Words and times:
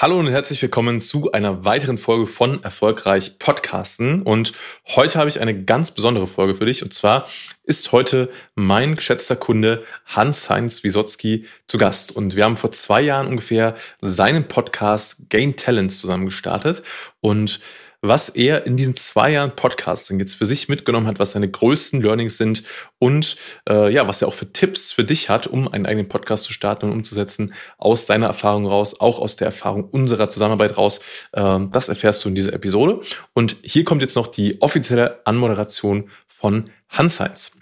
Hallo 0.00 0.18
und 0.18 0.28
herzlich 0.28 0.62
willkommen 0.62 1.02
zu 1.02 1.30
einer 1.32 1.66
weiteren 1.66 1.98
Folge 1.98 2.26
von 2.26 2.64
Erfolgreich 2.64 3.38
Podcasten. 3.38 4.22
Und 4.22 4.54
heute 4.86 5.18
habe 5.18 5.28
ich 5.28 5.42
eine 5.42 5.64
ganz 5.64 5.90
besondere 5.90 6.26
Folge 6.26 6.54
für 6.54 6.64
dich. 6.64 6.82
Und 6.82 6.94
zwar 6.94 7.28
ist 7.64 7.92
heute 7.92 8.30
mein 8.54 8.96
geschätzter 8.96 9.36
Kunde 9.36 9.84
Hans-Heinz 10.06 10.84
Wisotzki 10.84 11.44
zu 11.66 11.76
Gast. 11.76 12.16
Und 12.16 12.34
wir 12.34 12.44
haben 12.44 12.56
vor 12.56 12.72
zwei 12.72 13.02
Jahren 13.02 13.26
ungefähr 13.26 13.74
seinen 14.00 14.48
Podcast 14.48 15.28
Gain 15.28 15.56
Talents 15.56 16.00
zusammen 16.00 16.24
gestartet. 16.24 16.82
Und 17.20 17.60
was 18.02 18.30
er 18.30 18.66
in 18.66 18.76
diesen 18.76 18.96
zwei 18.96 19.32
Jahren 19.32 19.54
Podcasting 19.54 20.18
jetzt 20.18 20.34
für 20.34 20.46
sich 20.46 20.68
mitgenommen 20.68 21.06
hat, 21.06 21.18
was 21.18 21.32
seine 21.32 21.50
größten 21.50 22.00
Learnings 22.00 22.38
sind 22.38 22.62
und 22.98 23.36
äh, 23.68 23.92
ja, 23.92 24.08
was 24.08 24.22
er 24.22 24.28
auch 24.28 24.34
für 24.34 24.52
Tipps 24.52 24.92
für 24.92 25.04
dich 25.04 25.28
hat, 25.28 25.46
um 25.46 25.68
einen 25.68 25.86
eigenen 25.86 26.08
Podcast 26.08 26.44
zu 26.44 26.52
starten 26.52 26.86
und 26.86 26.92
umzusetzen, 26.92 27.52
aus 27.76 28.06
seiner 28.06 28.26
Erfahrung 28.26 28.66
raus, 28.66 29.00
auch 29.00 29.18
aus 29.18 29.36
der 29.36 29.46
Erfahrung 29.46 29.84
unserer 29.84 30.30
Zusammenarbeit 30.30 30.78
raus. 30.78 31.00
Äh, 31.32 31.58
das 31.70 31.88
erfährst 31.88 32.24
du 32.24 32.30
in 32.30 32.34
dieser 32.34 32.54
Episode. 32.54 33.02
Und 33.34 33.56
hier 33.62 33.84
kommt 33.84 34.02
jetzt 34.02 34.16
noch 34.16 34.28
die 34.28 34.62
offizielle 34.62 35.20
Anmoderation 35.26 36.10
von 36.28 36.70
Hans-Heinz. 36.88 37.52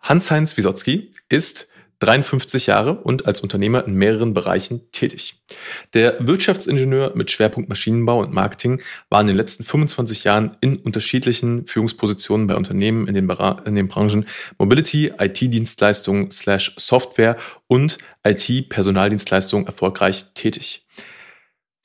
Hans-Heinz 0.00 0.56
Wisotzki 0.56 1.10
ist 1.28 1.68
53 2.00 2.66
Jahre 2.66 2.94
und 2.94 3.26
als 3.26 3.40
Unternehmer 3.40 3.86
in 3.86 3.94
mehreren 3.94 4.34
Bereichen 4.34 4.90
tätig. 4.92 5.42
Der 5.94 6.16
Wirtschaftsingenieur 6.26 7.12
mit 7.14 7.30
Schwerpunkt 7.30 7.68
Maschinenbau 7.68 8.20
und 8.20 8.32
Marketing 8.32 8.82
war 9.08 9.20
in 9.20 9.26
den 9.26 9.36
letzten 9.36 9.64
25 9.64 10.24
Jahren 10.24 10.56
in 10.60 10.76
unterschiedlichen 10.76 11.66
Führungspositionen 11.66 12.46
bei 12.46 12.56
Unternehmen 12.56 13.06
in 13.06 13.14
den, 13.14 13.30
in 13.64 13.74
den 13.74 13.88
Branchen 13.88 14.26
Mobility, 14.58 15.12
IT-Dienstleistungen 15.18 16.28
Software 16.30 17.36
und 17.66 17.98
IT-Personaldienstleistungen 18.24 19.66
erfolgreich 19.66 20.32
tätig. 20.34 20.86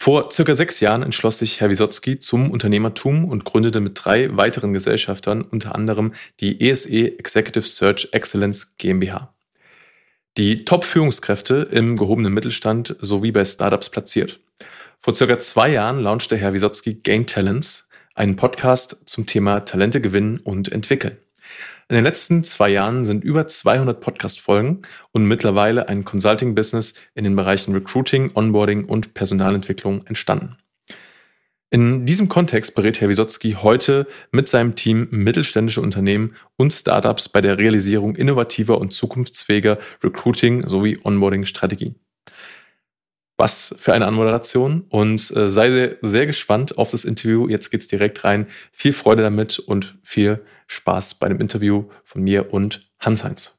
Vor 0.02 0.32
circa 0.32 0.56
sechs 0.56 0.80
Jahren 0.80 1.04
entschloss 1.04 1.40
sich 1.40 1.60
Herr 1.60 1.70
Wisotzki 1.70 2.20
zum 2.20 2.52
Unternehmertum 2.52 3.26
und 3.26 3.44
gründete 3.44 3.82
mit 3.82 4.00
drei 4.02 4.36
weiteren 4.38 4.72
Gesellschaftern 4.72 5.42
unter 5.42 5.76
anderem 5.76 6.14
die 6.40 6.62
ESE 6.62 7.20
Executive 7.20 7.68
Search 7.68 8.08
Excellence 8.14 8.78
GmbH 8.78 9.34
die 10.40 10.64
Top-Führungskräfte 10.64 11.68
im 11.70 11.98
gehobenen 11.98 12.34
Mittelstand 12.34 12.96
sowie 13.02 13.34
bei 13.34 13.44
Startups 13.44 13.90
platziert. 13.90 14.40
Vor 15.02 15.14
circa 15.14 15.38
zwei 15.38 15.70
Jahren 15.70 16.00
launchte 16.00 16.38
Herr 16.38 16.54
Wisotzki 16.54 17.02
Gain 17.04 17.28
Talents, 17.28 17.90
einen 18.16 18.38
Podcast 18.38 19.02
zum 19.06 19.26
Thema 19.26 19.60
Talente 19.60 20.00
gewinnen 20.00 20.38
und 20.40 20.72
entwickeln. 20.72 21.18
In 21.90 21.96
den 21.96 22.06
letzten 22.06 22.46
zwei 22.46 22.70
Jahren 22.70 23.04
sind 23.04 23.26
über 23.26 23.48
200 23.48 24.00
Podcast-Folgen 24.00 24.84
und 25.12 25.26
mittlerweile 25.26 25.90
ein 25.90 26.06
Consulting-Business 26.06 26.94
in 27.16 27.26
den 27.26 27.36
Bereichen 27.36 27.74
Recruiting, 27.74 28.32
Onboarding 28.34 28.86
und 28.86 29.14
Personalentwicklung 29.14 30.08
entstanden. 30.08 30.56
In 31.72 32.08
diesem 32.08 32.30
Kontext 32.30 32.74
berät 32.74 33.00
Herr 33.00 33.10
Wisotzki 33.10 33.52
heute 33.62 34.08
mit 34.32 34.48
seinem 34.48 34.74
Team 34.74 35.08
mittelständische 35.12 35.82
Unternehmen 35.82 36.36
und 36.58 36.74
Startups 36.74 37.30
bei 37.30 37.42
der 37.42 37.60
Realisierung 37.60 38.16
innovativer 38.16 38.80
und 38.80 38.92
zukunftsfähiger 38.92 39.78
Recruiting 40.04 40.68
sowie 40.68 41.00
Onboarding-Strategien. 41.04 41.96
Was 43.38 43.76
für 43.80 43.94
eine 43.94 44.08
Anmoderation 44.08 44.82
und 44.90 45.32
äh, 45.36 45.48
sei 45.48 45.70
sehr, 45.70 45.98
sehr 46.02 46.26
gespannt 46.26 46.78
auf 46.80 46.90
das 46.90 47.06
Interview. 47.06 47.48
Jetzt 47.48 47.70
geht's 47.70 47.88
direkt 47.88 48.24
rein. 48.24 48.48
Viel 48.72 48.92
Freude 48.92 49.22
damit 49.22 49.60
und 49.60 49.98
viel 50.02 50.44
Spaß 50.68 51.16
bei 51.16 51.30
dem 51.30 51.40
Interview 51.40 51.86
von 52.04 52.24
mir 52.24 52.52
und 52.52 52.92
Hans-Heinz. 53.00 53.59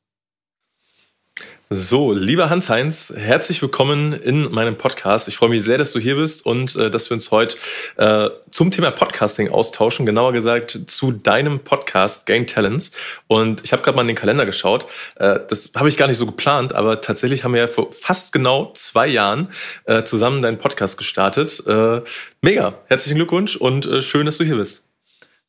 So, 1.72 2.12
lieber 2.12 2.50
Hans-Heinz, 2.50 3.14
herzlich 3.16 3.62
willkommen 3.62 4.12
in 4.12 4.50
meinem 4.50 4.76
Podcast. 4.76 5.28
Ich 5.28 5.36
freue 5.36 5.50
mich 5.50 5.62
sehr, 5.62 5.78
dass 5.78 5.92
du 5.92 6.00
hier 6.00 6.16
bist 6.16 6.44
und 6.44 6.74
äh, 6.74 6.90
dass 6.90 7.10
wir 7.10 7.14
uns 7.14 7.30
heute 7.30 7.58
äh, 7.96 8.28
zum 8.50 8.72
Thema 8.72 8.90
Podcasting 8.90 9.52
austauschen, 9.52 10.04
genauer 10.04 10.32
gesagt 10.32 10.80
zu 10.88 11.12
deinem 11.12 11.60
Podcast 11.60 12.26
Game 12.26 12.48
Talents. 12.48 12.91
Und 13.28 13.62
ich 13.62 13.72
habe 13.72 13.82
gerade 13.82 13.94
mal 13.94 14.03
in 14.03 14.08
den 14.08 14.16
Kalender 14.16 14.47
geschaut. 14.47 14.86
Äh, 15.14 15.38
das 15.47 15.70
habe 15.76 15.88
ich 15.88 15.97
gar 15.97 16.08
nicht 16.08 16.19
so 16.19 16.26
geplant, 16.26 16.72
aber 16.72 17.03
tatsächlich 17.03 17.44
haben 17.44 17.54
wir 17.54 17.60
ja 17.60 17.69
vor 17.69 17.92
fast 17.92 18.32
genau 18.32 18.72
zwei 18.75 19.06
Jahren 19.06 19.52
äh, 19.84 20.02
zusammen 20.02 20.42
deinen 20.42 20.58
Podcast 20.58 20.98
gestartet. 20.98 21.62
Äh, 21.69 22.00
mega, 22.42 22.81
herzlichen 22.87 23.14
Glückwunsch 23.14 23.54
und 23.54 23.87
äh, 23.87 24.02
schön, 24.02 24.26
dass 24.26 24.38
du 24.38 24.44
hier 24.44 24.56
bist. 24.56 24.89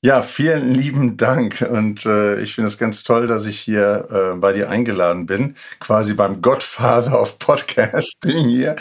Ja, 0.03 0.23
vielen 0.23 0.71
lieben 0.71 1.15
Dank. 1.15 1.61
Und 1.61 2.07
äh, 2.07 2.41
ich 2.41 2.55
finde 2.55 2.69
es 2.69 2.79
ganz 2.79 3.03
toll, 3.03 3.27
dass 3.27 3.45
ich 3.45 3.59
hier 3.59 4.07
äh, 4.09 4.35
bei 4.35 4.51
dir 4.51 4.67
eingeladen 4.67 5.27
bin. 5.27 5.55
Quasi 5.79 6.15
beim 6.15 6.41
Godfather 6.41 7.21
of 7.21 7.37
Podcasting 7.37 8.49
hier. 8.49 8.75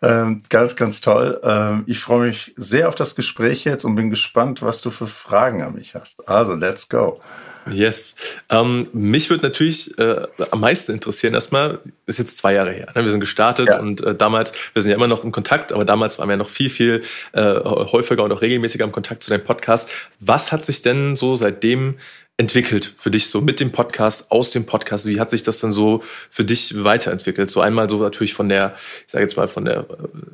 Ähm, 0.00 0.42
ganz, 0.48 0.76
ganz 0.76 1.00
toll. 1.00 1.40
Ähm, 1.42 1.82
ich 1.86 1.98
freue 1.98 2.28
mich 2.28 2.54
sehr 2.56 2.86
auf 2.86 2.94
das 2.94 3.16
Gespräch 3.16 3.64
jetzt 3.64 3.84
und 3.84 3.96
bin 3.96 4.10
gespannt, 4.10 4.62
was 4.62 4.80
du 4.80 4.90
für 4.90 5.08
Fragen 5.08 5.62
an 5.62 5.74
mich 5.74 5.96
hast. 5.96 6.28
Also, 6.28 6.54
let's 6.54 6.88
go. 6.88 7.20
Yes. 7.70 8.14
Ähm, 8.48 8.88
mich 8.92 9.30
würde 9.30 9.42
natürlich 9.42 9.96
äh, 9.98 10.26
am 10.50 10.60
meisten 10.60 10.92
interessieren, 10.92 11.34
erstmal, 11.34 11.80
ist 12.06 12.18
jetzt 12.18 12.38
zwei 12.38 12.54
Jahre 12.54 12.72
her. 12.72 12.86
Ne? 12.94 13.04
Wir 13.04 13.10
sind 13.10 13.20
gestartet 13.20 13.68
ja. 13.68 13.78
und 13.78 14.02
äh, 14.02 14.14
damals, 14.14 14.52
wir 14.72 14.82
sind 14.82 14.90
ja 14.90 14.96
immer 14.96 15.08
noch 15.08 15.24
im 15.24 15.32
Kontakt, 15.32 15.72
aber 15.72 15.84
damals 15.84 16.18
waren 16.18 16.28
wir 16.28 16.36
noch 16.36 16.48
viel, 16.48 16.70
viel 16.70 17.02
äh, 17.32 17.42
häufiger 17.42 18.24
und 18.24 18.32
auch 18.32 18.42
regelmäßiger 18.42 18.84
im 18.84 18.92
Kontakt 18.92 19.22
zu 19.22 19.30
deinem 19.30 19.44
Podcast. 19.44 19.90
Was 20.20 20.52
hat 20.52 20.64
sich 20.64 20.82
denn 20.82 21.16
so 21.16 21.34
seitdem 21.34 21.96
entwickelt 22.40 22.94
für 22.96 23.10
dich 23.10 23.28
so 23.28 23.42
mit 23.42 23.60
dem 23.60 23.70
Podcast, 23.70 24.32
aus 24.32 24.50
dem 24.50 24.64
Podcast? 24.64 25.04
Wie 25.04 25.20
hat 25.20 25.30
sich 25.30 25.42
das 25.42 25.60
dann 25.60 25.72
so 25.72 26.02
für 26.30 26.42
dich 26.42 26.82
weiterentwickelt? 26.82 27.50
So 27.50 27.60
einmal 27.60 27.90
so 27.90 27.98
natürlich 27.98 28.32
von 28.32 28.48
der, 28.48 28.74
ich 29.06 29.12
sage 29.12 29.22
jetzt 29.22 29.36
mal 29.36 29.46
von 29.46 29.66
der, 29.66 29.86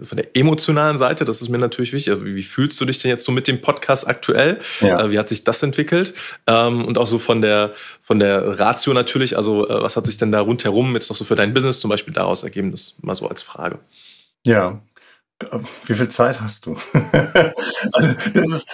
von 0.03 0.17
der 0.17 0.37
emotionalen 0.37 0.99
Seite, 0.99 1.25
das 1.25 1.43
ist 1.43 1.49
mir 1.49 1.59
natürlich 1.59 1.93
wichtig. 1.93 2.13
Also 2.13 2.25
wie 2.25 2.45
fühlst 2.45 2.81
du 2.81 2.85
dich 2.85 3.03
denn 3.03 3.11
jetzt 3.11 3.25
so 3.25 3.33
mit 3.33 3.49
dem 3.49 3.61
Podcast 3.61 4.07
aktuell? 4.07 4.61
Ja. 4.81 5.01
Äh, 5.01 5.11
wie 5.11 5.19
hat 5.19 5.29
sich 5.29 5.43
das 5.43 5.65
entwickelt? 5.65 6.15
Ähm, 6.47 6.85
und 6.85 6.97
auch 6.97 7.09
so 7.09 7.19
von 7.19 7.43
der, 7.43 7.75
von 8.03 8.21
der 8.21 8.61
Ratio 8.61 8.93
natürlich, 8.93 9.37
also 9.37 9.69
äh, 9.69 9.83
was 9.83 9.97
hat 9.97 10.07
sich 10.07 10.17
denn 10.17 10.31
da 10.31 10.41
rundherum 10.41 10.95
jetzt 10.95 11.11
noch 11.11 11.17
so 11.17 11.25
für 11.25 11.35
dein 11.35 11.55
Business 11.55 11.81
zum 11.81 11.91
Beispiel 11.91 12.15
daraus 12.15 12.45
ergeben? 12.45 12.71
Das 12.71 12.95
mal 13.03 13.17
so 13.17 13.27
als 13.29 13.43
Frage. 13.43 13.81
Ja, 14.45 14.81
wie 15.87 15.95
viel 15.95 16.09
Zeit 16.09 16.41
hast 16.41 16.67
du? 16.67 16.77
also 17.93 18.15
das 18.33 18.51
ist, 18.53 18.67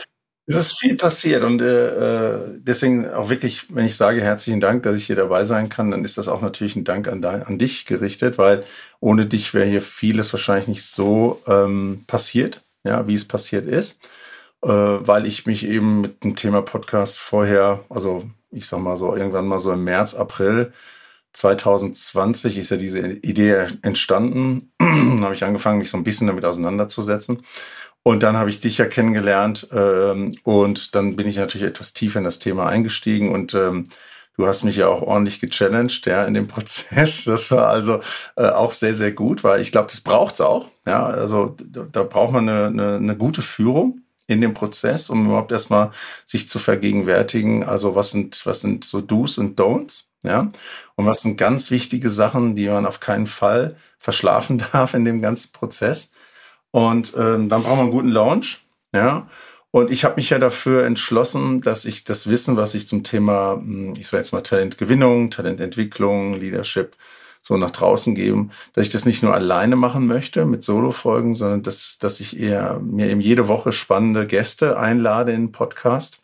es 0.46 0.56
ist 0.56 0.78
viel 0.78 0.96
passiert 0.96 1.44
und 1.44 1.62
äh, 1.62 2.34
äh, 2.34 2.38
deswegen 2.58 3.08
auch 3.08 3.30
wirklich, 3.30 3.66
wenn 3.74 3.86
ich 3.86 3.96
sage 3.96 4.20
herzlichen 4.20 4.60
Dank, 4.60 4.82
dass 4.82 4.96
ich 4.96 5.06
hier 5.06 5.16
dabei 5.16 5.44
sein 5.44 5.68
kann, 5.68 5.90
dann 5.90 6.04
ist 6.04 6.18
das 6.18 6.28
auch 6.28 6.42
natürlich 6.42 6.74
ein 6.74 6.84
Dank 6.84 7.06
an, 7.06 7.24
an 7.24 7.58
dich 7.58 7.86
gerichtet, 7.86 8.38
weil 8.38 8.64
ohne 9.00 9.26
dich 9.26 9.54
wäre 9.54 9.66
hier 9.66 9.80
vieles 9.80 10.32
wahrscheinlich 10.32 10.68
nicht 10.68 10.84
so 10.84 11.40
ähm, 11.46 12.04
passiert, 12.08 12.62
ja, 12.84 13.06
wie 13.06 13.14
es 13.14 13.26
passiert 13.26 13.66
ist, 13.66 14.02
äh, 14.62 14.68
weil 14.68 15.26
ich 15.26 15.46
mich 15.46 15.64
eben 15.64 16.00
mit 16.00 16.24
dem 16.24 16.34
Thema 16.34 16.62
Podcast 16.62 17.18
vorher, 17.18 17.84
also 17.88 18.24
ich 18.50 18.66
sag 18.66 18.80
mal 18.80 18.96
so 18.96 19.14
irgendwann 19.14 19.46
mal 19.46 19.60
so 19.60 19.72
im 19.72 19.84
März, 19.84 20.14
April 20.14 20.72
2020 21.34 22.58
ist 22.58 22.70
ja 22.70 22.76
diese 22.76 23.08
Idee 23.08 23.66
entstanden, 23.82 24.72
habe 24.82 25.34
ich 25.34 25.44
angefangen, 25.44 25.78
mich 25.78 25.90
so 25.90 25.96
ein 25.96 26.04
bisschen 26.04 26.26
damit 26.26 26.44
auseinanderzusetzen 26.44 27.44
und 28.02 28.22
dann 28.22 28.36
habe 28.36 28.50
ich 28.50 28.60
dich 28.60 28.78
ja 28.78 28.86
kennengelernt 28.86 29.68
ähm, 29.72 30.32
und 30.42 30.94
dann 30.94 31.16
bin 31.16 31.28
ich 31.28 31.36
natürlich 31.36 31.66
etwas 31.66 31.92
tiefer 31.92 32.18
in 32.18 32.24
das 32.24 32.38
Thema 32.38 32.66
eingestiegen 32.66 33.32
und 33.32 33.54
ähm, 33.54 33.88
du 34.36 34.46
hast 34.46 34.64
mich 34.64 34.76
ja 34.76 34.88
auch 34.88 35.02
ordentlich 35.02 35.40
gechallenged 35.40 36.06
ja, 36.06 36.24
in 36.24 36.34
dem 36.34 36.48
Prozess. 36.48 37.24
Das 37.24 37.50
war 37.50 37.68
also 37.68 38.00
äh, 38.36 38.48
auch 38.48 38.72
sehr, 38.72 38.94
sehr 38.94 39.12
gut, 39.12 39.44
weil 39.44 39.60
ich 39.60 39.72
glaube, 39.72 39.88
das 39.88 40.00
braucht's 40.00 40.40
auch. 40.40 40.68
Ja, 40.86 41.06
also 41.06 41.54
da, 41.64 41.86
da 41.90 42.02
braucht 42.02 42.32
man 42.32 42.48
eine, 42.48 42.66
eine, 42.66 42.96
eine 42.96 43.16
gute 43.16 43.42
Führung 43.42 44.00
in 44.26 44.40
dem 44.40 44.54
Prozess, 44.54 45.10
um 45.10 45.26
überhaupt 45.26 45.52
erstmal 45.52 45.90
sich 46.24 46.48
zu 46.48 46.58
vergegenwärtigen, 46.58 47.64
also 47.64 47.94
was 47.94 48.10
sind, 48.10 48.44
was 48.46 48.60
sind 48.60 48.84
so 48.84 49.00
Do's 49.00 49.38
und 49.38 49.58
Don'ts, 49.60 50.04
ja, 50.24 50.48
und 50.94 51.06
was 51.06 51.22
sind 51.22 51.36
ganz 51.36 51.70
wichtige 51.70 52.08
Sachen, 52.10 52.54
die 52.54 52.68
man 52.68 52.86
auf 52.86 53.00
keinen 53.00 53.26
Fall 53.26 53.76
verschlafen 53.98 54.58
darf 54.72 54.94
in 54.94 55.04
dem 55.04 55.20
ganzen 55.22 55.52
Prozess. 55.52 56.10
Und 56.72 57.14
ähm, 57.16 57.48
dann 57.48 57.62
brauchen 57.62 57.78
wir 57.78 57.82
einen 57.82 57.90
guten 57.92 58.10
Launch. 58.10 58.66
Ja. 58.92 59.28
Und 59.70 59.90
ich 59.90 60.04
habe 60.04 60.16
mich 60.16 60.30
ja 60.30 60.38
dafür 60.38 60.84
entschlossen, 60.84 61.60
dass 61.60 61.84
ich 61.84 62.04
das 62.04 62.28
Wissen, 62.28 62.56
was 62.56 62.74
ich 62.74 62.86
zum 62.86 63.04
Thema, 63.04 63.54
hm, 63.54 63.94
ich 63.98 64.08
sage 64.08 64.22
jetzt 64.22 64.32
mal 64.32 64.42
Talentgewinnung, 64.42 65.30
Talententwicklung, 65.30 66.34
Leadership, 66.34 66.96
so 67.42 67.56
nach 67.56 67.70
draußen 67.70 68.14
geben, 68.14 68.50
dass 68.72 68.86
ich 68.86 68.92
das 68.92 69.04
nicht 69.04 69.22
nur 69.22 69.34
alleine 69.34 69.74
machen 69.76 70.06
möchte 70.06 70.44
mit 70.44 70.62
Solo-Folgen, 70.62 71.34
sondern 71.34 71.62
dass, 71.62 71.98
dass 71.98 72.20
ich 72.20 72.38
eher 72.38 72.80
mir 72.80 73.08
eben 73.08 73.20
jede 73.20 73.48
Woche 73.48 73.72
spannende 73.72 74.26
Gäste 74.26 74.78
einlade 74.78 75.32
in 75.32 75.46
den 75.46 75.52
Podcast. 75.52 76.20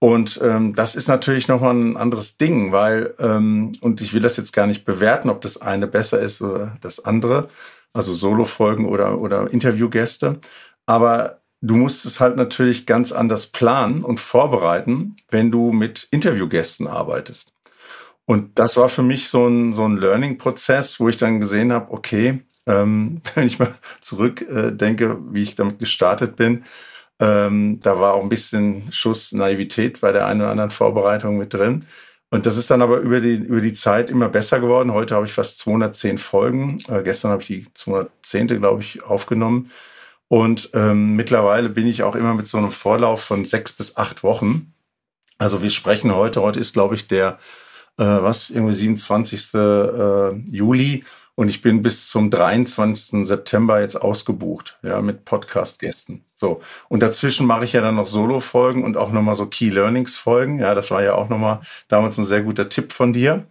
Und 0.00 0.40
ähm, 0.42 0.74
das 0.74 0.96
ist 0.96 1.08
natürlich 1.08 1.48
nochmal 1.48 1.74
ein 1.74 1.96
anderes 1.96 2.36
Ding, 2.36 2.72
weil, 2.72 3.14
ähm, 3.20 3.72
und 3.80 4.00
ich 4.00 4.12
will 4.12 4.20
das 4.20 4.36
jetzt 4.36 4.52
gar 4.52 4.66
nicht 4.66 4.84
bewerten, 4.84 5.30
ob 5.30 5.40
das 5.40 5.62
eine 5.62 5.86
besser 5.86 6.18
ist 6.18 6.42
oder 6.42 6.76
das 6.80 7.04
andere, 7.04 7.48
also 7.94 8.12
Solo-Folgen 8.12 8.86
oder, 8.86 9.18
oder 9.20 9.50
Interviewgäste. 9.50 10.40
Aber 10.86 11.40
du 11.62 11.76
musst 11.76 12.04
es 12.04 12.20
halt 12.20 12.36
natürlich 12.36 12.84
ganz 12.86 13.12
anders 13.12 13.46
planen 13.46 14.04
und 14.04 14.20
vorbereiten, 14.20 15.16
wenn 15.30 15.50
du 15.50 15.72
mit 15.72 16.08
Interviewgästen 16.10 16.86
arbeitest. 16.86 17.52
Und 18.26 18.58
das 18.58 18.76
war 18.76 18.88
für 18.88 19.02
mich 19.02 19.28
so 19.28 19.46
ein, 19.46 19.72
so 19.72 19.84
ein 19.86 19.96
Learning-Prozess, 19.96 21.00
wo 21.00 21.08
ich 21.08 21.16
dann 21.16 21.40
gesehen 21.40 21.72
habe, 21.72 21.90
okay, 21.92 22.40
Ähm, 22.66 23.20
wenn 23.34 23.46
ich 23.46 23.58
mal 23.58 23.74
zurückdenke, 24.00 25.04
äh, 25.04 25.16
wie 25.32 25.42
ich 25.42 25.54
damit 25.54 25.78
gestartet 25.78 26.36
bin, 26.36 26.64
ähm, 27.20 27.78
da 27.80 28.00
war 28.00 28.14
auch 28.14 28.22
ein 28.22 28.28
bisschen 28.30 28.90
Schuss 28.90 29.32
Naivität 29.32 30.00
bei 30.00 30.12
der 30.12 30.26
einen 30.26 30.40
oder 30.40 30.50
anderen 30.50 30.70
Vorbereitung 30.70 31.36
mit 31.38 31.52
drin. 31.54 31.84
Und 32.34 32.46
das 32.46 32.56
ist 32.56 32.68
dann 32.68 32.82
aber 32.82 32.98
über 32.98 33.20
die, 33.20 33.36
über 33.36 33.60
die 33.60 33.74
Zeit 33.74 34.10
immer 34.10 34.28
besser 34.28 34.58
geworden. 34.58 34.92
Heute 34.92 35.14
habe 35.14 35.24
ich 35.24 35.32
fast 35.32 35.60
210 35.60 36.18
Folgen. 36.18 36.80
Äh, 36.88 37.04
gestern 37.04 37.30
habe 37.30 37.42
ich 37.42 37.46
die 37.46 37.66
210. 37.72 38.48
glaube 38.48 38.82
ich, 38.82 39.04
aufgenommen. 39.04 39.70
Und 40.26 40.70
ähm, 40.74 41.14
mittlerweile 41.14 41.68
bin 41.68 41.86
ich 41.86 42.02
auch 42.02 42.16
immer 42.16 42.34
mit 42.34 42.48
so 42.48 42.58
einem 42.58 42.72
Vorlauf 42.72 43.22
von 43.22 43.44
sechs 43.44 43.72
bis 43.72 43.96
acht 43.96 44.24
Wochen. 44.24 44.74
Also 45.38 45.62
wir 45.62 45.70
sprechen 45.70 46.12
heute, 46.12 46.42
heute 46.42 46.58
ist, 46.58 46.72
glaube 46.72 46.96
ich, 46.96 47.06
der, 47.06 47.38
äh, 47.98 48.04
was, 48.04 48.50
irgendwie 48.50 48.74
27. 48.74 49.54
Äh, 49.54 50.34
Juli. 50.50 51.04
Und 51.36 51.48
ich 51.48 51.62
bin 51.62 51.82
bis 51.82 52.08
zum 52.08 52.30
23. 52.30 53.24
September 53.28 53.80
jetzt 53.80 53.94
ausgebucht, 53.94 54.76
ja, 54.82 55.00
mit 55.02 55.24
Podcast-Gästen. 55.24 56.24
So. 56.44 56.60
Und 56.90 57.02
dazwischen 57.02 57.46
mache 57.46 57.64
ich 57.64 57.72
ja 57.72 57.80
dann 57.80 57.94
noch 57.94 58.06
Solo-Folgen 58.06 58.84
und 58.84 58.98
auch 58.98 59.10
nochmal 59.10 59.34
so 59.34 59.46
Key 59.46 59.70
Learnings-Folgen. 59.70 60.58
Ja, 60.58 60.74
das 60.74 60.90
war 60.90 61.02
ja 61.02 61.14
auch 61.14 61.30
nochmal 61.30 61.60
damals 61.88 62.18
ein 62.18 62.26
sehr 62.26 62.42
guter 62.42 62.68
Tipp 62.68 62.92
von 62.92 63.14
dir. 63.14 63.46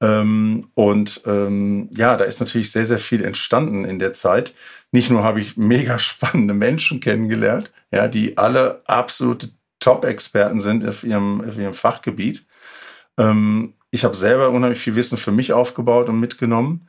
Ähm, 0.00 0.66
und 0.74 1.22
ähm, 1.26 1.88
ja, 1.92 2.16
da 2.16 2.24
ist 2.24 2.40
natürlich 2.40 2.72
sehr, 2.72 2.86
sehr 2.86 2.98
viel 2.98 3.24
entstanden 3.24 3.84
in 3.84 4.00
der 4.00 4.14
Zeit. 4.14 4.52
Nicht 4.90 5.10
nur 5.10 5.22
habe 5.22 5.40
ich 5.40 5.56
mega 5.72 6.00
spannende 6.00 6.54
Menschen 6.54 6.98
kennengelernt, 6.98 7.72
ja, 7.92 8.08
die 8.08 8.36
alle 8.36 8.82
absolute 8.86 9.50
Top-Experten 9.78 10.60
sind 10.60 10.84
auf 10.84 11.04
ihrem, 11.04 11.40
auf 11.40 11.56
ihrem 11.56 11.74
Fachgebiet. 11.74 12.44
Ähm, 13.16 13.74
ich 13.92 14.02
habe 14.02 14.16
selber 14.16 14.50
unheimlich 14.50 14.80
viel 14.80 14.96
Wissen 14.96 15.18
für 15.18 15.30
mich 15.30 15.52
aufgebaut 15.52 16.08
und 16.08 16.18
mitgenommen. 16.18 16.88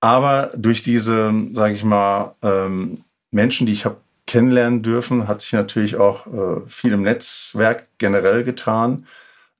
Aber 0.00 0.50
durch 0.56 0.82
diese, 0.82 1.34
sage 1.52 1.74
ich 1.74 1.84
mal, 1.84 2.34
ähm, 2.40 3.04
Menschen, 3.30 3.66
die 3.66 3.74
ich 3.74 3.84
habe 3.84 3.98
kennenlernen 4.30 4.82
dürfen, 4.84 5.26
hat 5.26 5.40
sich 5.40 5.52
natürlich 5.54 5.96
auch 5.96 6.24
äh, 6.28 6.60
viel 6.68 6.92
im 6.92 7.02
Netzwerk 7.02 7.88
generell 7.98 8.44
getan. 8.44 9.08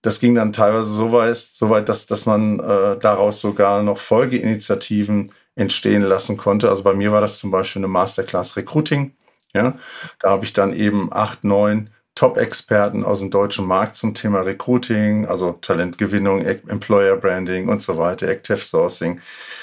Das 0.00 0.20
ging 0.20 0.36
dann 0.36 0.52
teilweise 0.52 0.88
so 0.88 1.10
weit, 1.10 1.36
so 1.36 1.70
weit 1.70 1.88
dass, 1.88 2.06
dass 2.06 2.24
man 2.24 2.60
äh, 2.60 2.96
daraus 2.96 3.40
sogar 3.40 3.82
noch 3.82 3.98
Folgeinitiativen 3.98 5.32
entstehen 5.56 6.02
lassen 6.02 6.36
konnte. 6.36 6.68
Also 6.68 6.84
bei 6.84 6.94
mir 6.94 7.10
war 7.10 7.20
das 7.20 7.38
zum 7.38 7.50
Beispiel 7.50 7.80
eine 7.80 7.88
Masterclass 7.88 8.56
Recruiting. 8.56 9.16
Ja, 9.52 9.76
da 10.20 10.30
habe 10.30 10.44
ich 10.44 10.52
dann 10.52 10.72
eben 10.72 11.12
acht, 11.12 11.42
neun 11.42 11.90
Top-Experten 12.20 13.02
aus 13.02 13.20
dem 13.20 13.30
deutschen 13.30 13.66
Markt 13.66 13.94
zum 13.94 14.12
Thema 14.12 14.40
Recruiting, 14.40 15.24
also 15.24 15.52
Talentgewinnung, 15.52 16.44
Employer 16.44 17.16
Branding 17.16 17.70
und 17.70 17.80
so 17.80 17.96
weiter, 17.96 18.28
Active 18.28 18.58
Sourcing, 18.58 19.22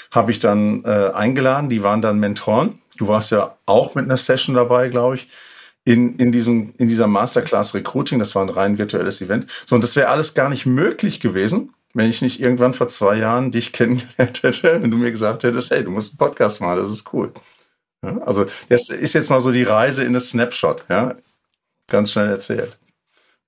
habe 0.10 0.32
ich 0.32 0.40
dann 0.40 0.84
äh, 0.84 1.12
eingeladen. 1.14 1.70
Die 1.70 1.84
waren 1.84 2.02
dann 2.02 2.20
Mentoren. 2.20 2.82
Du 2.98 3.08
warst 3.08 3.30
ja 3.30 3.56
auch 3.68 3.94
mit 3.94 4.06
einer 4.06 4.18
Session 4.18 4.56
dabei, 4.56 4.90
glaube 4.90 5.18
ich, 5.18 5.28
in, 5.86 6.16
in, 6.16 6.32
diesem, 6.32 6.74
in 6.80 6.88
dieser 6.88 7.06
Masterclass 7.06 7.76
Recruiting. 7.76 8.18
Das 8.18 8.34
war 8.34 8.42
ein 8.42 8.50
rein 8.50 8.80
virtuelles 8.80 9.22
Event. 9.22 9.46
So, 9.68 9.76
und 9.76 9.84
das 9.84 9.96
wäre 9.96 10.08
alles 10.08 10.34
gar 10.34 10.50
nicht 10.50 10.66
möglich 10.66 11.20
gewesen, 11.20 11.76
wenn 11.94 12.10
ich 12.10 12.24
nicht 12.24 12.40
irgendwann 12.40 12.74
vor 12.74 12.88
zwei 12.88 13.18
Jahren 13.18 13.52
dich 13.52 13.72
kennengelernt 13.72 14.42
hätte, 14.42 14.82
wenn 14.82 14.90
du 14.90 14.98
mir 14.98 15.12
gesagt 15.12 15.44
hättest, 15.44 15.70
hey, 15.70 15.84
du 15.84 15.92
musst 15.92 16.14
einen 16.14 16.18
Podcast 16.18 16.60
machen, 16.60 16.78
das 16.78 16.92
ist 16.92 17.14
cool. 17.14 17.32
Ja, 18.04 18.18
also 18.20 18.48
das 18.70 18.90
ist 18.90 19.14
jetzt 19.14 19.30
mal 19.30 19.42
so 19.42 19.52
die 19.52 19.62
Reise 19.62 20.04
in 20.04 20.14
das 20.14 20.30
Snapshot, 20.30 20.86
ja, 20.90 21.16
ganz 21.88 22.12
schnell 22.12 22.30
erzählt. 22.30 22.78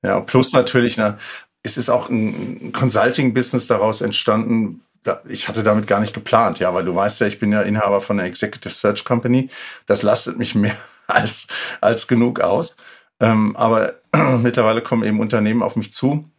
Ja, 0.03 0.19
plus 0.21 0.53
natürlich, 0.53 0.97
na, 0.97 1.17
es 1.63 1.77
ist 1.77 1.89
auch 1.89 2.09
ein 2.09 2.71
Consulting-Business 2.71 3.67
daraus 3.67 4.01
entstanden, 4.01 4.81
ich 5.27 5.47
hatte 5.47 5.63
damit 5.63 5.87
gar 5.87 5.99
nicht 5.99 6.13
geplant, 6.13 6.59
ja, 6.59 6.73
weil 6.73 6.85
du 6.85 6.95
weißt 6.95 7.21
ja, 7.21 7.27
ich 7.27 7.39
bin 7.39 7.51
ja 7.51 7.61
Inhaber 7.61 8.01
von 8.01 8.17
der 8.17 8.25
Executive 8.25 8.73
Search 8.73 9.05
Company. 9.05 9.49
Das 9.85 10.03
lastet 10.03 10.37
mich 10.37 10.55
mehr 10.55 10.75
als, 11.07 11.47
als 11.81 12.07
genug 12.07 12.41
aus. 12.41 12.75
Ähm, 13.19 13.55
aber 13.55 13.95
mittlerweile 14.39 14.81
kommen 14.81 15.03
eben 15.03 15.19
Unternehmen 15.19 15.63
auf 15.63 15.75
mich 15.75 15.93
zu 15.93 16.29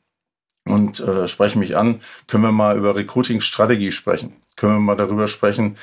und 0.67 1.01
äh, 1.01 1.27
sprechen 1.27 1.59
mich 1.59 1.77
an. 1.77 2.01
Können 2.27 2.45
wir 2.45 2.53
mal 2.53 2.77
über 2.77 2.97
Recruiting-Strategie 2.97 3.93
sprechen? 3.93 4.37
Können 4.57 4.75
wir 4.75 4.81
mal 4.81 4.97
darüber 4.97 5.27
sprechen, 5.27 5.77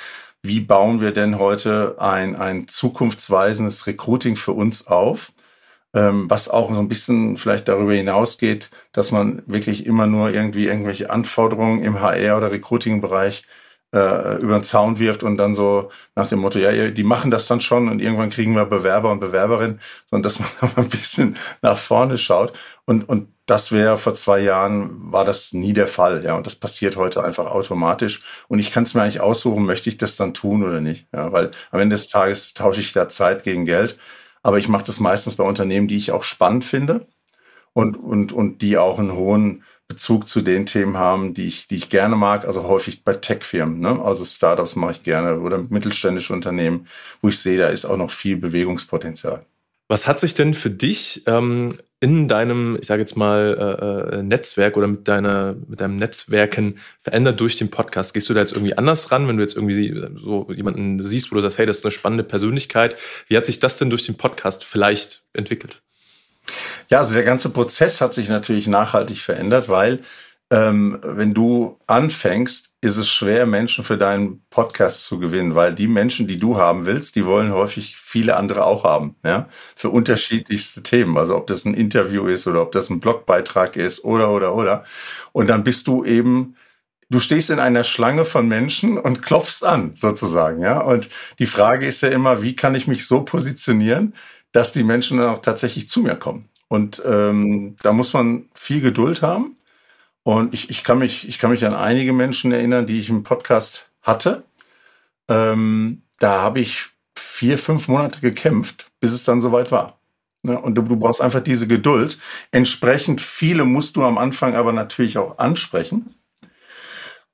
wie 0.43 0.59
bauen 0.59 1.01
wir 1.01 1.11
denn 1.11 1.39
heute 1.39 1.95
ein, 1.99 2.35
ein 2.35 2.67
zukunftsweisendes 2.67 3.87
Recruiting 3.87 4.35
für 4.35 4.51
uns 4.51 4.87
auf? 4.87 5.33
Ähm, 5.93 6.29
was 6.29 6.49
auch 6.49 6.73
so 6.73 6.79
ein 6.79 6.89
bisschen 6.89 7.37
vielleicht 7.37 7.67
darüber 7.67 7.93
hinausgeht, 7.93 8.69
dass 8.91 9.11
man 9.11 9.43
wirklich 9.45 9.85
immer 9.85 10.07
nur 10.07 10.29
irgendwie 10.31 10.67
irgendwelche 10.67 11.09
Anforderungen 11.09 11.83
im 11.83 12.01
HR- 12.01 12.37
oder 12.37 12.51
Recruiting-Bereich 12.51 13.45
äh, 13.93 14.37
über 14.41 14.59
den 14.59 14.63
Zaun 14.63 14.99
wirft 14.99 15.23
und 15.23 15.37
dann 15.37 15.53
so 15.53 15.91
nach 16.15 16.27
dem 16.27 16.39
Motto, 16.39 16.59
ja, 16.59 16.89
die 16.89 17.03
machen 17.03 17.31
das 17.31 17.47
dann 17.47 17.61
schon 17.61 17.87
und 17.87 18.01
irgendwann 18.01 18.29
kriegen 18.29 18.53
wir 18.53 18.65
Bewerber 18.65 19.11
und 19.11 19.19
Bewerberinnen, 19.19 19.79
sondern 20.05 20.23
dass 20.23 20.39
man 20.39 20.49
ein 20.75 20.89
bisschen 20.89 21.37
nach 21.61 21.77
vorne 21.77 22.17
schaut. 22.17 22.53
Und, 22.85 23.07
und 23.07 23.29
das 23.45 23.71
wäre 23.71 23.97
vor 23.97 24.13
zwei 24.13 24.39
Jahren, 24.39 25.11
war 25.11 25.23
das 25.23 25.53
nie 25.53 25.71
der 25.71 25.87
Fall. 25.87 26.23
Ja, 26.25 26.35
und 26.35 26.45
das 26.45 26.55
passiert 26.55 26.97
heute 26.97 27.23
einfach 27.23 27.45
automatisch. 27.45 28.19
Und 28.49 28.59
ich 28.59 28.71
kann 28.71 28.83
es 28.83 28.93
mir 28.93 29.03
eigentlich 29.03 29.21
aussuchen, 29.21 29.65
möchte 29.65 29.89
ich 29.89 29.97
das 29.97 30.17
dann 30.17 30.33
tun 30.33 30.63
oder 30.63 30.81
nicht. 30.81 31.07
Ja, 31.13 31.31
weil 31.31 31.51
am 31.71 31.79
Ende 31.79 31.95
des 31.95 32.09
Tages 32.09 32.53
tausche 32.53 32.81
ich 32.81 32.91
da 32.91 33.07
Zeit 33.07 33.43
gegen 33.45 33.65
Geld. 33.65 33.97
Aber 34.47 34.59
ich 34.59 34.69
mache 34.69 34.85
das 34.85 35.01
meistens 35.01 35.35
bei 35.35 35.43
Unternehmen, 35.43 35.89
die 35.89 35.97
ich 35.97 36.13
auch 36.13 36.23
spannend 36.23 36.63
finde 36.63 37.05
und, 37.73 37.97
und, 37.97 38.31
und 38.31 38.61
die 38.61 38.77
auch 38.77 38.97
einen 38.97 39.11
hohen 39.11 39.65
Bezug 39.89 40.25
zu 40.25 40.39
den 40.39 40.65
Themen 40.65 40.95
haben, 40.95 41.33
die 41.33 41.47
ich, 41.47 41.67
die 41.67 41.75
ich 41.75 41.89
gerne 41.89 42.15
mag, 42.15 42.45
also 42.45 42.63
häufig 42.63 43.03
bei 43.03 43.13
Tech-Firmen, 43.13 43.81
ne? 43.81 44.01
also 44.01 44.23
Startups 44.23 44.77
mache 44.77 44.91
ich 44.91 45.03
gerne 45.03 45.41
oder 45.41 45.57
mittelständische 45.57 46.31
Unternehmen, 46.31 46.87
wo 47.21 47.27
ich 47.27 47.37
sehe, 47.37 47.57
da 47.57 47.67
ist 47.67 47.83
auch 47.83 47.97
noch 47.97 48.09
viel 48.09 48.37
Bewegungspotenzial. 48.37 49.45
Was 49.89 50.07
hat 50.07 50.17
sich 50.17 50.33
denn 50.33 50.53
für 50.53 50.69
dich 50.69 51.23
ähm, 51.25 51.77
in 51.99 52.27
deinem, 52.27 52.77
ich 52.79 52.87
sage 52.87 53.01
jetzt 53.01 53.17
mal, 53.17 53.57
äh, 54.13 54.17
äh, 54.17 54.23
Netzwerk 54.23 54.77
oder 54.77 54.87
mit 54.87 55.07
deiner, 55.07 55.55
mit 55.67 55.81
deinem 55.81 55.95
Netzwerken 55.95 56.77
verändert 57.01 57.39
durch 57.39 57.57
den 57.57 57.71
Podcast? 57.71 58.13
Gehst 58.13 58.29
du 58.29 58.33
da 58.33 58.41
jetzt 58.41 58.51
irgendwie 58.51 58.77
anders 58.77 59.11
ran, 59.11 59.27
wenn 59.27 59.37
du 59.37 59.43
jetzt 59.43 59.55
irgendwie 59.55 59.93
so 60.21 60.47
jemanden 60.51 60.99
siehst, 61.03 61.31
wo 61.31 61.35
du 61.35 61.41
sagst, 61.41 61.57
hey, 61.57 61.65
das 61.65 61.79
ist 61.79 61.85
eine 61.85 61.91
spannende 61.91 62.23
Persönlichkeit? 62.23 62.95
Wie 63.27 63.35
hat 63.35 63.47
sich 63.47 63.59
das 63.59 63.77
denn 63.77 63.89
durch 63.89 64.05
den 64.05 64.15
Podcast 64.15 64.63
vielleicht 64.63 65.23
entwickelt? 65.33 65.81
Ja, 66.89 66.99
also 66.99 67.13
der 67.13 67.23
ganze 67.23 67.49
Prozess 67.49 67.99
hat 67.99 68.13
sich 68.13 68.29
natürlich 68.29 68.67
nachhaltig 68.67 69.19
verändert, 69.19 69.67
weil 69.67 69.99
ähm, 70.49 70.99
wenn 71.03 71.33
du 71.33 71.77
anfängst, 71.87 72.73
ist 72.79 72.95
es 72.95 73.09
schwer, 73.09 73.45
Menschen 73.45 73.83
für 73.83 73.97
deinen 73.97 74.45
Podcast 74.49 75.03
zu 75.03 75.19
gewinnen, 75.19 75.55
weil 75.55 75.73
die 75.73 75.89
Menschen, 75.89 76.25
die 76.27 76.37
du 76.37 76.57
haben 76.57 76.85
willst, 76.85 77.17
die 77.17 77.25
wollen 77.25 77.51
häufig 77.51 77.97
viele 77.97 78.37
andere 78.37 78.63
auch 78.63 78.85
haben, 78.85 79.15
ja, 79.25 79.49
für 79.75 79.89
unterschiedlichste 79.89 80.83
Themen. 80.83 81.17
Also 81.17 81.35
ob 81.35 81.47
das 81.47 81.65
ein 81.65 81.73
Interview 81.73 82.27
ist 82.27 82.47
oder 82.47 82.61
ob 82.61 82.71
das 82.71 82.89
ein 82.89 83.01
Blogbeitrag 83.01 83.75
ist 83.75 84.05
oder, 84.05 84.31
oder, 84.31 84.55
oder. 84.55 84.83
Und 85.33 85.47
dann 85.47 85.65
bist 85.65 85.85
du 85.87 86.05
eben, 86.05 86.55
du 87.09 87.19
stehst 87.19 87.49
in 87.49 87.59
einer 87.59 87.83
Schlange 87.83 88.23
von 88.23 88.47
Menschen 88.47 88.97
und 88.97 89.21
klopfst 89.25 89.65
an, 89.65 89.91
sozusagen, 89.95 90.61
ja. 90.61 90.79
Und 90.79 91.09
die 91.39 91.45
Frage 91.45 91.85
ist 91.85 92.01
ja 92.01 92.09
immer, 92.09 92.41
wie 92.41 92.55
kann 92.55 92.73
ich 92.73 92.87
mich 92.87 93.05
so 93.05 93.23
positionieren, 93.23 94.13
dass 94.53 94.71
die 94.71 94.83
Menschen 94.83 95.17
dann 95.17 95.35
auch 95.35 95.39
tatsächlich 95.39 95.89
zu 95.89 96.01
mir 96.01 96.15
kommen? 96.15 96.47
Und 96.69 97.01
ähm, 97.05 97.75
da 97.81 97.91
muss 97.91 98.13
man 98.13 98.45
viel 98.53 98.79
Geduld 98.81 99.21
haben 99.21 99.56
und 100.27 100.53
ich, 100.53 100.69
ich, 100.69 100.83
kann 100.83 100.97
mich, 100.97 101.25
ich 101.25 101.39
kann 101.39 101.51
mich 101.51 101.65
an 101.65 101.73
einige 101.73 102.11
Menschen 102.11 102.51
erinnern, 102.51 102.85
die 102.85 102.99
ich 102.99 103.07
im 103.07 103.23
Podcast 103.23 103.91
hatte. 104.01 104.43
Ähm, 105.29 106.01
da 106.19 106.41
habe 106.41 106.59
ich 106.59 106.87
vier, 107.17 107.57
fünf 107.57 107.87
Monate 107.87 108.19
gekämpft, 108.19 108.91
bis 108.99 109.13
es 109.13 109.23
dann 109.23 109.39
soweit 109.39 109.71
war. 109.71 110.01
Ja, 110.43 110.55
und 110.55 110.75
du, 110.75 110.81
du, 110.81 110.97
brauchst 110.97 111.21
einfach 111.21 111.39
diese 111.39 111.65
Geduld. 111.65 112.19
Entsprechend 112.51 113.21
viele 113.21 113.63
musst 113.63 113.95
du 113.95 114.03
am 114.03 114.17
Anfang 114.17 114.53
aber 114.55 114.73
natürlich 114.73 115.17
auch 115.17 115.37
ansprechen. 115.37 116.13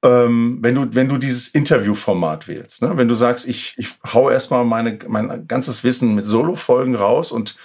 Ähm, 0.03 0.59
wenn, 0.61 0.75
du, 0.75 0.93
wenn 0.93 1.09
du 1.09 1.17
dieses 1.17 1.47
Interviewformat 1.47 2.47
wählst, 2.47 2.83
ne? 2.83 2.95
wenn 2.95 3.07
du 3.07 3.15
sagst, 3.15 3.47
ich, 3.47 3.73
ich 3.79 3.97
hau 4.13 4.29
erstmal 4.29 4.65
meine, 4.65 4.99
mein 5.07 5.47
ganzes 5.47 5.83
Wissen 5.83 6.13
mit 6.13 6.27
Solo-Folgen 6.27 6.93
raus 6.93 7.31
und 7.31 7.55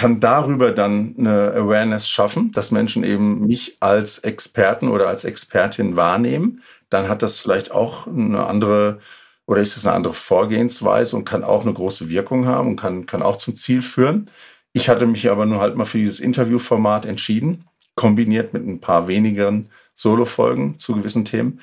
kann 0.00 0.18
darüber 0.18 0.72
dann 0.72 1.14
eine 1.18 1.52
Awareness 1.52 2.08
schaffen, 2.08 2.52
dass 2.52 2.70
Menschen 2.70 3.04
eben 3.04 3.46
mich 3.46 3.76
als 3.80 4.20
Experten 4.20 4.88
oder 4.88 5.08
als 5.08 5.24
Expertin 5.24 5.94
wahrnehmen, 5.94 6.62
dann 6.88 7.06
hat 7.06 7.20
das 7.20 7.38
vielleicht 7.38 7.70
auch 7.70 8.06
eine 8.06 8.46
andere 8.46 9.00
oder 9.44 9.60
ist 9.60 9.76
es 9.76 9.84
eine 9.84 9.94
andere 9.94 10.14
Vorgehensweise 10.14 11.14
und 11.16 11.26
kann 11.26 11.44
auch 11.44 11.64
eine 11.64 11.74
große 11.74 12.08
Wirkung 12.08 12.46
haben 12.46 12.68
und 12.68 12.76
kann, 12.76 13.04
kann 13.04 13.20
auch 13.20 13.36
zum 13.36 13.56
Ziel 13.56 13.82
führen. 13.82 14.26
Ich 14.72 14.88
hatte 14.88 15.04
mich 15.04 15.30
aber 15.30 15.44
nur 15.44 15.60
halt 15.60 15.76
mal 15.76 15.84
für 15.84 15.98
dieses 15.98 16.18
Interviewformat 16.18 17.04
entschieden, 17.04 17.66
kombiniert 17.94 18.54
mit 18.54 18.66
ein 18.66 18.80
paar 18.80 19.06
wenigen 19.06 19.68
Solo-Folgen 19.94 20.78
zu 20.78 20.94
gewissen 20.94 21.26
Themen. 21.26 21.60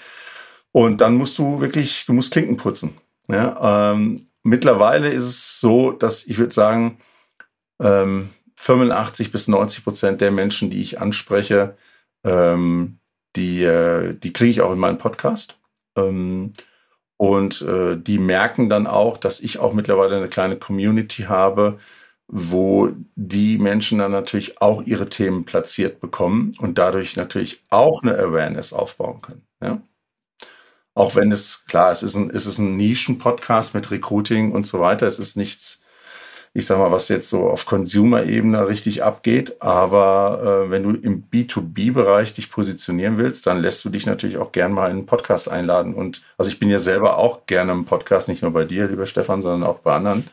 Und 0.71 1.01
dann 1.01 1.15
musst 1.15 1.39
du 1.39 1.59
wirklich, 1.59 2.05
du 2.05 2.13
musst 2.13 2.33
Klinken 2.33 2.57
putzen. 2.57 2.93
Ja, 3.29 3.93
ähm, 3.93 4.27
mittlerweile 4.43 5.09
ist 5.09 5.23
es 5.23 5.59
so, 5.59 5.91
dass 5.91 6.27
ich 6.27 6.37
würde 6.37 6.53
sagen, 6.53 6.99
ähm, 7.81 8.29
85 8.55 9.31
bis 9.31 9.47
90 9.47 9.83
Prozent 9.83 10.21
der 10.21 10.31
Menschen, 10.31 10.69
die 10.71 10.81
ich 10.81 10.99
anspreche, 10.99 11.77
ähm, 12.23 12.99
die, 13.35 13.63
äh, 13.63 14.13
die 14.15 14.33
kriege 14.33 14.51
ich 14.51 14.61
auch 14.61 14.73
in 14.73 14.79
meinen 14.79 14.97
Podcast. 14.97 15.59
Ähm, 15.97 16.53
Und 17.19 17.61
äh, 17.63 17.97
die 17.97 18.19
merken 18.19 18.69
dann 18.69 18.85
auch, 18.87 19.17
dass 19.17 19.39
ich 19.41 19.57
auch 19.59 19.73
mittlerweile 19.73 20.17
eine 20.17 20.27
kleine 20.29 20.57
Community 20.57 21.23
habe, 21.23 21.79
wo 22.27 22.91
die 23.15 23.57
Menschen 23.57 23.99
dann 23.99 24.11
natürlich 24.11 24.61
auch 24.61 24.83
ihre 24.83 25.09
Themen 25.09 25.43
platziert 25.45 25.99
bekommen 25.99 26.51
und 26.59 26.77
dadurch 26.77 27.15
natürlich 27.15 27.63
auch 27.69 28.03
eine 28.03 28.17
Awareness 28.19 28.73
aufbauen 28.73 29.21
können. 29.21 29.43
Ja? 29.63 29.81
Auch 30.93 31.15
wenn 31.15 31.31
es, 31.31 31.65
klar, 31.65 31.91
es 31.91 32.03
ist 32.03 32.15
ein, 32.15 32.29
es 32.31 32.45
ist 32.45 32.59
ein 32.59 32.75
Nischen-Podcast 32.77 33.73
mit 33.75 33.91
Recruiting 33.91 34.51
und 34.51 34.65
so 34.67 34.79
weiter. 34.79 35.07
Es 35.07 35.19
ist 35.19 35.37
nichts, 35.37 35.81
ich 36.57 36.65
sag 36.65 36.79
mal, 36.79 36.91
was 36.91 37.07
jetzt 37.07 37.29
so 37.29 37.51
auf 37.51 37.67
Consumer-Ebene 37.67 38.67
richtig 38.67 39.03
abgeht. 39.03 39.61
Aber 39.61 40.65
äh, 40.65 40.71
wenn 40.71 40.81
du 40.81 40.89
im 40.89 41.23
B2B-Bereich 41.31 42.33
dich 42.33 42.49
positionieren 42.49 43.19
willst, 43.19 43.45
dann 43.45 43.61
lässt 43.61 43.85
du 43.85 43.89
dich 43.89 44.07
natürlich 44.07 44.39
auch 44.39 44.51
gern 44.51 44.71
mal 44.71 44.89
in 44.89 44.97
einen 44.97 45.05
Podcast 45.05 45.49
einladen. 45.49 45.93
Und 45.93 46.23
also 46.35 46.49
ich 46.49 46.57
bin 46.57 46.71
ja 46.71 46.79
selber 46.79 47.19
auch 47.19 47.45
gerne 47.45 47.73
im 47.73 47.85
Podcast, 47.85 48.27
nicht 48.27 48.41
nur 48.41 48.53
bei 48.53 48.63
dir, 48.65 48.87
lieber 48.87 49.05
Stefan, 49.05 49.43
sondern 49.43 49.69
auch 49.69 49.77
bei 49.79 49.93
anderen 49.93 50.25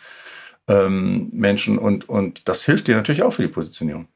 ähm, 0.67 1.29
Menschen 1.31 1.77
und, 1.77 2.09
und 2.09 2.49
das 2.49 2.65
hilft 2.65 2.89
dir 2.89 2.97
natürlich 2.97 3.23
auch 3.23 3.35
für 3.35 3.43
die 3.43 3.49
Positionierung. 3.49 4.09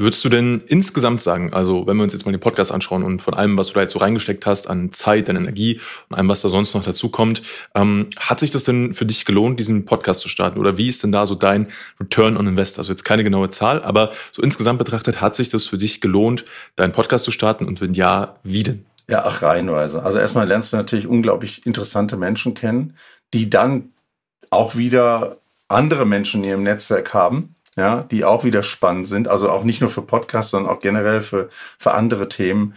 Würdest 0.00 0.24
du 0.24 0.30
denn 0.30 0.62
insgesamt 0.66 1.20
sagen, 1.20 1.52
also 1.52 1.86
wenn 1.86 1.98
wir 1.98 2.04
uns 2.04 2.14
jetzt 2.14 2.24
mal 2.24 2.32
den 2.32 2.40
Podcast 2.40 2.72
anschauen 2.72 3.02
und 3.02 3.20
von 3.20 3.34
allem, 3.34 3.58
was 3.58 3.68
du 3.68 3.74
da 3.74 3.82
jetzt 3.82 3.92
so 3.92 3.98
reingesteckt 3.98 4.46
hast 4.46 4.66
an 4.66 4.92
Zeit, 4.92 5.28
an 5.28 5.36
Energie 5.36 5.78
und 6.08 6.16
allem, 6.16 6.26
was 6.26 6.40
da 6.40 6.48
sonst 6.48 6.72
noch 6.72 6.82
dazu 6.82 7.10
kommt, 7.10 7.42
ähm, 7.74 8.08
hat 8.18 8.40
sich 8.40 8.50
das 8.50 8.64
denn 8.64 8.94
für 8.94 9.04
dich 9.04 9.26
gelohnt, 9.26 9.60
diesen 9.60 9.84
Podcast 9.84 10.22
zu 10.22 10.30
starten? 10.30 10.58
Oder 10.58 10.78
wie 10.78 10.88
ist 10.88 11.02
denn 11.02 11.12
da 11.12 11.26
so 11.26 11.34
dein 11.34 11.66
Return 12.00 12.38
on 12.38 12.46
Invest? 12.46 12.78
Also 12.78 12.90
jetzt 12.92 13.04
keine 13.04 13.24
genaue 13.24 13.50
Zahl, 13.50 13.82
aber 13.82 14.12
so 14.32 14.40
insgesamt 14.40 14.78
betrachtet, 14.78 15.20
hat 15.20 15.34
sich 15.34 15.50
das 15.50 15.66
für 15.66 15.76
dich 15.76 16.00
gelohnt, 16.00 16.46
deinen 16.76 16.94
Podcast 16.94 17.26
zu 17.26 17.30
starten? 17.30 17.66
Und 17.66 17.82
wenn 17.82 17.92
ja, 17.92 18.36
wie 18.42 18.62
denn? 18.62 18.86
Ja, 19.06 19.24
ach, 19.26 19.42
reihenweise. 19.42 20.02
Also 20.02 20.18
erstmal 20.18 20.48
lernst 20.48 20.72
du 20.72 20.78
natürlich 20.78 21.08
unglaublich 21.08 21.66
interessante 21.66 22.16
Menschen 22.16 22.54
kennen, 22.54 22.96
die 23.34 23.50
dann 23.50 23.92
auch 24.48 24.76
wieder 24.76 25.36
andere 25.68 26.06
Menschen 26.06 26.42
in 26.42 26.48
ihrem 26.48 26.62
Netzwerk 26.62 27.12
haben, 27.12 27.54
ja, 27.76 28.02
die 28.02 28.24
auch 28.24 28.44
wieder 28.44 28.62
spannend 28.62 29.08
sind. 29.08 29.28
Also 29.28 29.50
auch 29.50 29.64
nicht 29.64 29.80
nur 29.80 29.90
für 29.90 30.02
Podcasts, 30.02 30.50
sondern 30.50 30.72
auch 30.74 30.80
generell 30.80 31.20
für, 31.20 31.48
für 31.78 31.92
andere 31.92 32.28
Themen. 32.28 32.74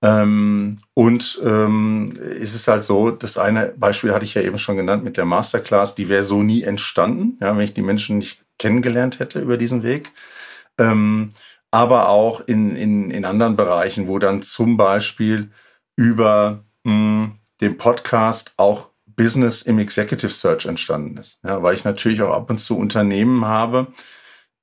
Ähm, 0.00 0.76
und 0.94 1.40
ähm, 1.44 2.12
ist 2.38 2.54
es 2.54 2.68
halt 2.68 2.84
so, 2.84 3.10
das 3.10 3.36
eine 3.36 3.74
Beispiel 3.76 4.14
hatte 4.14 4.24
ich 4.24 4.34
ja 4.34 4.42
eben 4.42 4.58
schon 4.58 4.76
genannt 4.76 5.02
mit 5.02 5.16
der 5.16 5.24
Masterclass, 5.24 5.96
die 5.96 6.08
wäre 6.08 6.22
so 6.22 6.42
nie 6.42 6.62
entstanden, 6.62 7.36
ja, 7.40 7.56
wenn 7.56 7.64
ich 7.64 7.74
die 7.74 7.82
Menschen 7.82 8.18
nicht 8.18 8.44
kennengelernt 8.58 9.18
hätte 9.18 9.40
über 9.40 9.56
diesen 9.56 9.82
Weg. 9.82 10.12
Ähm, 10.78 11.32
aber 11.70 12.08
auch 12.08 12.40
in, 12.40 12.76
in, 12.76 13.10
in 13.10 13.24
anderen 13.24 13.56
Bereichen, 13.56 14.08
wo 14.08 14.18
dann 14.18 14.42
zum 14.42 14.76
Beispiel 14.76 15.50
über 15.96 16.62
mh, 16.84 16.92
hm, 16.92 17.32
den 17.60 17.76
Podcast 17.76 18.52
auch 18.56 18.90
Business 19.06 19.62
im 19.62 19.80
Executive 19.80 20.30
Search 20.30 20.66
entstanden 20.66 21.16
ist. 21.16 21.40
Ja, 21.44 21.62
weil 21.62 21.74
ich 21.74 21.84
natürlich 21.84 22.22
auch 22.22 22.32
ab 22.32 22.48
und 22.50 22.58
zu 22.58 22.78
Unternehmen 22.78 23.44
habe, 23.44 23.88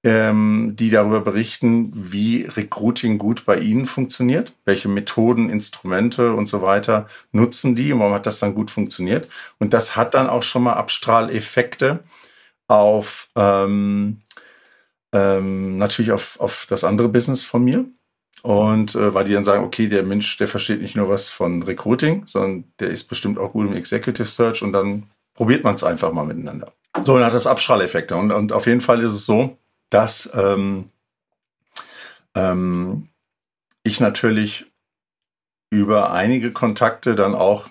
ähm, 0.05 0.75
die 0.77 0.91
darüber 0.91 1.19
berichten, 1.19 1.91
wie 2.11 2.43
Recruiting 2.43 3.17
gut 3.17 3.43
bei 3.45 3.57
ihnen 3.57 3.87
funktioniert, 3.87 4.53
welche 4.63 4.87
Methoden, 4.87 5.49
Instrumente 5.49 6.33
und 6.33 6.45
so 6.45 6.61
weiter 6.61 7.07
nutzen 7.31 7.75
die 7.75 7.91
und 7.91 7.99
warum 7.99 8.13
hat 8.13 8.27
das 8.27 8.37
dann 8.37 8.53
gut 8.53 8.69
funktioniert. 8.69 9.27
Und 9.57 9.73
das 9.73 9.95
hat 9.95 10.13
dann 10.13 10.29
auch 10.29 10.43
schon 10.43 10.61
mal 10.61 10.73
Abstrahleffekte 10.73 12.03
auf 12.67 13.29
ähm, 13.35 14.21
ähm, 15.11 15.77
natürlich 15.77 16.11
auf, 16.11 16.39
auf 16.39 16.67
das 16.69 16.83
andere 16.83 17.09
Business 17.09 17.43
von 17.43 17.63
mir. 17.63 17.85
Und 18.43 18.93
äh, 18.93 19.11
weil 19.15 19.25
die 19.25 19.33
dann 19.33 19.43
sagen, 19.43 19.63
okay, 19.63 19.87
der 19.87 20.03
Mensch, 20.03 20.37
der 20.37 20.47
versteht 20.47 20.83
nicht 20.83 20.95
nur 20.95 21.09
was 21.09 21.29
von 21.29 21.63
Recruiting, 21.63 22.27
sondern 22.27 22.65
der 22.79 22.91
ist 22.91 23.05
bestimmt 23.05 23.39
auch 23.39 23.53
gut 23.53 23.67
im 23.67 23.75
Executive 23.75 24.27
Search 24.27 24.61
und 24.61 24.71
dann 24.71 25.09
probiert 25.33 25.63
man 25.63 25.73
es 25.73 25.83
einfach 25.83 26.11
mal 26.11 26.25
miteinander. 26.25 26.71
So, 27.03 27.15
dann 27.15 27.25
hat 27.25 27.33
das 27.33 27.47
Abstrahleffekte. 27.47 28.15
Und, 28.15 28.31
und 28.31 28.53
auf 28.53 28.67
jeden 28.67 28.81
Fall 28.81 29.01
ist 29.01 29.11
es 29.11 29.25
so, 29.25 29.57
dass 29.89 30.29
ähm, 30.33 30.89
ähm, 32.35 33.09
ich 33.83 33.99
natürlich 33.99 34.65
über 35.69 36.11
einige 36.11 36.51
Kontakte 36.51 37.15
dann 37.15 37.35
auch 37.35 37.69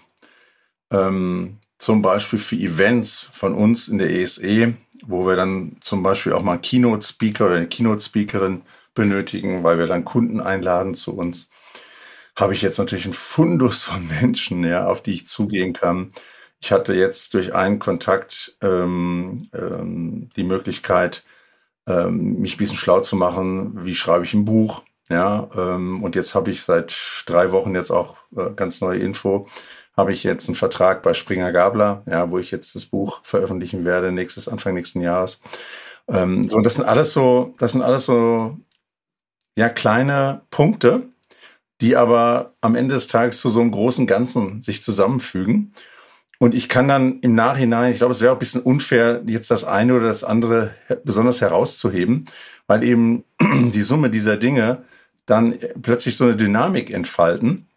ähm, 0.90 1.58
zum 1.78 2.02
Beispiel 2.02 2.38
für 2.38 2.56
Events 2.56 3.28
von 3.32 3.54
uns 3.54 3.88
in 3.88 3.98
der 3.98 4.10
ESE, 4.10 4.74
wo 5.02 5.26
wir 5.26 5.36
dann 5.36 5.76
zum 5.80 6.02
Beispiel 6.02 6.32
auch 6.32 6.42
mal 6.42 6.52
einen 6.52 6.62
Keynote-Speaker 6.62 7.46
oder 7.46 7.56
eine 7.56 7.68
Keynote-Speakerin 7.68 8.62
benötigen, 8.94 9.64
weil 9.64 9.78
wir 9.78 9.86
dann 9.86 10.04
Kunden 10.04 10.40
einladen 10.40 10.94
zu 10.94 11.16
uns, 11.16 11.50
habe 12.36 12.54
ich 12.54 12.62
jetzt 12.62 12.78
natürlich 12.78 13.04
einen 13.04 13.14
Fundus 13.14 13.82
von 13.82 14.06
Menschen, 14.20 14.64
ja, 14.64 14.86
auf 14.86 15.02
die 15.02 15.14
ich 15.14 15.26
zugehen 15.26 15.72
kann. 15.72 16.12
Ich 16.60 16.72
hatte 16.72 16.94
jetzt 16.94 17.34
durch 17.34 17.54
einen 17.54 17.78
Kontakt 17.78 18.56
ähm, 18.62 19.48
ähm, 19.52 20.30
die 20.36 20.44
Möglichkeit, 20.44 21.24
ähm, 21.86 22.40
mich 22.40 22.54
ein 22.54 22.58
bisschen 22.58 22.76
schlau 22.76 23.00
zu 23.00 23.16
machen, 23.16 23.84
wie 23.84 23.94
schreibe 23.94 24.24
ich 24.24 24.34
ein 24.34 24.44
Buch. 24.44 24.82
Ja, 25.10 25.48
ähm, 25.54 26.02
und 26.02 26.14
jetzt 26.16 26.34
habe 26.34 26.50
ich 26.50 26.62
seit 26.62 26.96
drei 27.26 27.52
Wochen 27.52 27.74
jetzt 27.74 27.90
auch 27.90 28.16
äh, 28.36 28.50
ganz 28.56 28.80
neue 28.80 29.00
Info. 29.00 29.48
Habe 29.96 30.12
ich 30.12 30.24
jetzt 30.24 30.48
einen 30.48 30.56
Vertrag 30.56 31.02
bei 31.02 31.12
Springer 31.14 31.52
Gabler, 31.52 32.02
ja, 32.06 32.30
wo 32.30 32.38
ich 32.38 32.50
jetzt 32.50 32.74
das 32.74 32.86
Buch 32.86 33.20
veröffentlichen 33.22 33.84
werde, 33.84 34.12
nächstes, 34.12 34.48
Anfang 34.48 34.74
nächsten 34.74 35.02
Jahres. 35.02 35.42
Ähm, 36.08 36.48
so, 36.48 36.56
und 36.56 36.64
das 36.64 36.74
sind 36.76 36.84
alles 36.84 37.12
so, 37.12 37.54
das 37.58 37.72
sind 37.72 37.82
alles 37.82 38.04
so 38.06 38.56
ja 39.56 39.68
kleine 39.68 40.42
Punkte, 40.50 41.10
die 41.80 41.96
aber 41.96 42.54
am 42.60 42.74
Ende 42.74 42.94
des 42.94 43.06
Tages 43.06 43.40
zu 43.40 43.50
so 43.50 43.60
einem 43.60 43.72
großen 43.72 44.06
Ganzen 44.06 44.60
sich 44.60 44.82
zusammenfügen. 44.82 45.74
Und 46.38 46.54
ich 46.54 46.68
kann 46.68 46.88
dann 46.88 47.20
im 47.20 47.34
Nachhinein, 47.34 47.92
ich 47.92 47.98
glaube, 47.98 48.12
es 48.12 48.20
wäre 48.20 48.32
auch 48.32 48.36
ein 48.36 48.40
bisschen 48.40 48.62
unfair, 48.62 49.22
jetzt 49.26 49.50
das 49.50 49.64
eine 49.64 49.94
oder 49.94 50.06
das 50.06 50.24
andere 50.24 50.74
besonders 51.04 51.40
herauszuheben, 51.40 52.24
weil 52.66 52.84
eben 52.84 53.24
die 53.40 53.82
Summe 53.82 54.10
dieser 54.10 54.36
Dinge 54.36 54.84
dann 55.26 55.58
plötzlich 55.80 56.16
so 56.16 56.24
eine 56.24 56.36
Dynamik 56.36 56.90
entfalten, 56.90 57.68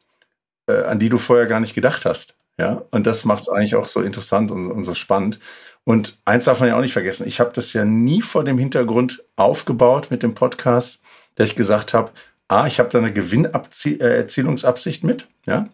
äh, 0.68 0.84
an 0.84 1.00
die 1.00 1.10
du 1.10 1.18
vorher 1.18 1.48
gar 1.48 1.60
nicht 1.60 1.76
gedacht 1.76 2.06
hast. 2.06 2.36
Ja, 2.60 2.84
und 2.90 3.06
das 3.06 3.24
macht 3.24 3.42
es 3.42 3.50
eigentlich 3.50 3.76
auch 3.76 3.88
so 3.88 4.02
interessant 4.02 4.50
und, 4.52 4.72
und 4.72 4.84
so 4.84 4.96
spannend. 4.96 5.40
Und 5.84 6.20
eins 6.26 6.46
darf 6.46 6.60
man 6.60 6.70
ja 6.70 6.76
auch 6.76 6.82
nicht 6.82 6.94
vergessen, 6.94 7.28
ich 7.28 7.40
habe 7.40 7.52
das 7.54 7.72
ja 7.74 7.86
nie 7.86 8.22
vor 8.22 8.44
dem 8.44 8.58
Hintergrund 8.58 9.24
aufgebaut 9.36 10.08
mit 10.10 10.24
dem 10.24 10.34
Podcast, 10.34 11.02
dass 11.36 11.50
ich 11.50 11.56
gesagt 11.56 11.94
habe, 11.94 12.12
ah, 12.48 12.66
ich 12.66 12.80
habe 12.80 12.90
da 12.90 12.98
eine 12.98 13.14
Gewinnerzielungsabsicht 13.14 15.04
mit, 15.04 15.28
ja. 15.46 15.70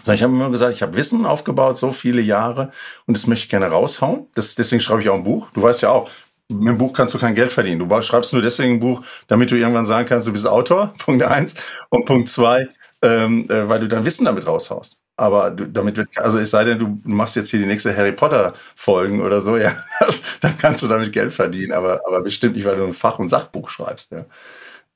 Also 0.00 0.12
ich 0.12 0.22
habe 0.22 0.32
immer 0.32 0.50
gesagt, 0.50 0.74
ich 0.74 0.82
habe 0.82 0.96
Wissen 0.96 1.26
aufgebaut, 1.26 1.76
so 1.76 1.92
viele 1.92 2.20
Jahre 2.20 2.72
und 3.06 3.16
das 3.16 3.26
möchte 3.26 3.44
ich 3.44 3.50
gerne 3.50 3.66
raushauen. 3.66 4.26
Das, 4.34 4.54
deswegen 4.54 4.80
schreibe 4.80 5.02
ich 5.02 5.08
auch 5.08 5.14
ein 5.14 5.24
Buch. 5.24 5.48
Du 5.52 5.62
weißt 5.62 5.82
ja 5.82 5.90
auch, 5.90 6.10
mit 6.48 6.68
dem 6.68 6.78
Buch 6.78 6.92
kannst 6.92 7.14
du 7.14 7.18
kein 7.18 7.34
Geld 7.34 7.52
verdienen. 7.52 7.88
Du 7.88 8.02
schreibst 8.02 8.32
nur 8.32 8.42
deswegen 8.42 8.74
ein 8.74 8.80
Buch, 8.80 9.02
damit 9.28 9.50
du 9.50 9.56
irgendwann 9.56 9.84
sagen 9.84 10.08
kannst, 10.08 10.26
du 10.26 10.32
bist 10.32 10.46
Autor, 10.46 10.94
Punkt 10.98 11.24
eins. 11.24 11.54
Und 11.90 12.04
Punkt 12.06 12.28
zwei, 12.28 12.68
ähm, 13.02 13.48
äh, 13.48 13.68
weil 13.68 13.80
du 13.80 13.88
dein 13.88 14.04
Wissen 14.04 14.24
damit 14.24 14.46
raushaust. 14.46 14.98
Aber 15.16 15.50
du, 15.50 15.66
damit 15.66 15.96
wird, 15.96 16.16
also 16.16 16.38
es 16.38 16.50
sei 16.50 16.64
denn, 16.64 16.78
du 16.78 16.98
machst 17.04 17.36
jetzt 17.36 17.50
hier 17.50 17.60
die 17.60 17.66
nächste 17.66 17.94
Harry 17.94 18.12
Potter 18.12 18.54
Folgen 18.74 19.20
oder 19.20 19.40
so, 19.40 19.56
ja, 19.58 19.76
das, 20.00 20.22
dann 20.40 20.56
kannst 20.58 20.82
du 20.82 20.88
damit 20.88 21.12
Geld 21.12 21.34
verdienen, 21.34 21.72
aber, 21.72 22.00
aber 22.06 22.22
bestimmt 22.22 22.56
nicht, 22.56 22.64
weil 22.64 22.76
du 22.76 22.84
ein 22.84 22.94
Fach- 22.94 23.18
und 23.18 23.28
Sachbuch 23.28 23.68
schreibst, 23.68 24.12
ja. 24.12 24.24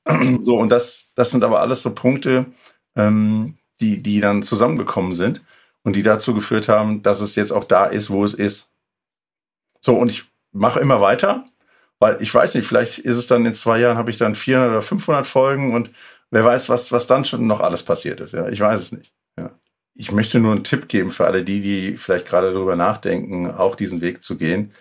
So, 0.43 0.57
und 0.57 0.69
das, 0.69 1.11
das 1.15 1.31
sind 1.31 1.43
aber 1.43 1.61
alles 1.61 1.81
so 1.81 1.93
Punkte, 1.93 2.47
ähm, 2.95 3.55
die, 3.79 4.01
die 4.01 4.19
dann 4.19 4.43
zusammengekommen 4.43 5.13
sind 5.13 5.41
und 5.83 5.95
die 5.95 6.03
dazu 6.03 6.33
geführt 6.33 6.67
haben, 6.69 7.03
dass 7.03 7.21
es 7.21 7.35
jetzt 7.35 7.51
auch 7.51 7.63
da 7.63 7.85
ist, 7.85 8.09
wo 8.09 8.23
es 8.23 8.33
ist. 8.33 8.71
So, 9.81 9.95
und 9.95 10.11
ich 10.11 10.25
mache 10.51 10.79
immer 10.79 11.01
weiter, 11.01 11.45
weil 11.99 12.21
ich 12.21 12.33
weiß 12.33 12.55
nicht, 12.55 12.67
vielleicht 12.67 12.99
ist 12.99 13.17
es 13.17 13.27
dann 13.27 13.45
in 13.45 13.53
zwei 13.53 13.79
Jahren, 13.79 13.97
habe 13.97 14.11
ich 14.11 14.17
dann 14.17 14.35
400 14.35 14.69
oder 14.71 14.81
500 14.81 15.27
Folgen 15.27 15.73
und 15.73 15.91
wer 16.31 16.43
weiß, 16.43 16.69
was, 16.69 16.91
was 16.91 17.07
dann 17.07 17.25
schon 17.25 17.47
noch 17.47 17.61
alles 17.61 17.83
passiert 17.83 18.21
ist. 18.21 18.33
Ja, 18.33 18.49
ich 18.49 18.59
weiß 18.59 18.81
es 18.81 18.91
nicht. 18.91 19.13
Ja. 19.37 19.51
Ich 19.93 20.11
möchte 20.11 20.39
nur 20.39 20.53
einen 20.53 20.63
Tipp 20.63 20.87
geben 20.87 21.11
für 21.11 21.25
alle 21.25 21.43
die, 21.43 21.61
die 21.61 21.97
vielleicht 21.97 22.27
gerade 22.27 22.51
darüber 22.51 22.75
nachdenken, 22.75 23.51
auch 23.51 23.75
diesen 23.75 24.01
Weg 24.01 24.23
zu 24.23 24.37
gehen. 24.37 24.73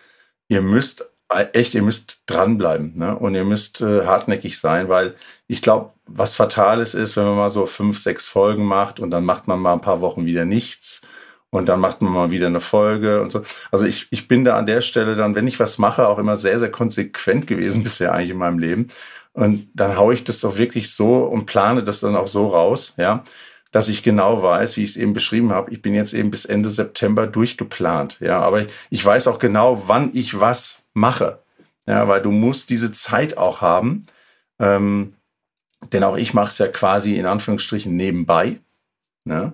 Ihr 0.49 0.63
müsst 0.63 1.11
echt, 1.41 1.75
ihr 1.75 1.83
müsst 1.83 2.23
dranbleiben 2.27 2.93
ne? 2.97 3.17
und 3.17 3.35
ihr 3.35 3.45
müsst 3.45 3.81
äh, 3.81 4.07
hartnäckig 4.07 4.59
sein, 4.59 4.89
weil 4.89 5.15
ich 5.47 5.63
glaube, 5.63 5.93
was 6.07 6.35
Fatales 6.35 6.95
ist, 6.95 7.17
wenn 7.17 7.25
man 7.25 7.37
mal 7.37 7.51
so 7.51 7.67
fünf, 7.67 7.99
sechs 7.99 8.27
Folgen 8.27 8.65
macht 8.65 9.01
und 9.01 9.11
dann 9.11 9.25
macht 9.25 9.49
man 9.49 9.61
mal 9.61 9.73
ein 9.73 9.81
paar 9.81 10.01
Wochen 10.01 10.27
wieder 10.27 10.45
nichts 10.45 11.03
und 11.51 11.69
dann 11.69 11.81
macht 11.81 12.03
man 12.03 12.13
mal 12.13 12.31
wieder 12.31 12.49
eine 12.49 12.61
Folge 12.61 13.23
und 13.23 13.31
so. 13.31 13.43
Also 13.71 13.87
ich, 13.87 14.09
ich 14.11 14.29
bin 14.29 14.45
da 14.45 14.59
an 14.59 14.67
der 14.67 14.81
Stelle 14.81 15.15
dann, 15.15 15.35
wenn 15.35 15.47
ich 15.47 15.61
was 15.61 15.79
mache, 15.79 16.09
auch 16.09 16.19
immer 16.19 16.37
sehr, 16.37 16.59
sehr 16.59 16.71
konsequent 16.71 17.47
gewesen 17.47 17.83
bisher 17.85 18.13
eigentlich 18.13 18.31
in 18.31 18.39
meinem 18.39 18.59
Leben. 18.59 18.89
Und 19.33 19.69
dann 19.75 19.97
haue 19.97 20.15
ich 20.15 20.25
das 20.25 20.41
doch 20.41 20.59
wirklich 20.59 20.93
so 20.93 21.25
und 21.25 21.47
plane 21.47 21.83
das 21.83 22.01
dann 22.01 22.17
auch 22.17 22.29
so 22.29 22.49
raus, 22.49 22.95
ja, 22.97 23.25
dass 23.73 23.89
ich 23.89 24.05
genau 24.05 24.43
weiß, 24.43 24.77
wie 24.77 24.85
ich 24.85 24.91
es 24.91 24.97
eben 24.97 25.13
beschrieben 25.13 25.51
habe. 25.53 25.73
Ich 25.73 25.83
bin 25.83 25.95
jetzt 25.95 26.15
eben 26.15 26.31
bis 26.31 26.45
Ende 26.45 26.71
September 26.71 27.27
durchgeplant, 27.27 28.19
ja, 28.21 28.41
aber 28.41 28.67
ich 28.91 29.05
weiß 29.05 29.27
auch 29.27 29.41
genau, 29.41 29.85
wann 29.87 30.11
ich 30.13 30.39
was 30.39 30.84
mache. 30.95 31.41
Ja, 31.87 32.09
weil 32.09 32.23
du 32.23 32.31
musst 32.31 32.71
diese 32.71 32.93
Zeit 32.93 33.37
auch 33.37 33.61
haben. 33.61 34.05
Ähm, 34.59 35.15
denn 35.93 36.05
auch 36.05 36.17
ich 36.17 36.33
mache 36.33 36.47
es 36.47 36.59
ja 36.59 36.69
quasi 36.69 37.17
in 37.17 37.27
Anführungsstrichen 37.27 37.95
nebenbei. 37.95 38.61
Ne? 39.25 39.53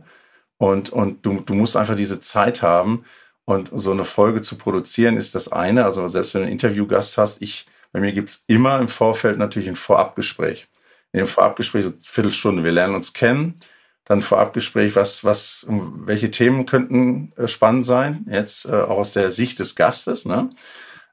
Und, 0.59 0.91
und 0.91 1.25
du, 1.27 1.41
du 1.41 1.55
musst 1.55 1.77
einfach 1.77 1.97
diese 1.97 2.21
Zeit 2.21 2.63
haben. 2.63 3.05
Und 3.45 3.71
so 3.73 3.91
eine 3.91 4.05
Folge 4.05 4.43
zu 4.43 4.57
produzieren 4.57 5.17
ist 5.17 5.35
das 5.35 5.51
eine. 5.51 5.85
Also 5.85 6.07
selbst 6.07 6.35
wenn 6.35 6.43
du 6.43 6.47
einen 6.47 6.53
Interviewgast 6.53 7.19
hast, 7.19 7.43
ich, 7.43 7.67
bei 7.93 7.99
mir 7.99 8.13
gibt's 8.13 8.45
immer 8.47 8.79
im 8.79 8.87
Vorfeld 8.87 9.39
natürlich 9.39 9.69
ein 9.69 9.77
Vorabgespräch. 9.77 10.69
In 11.13 11.19
dem 11.19 11.27
Vorabgespräch, 11.27 11.85
so 11.85 11.93
Viertelstunde, 11.99 12.63
wir 12.63 12.71
lernen 12.71 12.95
uns 12.95 13.13
kennen, 13.13 13.57
dann 14.05 14.23
Vorabgespräch, 14.23 14.95
was, 14.95 15.25
was, 15.25 15.67
welche 15.69 16.31
Themen 16.31 16.67
könnten 16.67 17.33
äh, 17.37 17.49
spannend 17.49 17.87
sein, 17.87 18.27
jetzt 18.31 18.67
äh, 18.67 18.73
auch 18.73 18.99
aus 18.99 19.13
der 19.13 19.31
Sicht 19.31 19.59
des 19.59 19.75
Gastes. 19.75 20.25
Ne? 20.25 20.51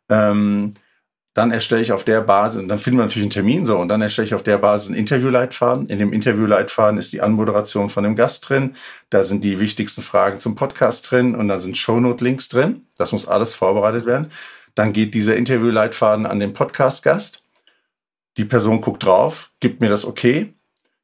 Ähm, 0.10 0.74
dann 1.34 1.52
erstelle 1.52 1.84
ich 1.84 1.92
auf 1.92 2.04
der 2.04 2.22
Basis, 2.22 2.60
und 2.60 2.68
dann 2.68 2.80
finden 2.80 2.98
wir 2.98 3.06
natürlich 3.06 3.26
einen 3.26 3.32
Termin 3.32 3.66
so, 3.66 3.78
und 3.78 3.90
dann 3.90 4.02
erstelle 4.02 4.26
ich 4.26 4.34
auf 4.34 4.42
der 4.42 4.58
Basis 4.58 4.90
einen 4.90 4.98
Interviewleitfaden. 4.98 5.86
In 5.86 6.00
dem 6.00 6.12
Interviewleitfaden 6.12 6.98
ist 6.98 7.14
die 7.14 7.22
Anmoderation 7.22 7.92
von 7.92 8.04
dem 8.04 8.16
Gast 8.16 8.50
drin, 8.50 8.76
da 9.12 9.22
sind 9.22 9.44
die 9.44 9.60
wichtigsten 9.60 10.02
Fragen 10.02 10.40
zum 10.40 10.56
Podcast 10.56 11.12
drin 11.12 11.36
und 11.36 11.48
da 11.48 11.60
sind 11.60 11.78
Shownote-Links 11.78 12.50
drin. 12.50 12.88
Das 12.98 13.12
muss 13.12 13.28
alles 13.28 13.54
vorbereitet 13.54 14.08
werden. 14.08 14.32
Dann 14.74 14.94
geht 14.94 15.14
dieser 15.14 15.36
Interviewleitfaden 15.36 16.26
an 16.26 16.40
den 16.40 16.54
Podcast-Gast. 16.54 17.44
Die 18.38 18.46
Person 18.46 18.82
guckt 18.82 19.04
drauf, 19.04 19.52
gibt 19.60 19.80
mir 19.80 19.90
das 19.90 20.06
okay. 20.06 20.54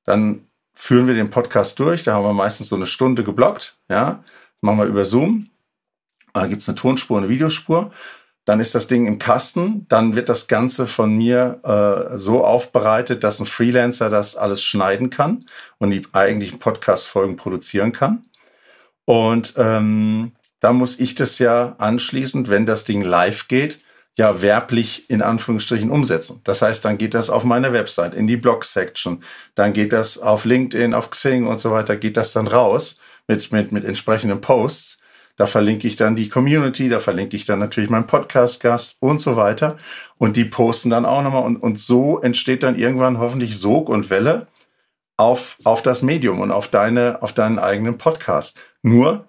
Dann 0.04 0.48
führen 0.74 1.06
wir 1.06 1.14
den 1.14 1.30
Podcast 1.30 1.78
durch. 1.78 2.04
Da 2.04 2.14
haben 2.14 2.26
wir 2.26 2.34
meistens 2.34 2.70
so 2.70 2.76
eine 2.76 2.88
Stunde 2.88 3.24
geblockt. 3.24 3.78
Ja, 3.88 4.24
machen 4.62 4.80
wir 4.80 4.86
über 4.86 5.06
Zoom. 5.06 5.50
Da 6.34 6.48
gibt's 6.48 6.68
eine 6.68 6.76
Tonspur, 6.76 7.20
eine 7.20 7.30
Videospur. 7.30 7.92
Dann 8.46 8.60
ist 8.60 8.76
das 8.76 8.88
Ding 8.88 9.06
im 9.06 9.20
Kasten. 9.20 9.86
Dann 9.88 10.16
wird 10.16 10.30
das 10.30 10.48
Ganze 10.48 10.88
von 10.88 11.16
mir 11.16 11.60
äh, 11.64 12.18
so 12.18 12.44
aufbereitet, 12.44 13.24
dass 13.24 13.40
ein 13.40 13.46
Freelancer 13.46 14.10
das 14.10 14.36
alles 14.36 14.64
schneiden 14.64 15.10
kann 15.10 15.46
und 15.78 15.92
die 15.92 16.04
eigentlichen 16.12 16.60
Podcast-Folgen 16.60 17.38
produzieren 17.38 17.94
kann. 17.94 18.24
Und 19.06 19.54
ähm, 19.58 20.34
da 20.60 20.74
muss 20.74 21.00
ich 21.00 21.16
das 21.16 21.40
ja 21.40 21.76
anschließend, 21.78 22.50
wenn 22.50 22.66
das 22.66 22.86
Ding 22.86 23.02
live 23.02 23.48
geht, 23.48 23.80
ja 24.18 24.42
werblich 24.42 25.10
in 25.10 25.22
Anführungsstrichen 25.22 25.90
umsetzen. 25.90 26.42
Das 26.44 26.62
heißt, 26.62 26.86
dann 26.86 26.98
geht 26.98 27.14
das 27.14 27.30
auf 27.30 27.44
meine 27.44 27.74
Website, 27.74 28.14
in 28.14 28.28
die 28.28 28.38
Blog-Section, 28.38 29.24
dann 29.56 29.74
geht 29.74 29.92
das 29.92 30.18
auf 30.18 30.46
LinkedIn, 30.46 30.94
auf 30.94 31.10
Xing 31.10 31.48
und 31.48 31.60
so 31.60 31.72
weiter, 31.72 31.96
geht 31.98 32.18
das 32.18 32.32
dann 32.32 32.48
raus 32.48 33.00
mit, 33.28 33.52
mit, 33.52 33.72
mit 33.72 33.86
entsprechenden 33.86 34.40
Posts. 34.40 35.00
Da 35.36 35.48
verlinke 35.48 35.88
ich 35.88 35.96
dann 35.96 36.16
die 36.16 36.30
Community, 36.30 36.90
da 36.90 37.00
verlinke 37.00 37.36
ich 37.36 37.46
dann 37.46 37.60
natürlich 37.60 37.90
meinen 37.90 38.06
Podcast-Gast 38.06 38.98
und 39.00 39.20
so 39.20 39.36
weiter. 39.36 39.78
Und 40.18 40.38
die 40.38 40.46
posten 40.46 40.92
dann 40.92 41.06
auch 41.06 41.24
nochmal. 41.24 41.44
Und, 41.44 41.58
und 41.58 41.80
so 41.80 42.20
entsteht 42.20 42.62
dann 42.64 42.78
irgendwann 42.78 43.18
hoffentlich 43.18 43.58
Sog 43.58 43.90
und 43.90 44.10
Welle 44.10 44.48
auf, 45.18 45.58
auf 45.64 45.82
das 45.82 46.04
Medium 46.04 46.40
und 46.40 46.52
auf, 46.52 46.68
deine, 46.68 47.22
auf 47.22 47.34
deinen 47.34 47.58
eigenen 47.58 47.98
Podcast. 47.98 48.60
Nur, 48.84 49.28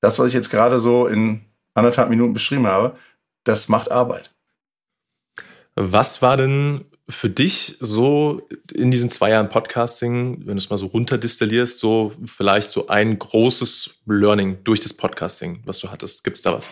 das, 0.00 0.18
was 0.18 0.28
ich 0.28 0.34
jetzt 0.34 0.50
gerade 0.50 0.78
so 0.78 1.06
in 1.06 1.46
anderthalb 1.74 2.10
Minuten 2.10 2.34
beschrieben 2.34 2.66
habe, 2.66 2.96
das 3.44 3.68
macht 3.68 3.90
Arbeit. 3.90 4.34
Was 5.74 6.22
war 6.22 6.36
denn 6.36 6.84
für 7.08 7.30
dich 7.30 7.76
so 7.80 8.42
in 8.72 8.90
diesen 8.90 9.10
zwei 9.10 9.30
Jahren 9.30 9.48
Podcasting, 9.48 10.40
wenn 10.40 10.56
du 10.56 10.62
es 10.62 10.70
mal 10.70 10.76
so 10.76 10.86
runterdistillierst, 10.86 11.78
so 11.78 12.12
vielleicht 12.24 12.70
so 12.70 12.88
ein 12.88 13.18
großes 13.18 14.00
Learning 14.06 14.58
durch 14.64 14.80
das 14.80 14.92
Podcasting, 14.92 15.62
was 15.64 15.78
du 15.78 15.90
hattest? 15.90 16.24
Gibt 16.24 16.36
es 16.36 16.42
da 16.42 16.54
was? 16.54 16.68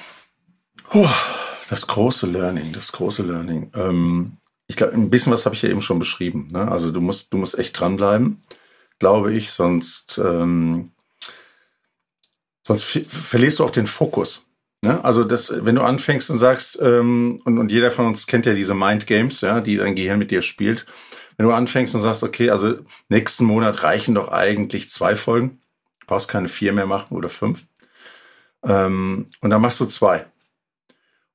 Das 1.70 1.86
große 1.86 2.26
Learning, 2.26 2.72
das 2.72 2.90
große 2.92 3.22
Learning. 3.22 3.70
Ähm, 3.74 4.38
ich 4.66 4.76
glaube, 4.76 4.94
ein 4.94 5.08
bisschen 5.08 5.32
was 5.32 5.46
habe 5.46 5.54
ich 5.54 5.62
ja 5.62 5.68
eben 5.68 5.80
schon 5.80 5.98
beschrieben. 5.98 6.48
Ne? 6.50 6.70
Also 6.70 6.90
du 6.90 7.00
musst, 7.00 7.32
du 7.32 7.36
musst 7.36 7.58
echt 7.58 7.78
dranbleiben, 7.78 8.40
glaube 8.98 9.32
ich, 9.34 9.52
sonst, 9.52 10.18
ähm, 10.22 10.92
sonst 12.66 12.82
verlierst 12.82 13.60
du 13.60 13.64
auch 13.64 13.70
den 13.70 13.86
Fokus. 13.86 14.42
Ne? 14.84 15.04
Also 15.04 15.24
das, 15.24 15.52
wenn 15.64 15.74
du 15.74 15.82
anfängst 15.82 16.30
und 16.30 16.38
sagst, 16.38 16.78
ähm, 16.80 17.40
und, 17.44 17.58
und 17.58 17.72
jeder 17.72 17.90
von 17.90 18.06
uns 18.06 18.26
kennt 18.26 18.46
ja 18.46 18.52
diese 18.52 18.74
Mind 18.74 19.06
Games, 19.06 19.40
ja, 19.40 19.60
die 19.60 19.76
dein 19.76 19.94
Gehirn 19.94 20.18
mit 20.18 20.30
dir 20.30 20.42
spielt. 20.42 20.86
Wenn 21.36 21.46
du 21.46 21.52
anfängst 21.52 21.94
und 21.94 22.02
sagst, 22.02 22.22
okay, 22.22 22.50
also 22.50 22.76
nächsten 23.08 23.44
Monat 23.44 23.82
reichen 23.82 24.14
doch 24.14 24.28
eigentlich 24.28 24.90
zwei 24.90 25.16
Folgen, 25.16 25.60
du 26.00 26.06
brauchst 26.06 26.28
keine 26.28 26.48
vier 26.48 26.72
mehr 26.72 26.86
machen 26.86 27.16
oder 27.16 27.28
fünf. 27.28 27.64
Ähm, 28.62 29.26
und 29.40 29.50
dann 29.50 29.62
machst 29.62 29.80
du 29.80 29.86
zwei. 29.86 30.26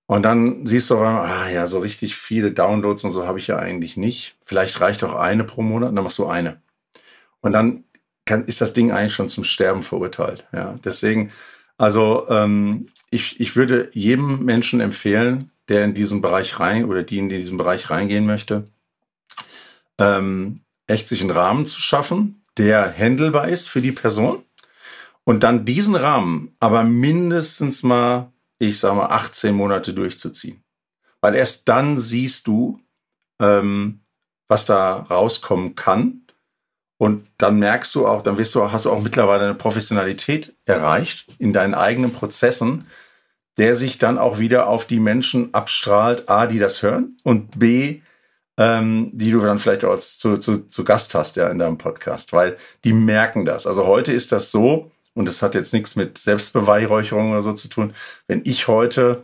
Und 0.06 0.24
dann 0.24 0.66
siehst 0.66 0.90
du 0.90 0.96
auf 0.96 1.02
ah 1.02 1.50
ja, 1.50 1.68
so 1.68 1.80
richtig 1.80 2.16
viele 2.16 2.52
Downloads 2.52 3.04
und 3.04 3.12
so 3.12 3.28
habe 3.28 3.40
ich 3.40 3.48
ja 3.48 3.58
eigentlich 3.58 3.98
nicht. 3.98 4.38
Vielleicht 4.46 4.80
reicht 4.82 5.04
auch 5.04 5.14
eine 5.16 5.44
pro 5.44 5.62
Monat, 5.62 5.90
und 5.90 5.96
dann 5.96 6.04
machst 6.04 6.18
du 6.18 6.28
eine. 6.28 6.62
Und 7.42 7.54
dann 7.54 7.84
kann, 8.26 8.46
ist 8.46 8.62
das 8.62 8.74
Ding 8.74 8.92
eigentlich 8.92 9.14
schon 9.14 9.30
zum 9.30 9.44
Sterben 9.44 9.84
verurteilt. 9.84 10.48
Ja, 10.52 10.76
deswegen 10.84 11.32
also 11.80 12.28
ähm, 12.30 12.88
ich, 13.10 13.40
ich 13.40 13.56
würde 13.56 13.90
jedem 13.94 14.44
Menschen 14.44 14.82
empfehlen, 14.82 15.50
der 15.70 15.86
in 15.86 15.94
diesen 15.94 16.22
Bereich 16.22 16.60
rein 16.60 16.86
oder 16.86 17.04
die 17.04 17.18
in 17.18 17.30
diesen 17.30 17.58
Bereich 17.58 17.90
reingehen 17.90 18.26
möchte, 18.26 18.68
ähm, 19.98 20.60
echt 20.88 21.08
sich 21.08 21.22
einen 21.22 21.32
Rahmen 21.32 21.66
zu 21.66 21.80
schaffen, 21.80 22.44
der 22.58 22.94
handelbar 22.96 23.48
ist 23.48 23.70
für 23.70 23.80
die 23.80 23.94
Person 23.94 24.44
und 25.24 25.44
dann 25.44 25.64
diesen 25.64 25.96
Rahmen 25.96 26.54
aber 26.60 26.84
mindestens 26.84 27.82
mal, 27.82 28.34
ich 28.58 28.78
sag 28.80 28.96
mal, 28.96 29.08
18 29.08 29.56
Monate 29.56 29.94
durchzuziehen. 29.94 30.62
Weil 31.22 31.34
erst 31.34 31.70
dann 31.70 31.98
siehst 31.98 32.46
du, 32.48 32.82
ähm, 33.40 34.02
was 34.50 34.66
da 34.66 34.98
rauskommen 34.98 35.76
kann 35.76 36.24
und 37.00 37.26
dann 37.38 37.60
merkst 37.60 37.96
du 37.96 38.06
auch, 38.06 38.22
dann 38.22 38.38
wirst 38.38 38.54
du, 38.56 38.74
hast 38.74 38.84
du 38.84 38.92
auch 38.92 39.02
mittlerweile 39.02 39.46
eine 39.46 39.56
Professionalität 39.56 40.54
erreicht 40.66 41.28
in 41.40 41.54
deinen 41.54 41.74
eigenen 41.74 42.12
Prozessen, 42.12 42.88
der 43.58 43.76
sich 43.76 44.00
dann 44.00 44.18
auch 44.18 44.38
wieder 44.38 44.68
auf 44.68 44.86
die 44.86 45.00
Menschen 45.00 45.54
abstrahlt, 45.54 46.28
A, 46.28 46.46
die 46.46 46.60
das 46.60 46.84
hören 46.84 47.18
und 47.24 47.58
B, 47.58 48.02
ähm, 48.58 49.12
die 49.14 49.32
du 49.32 49.40
dann 49.40 49.60
vielleicht 49.60 49.86
auch 49.86 49.92
als 49.92 50.18
zu, 50.18 50.36
zu, 50.36 50.68
zu 50.68 50.84
Gast 50.84 51.16
hast, 51.16 51.38
ja, 51.38 51.48
in 51.48 51.58
deinem 51.58 51.78
Podcast, 51.78 52.34
weil 52.34 52.58
die 52.84 52.92
merken 52.92 53.46
das. 53.46 53.66
Also 53.66 53.88
heute 53.88 54.12
ist 54.12 54.34
das 54.34 54.52
so, 54.52 54.92
und 55.14 55.26
das 55.26 55.42
hat 55.42 55.56
jetzt 55.56 55.74
nichts 55.74 55.96
mit 55.96 56.18
Selbstbeweihräucherung 56.18 57.32
oder 57.32 57.42
so 57.42 57.54
zu 57.54 57.70
tun, 57.70 57.94
wenn 58.28 58.42
ich 58.44 58.68
heute 58.68 59.24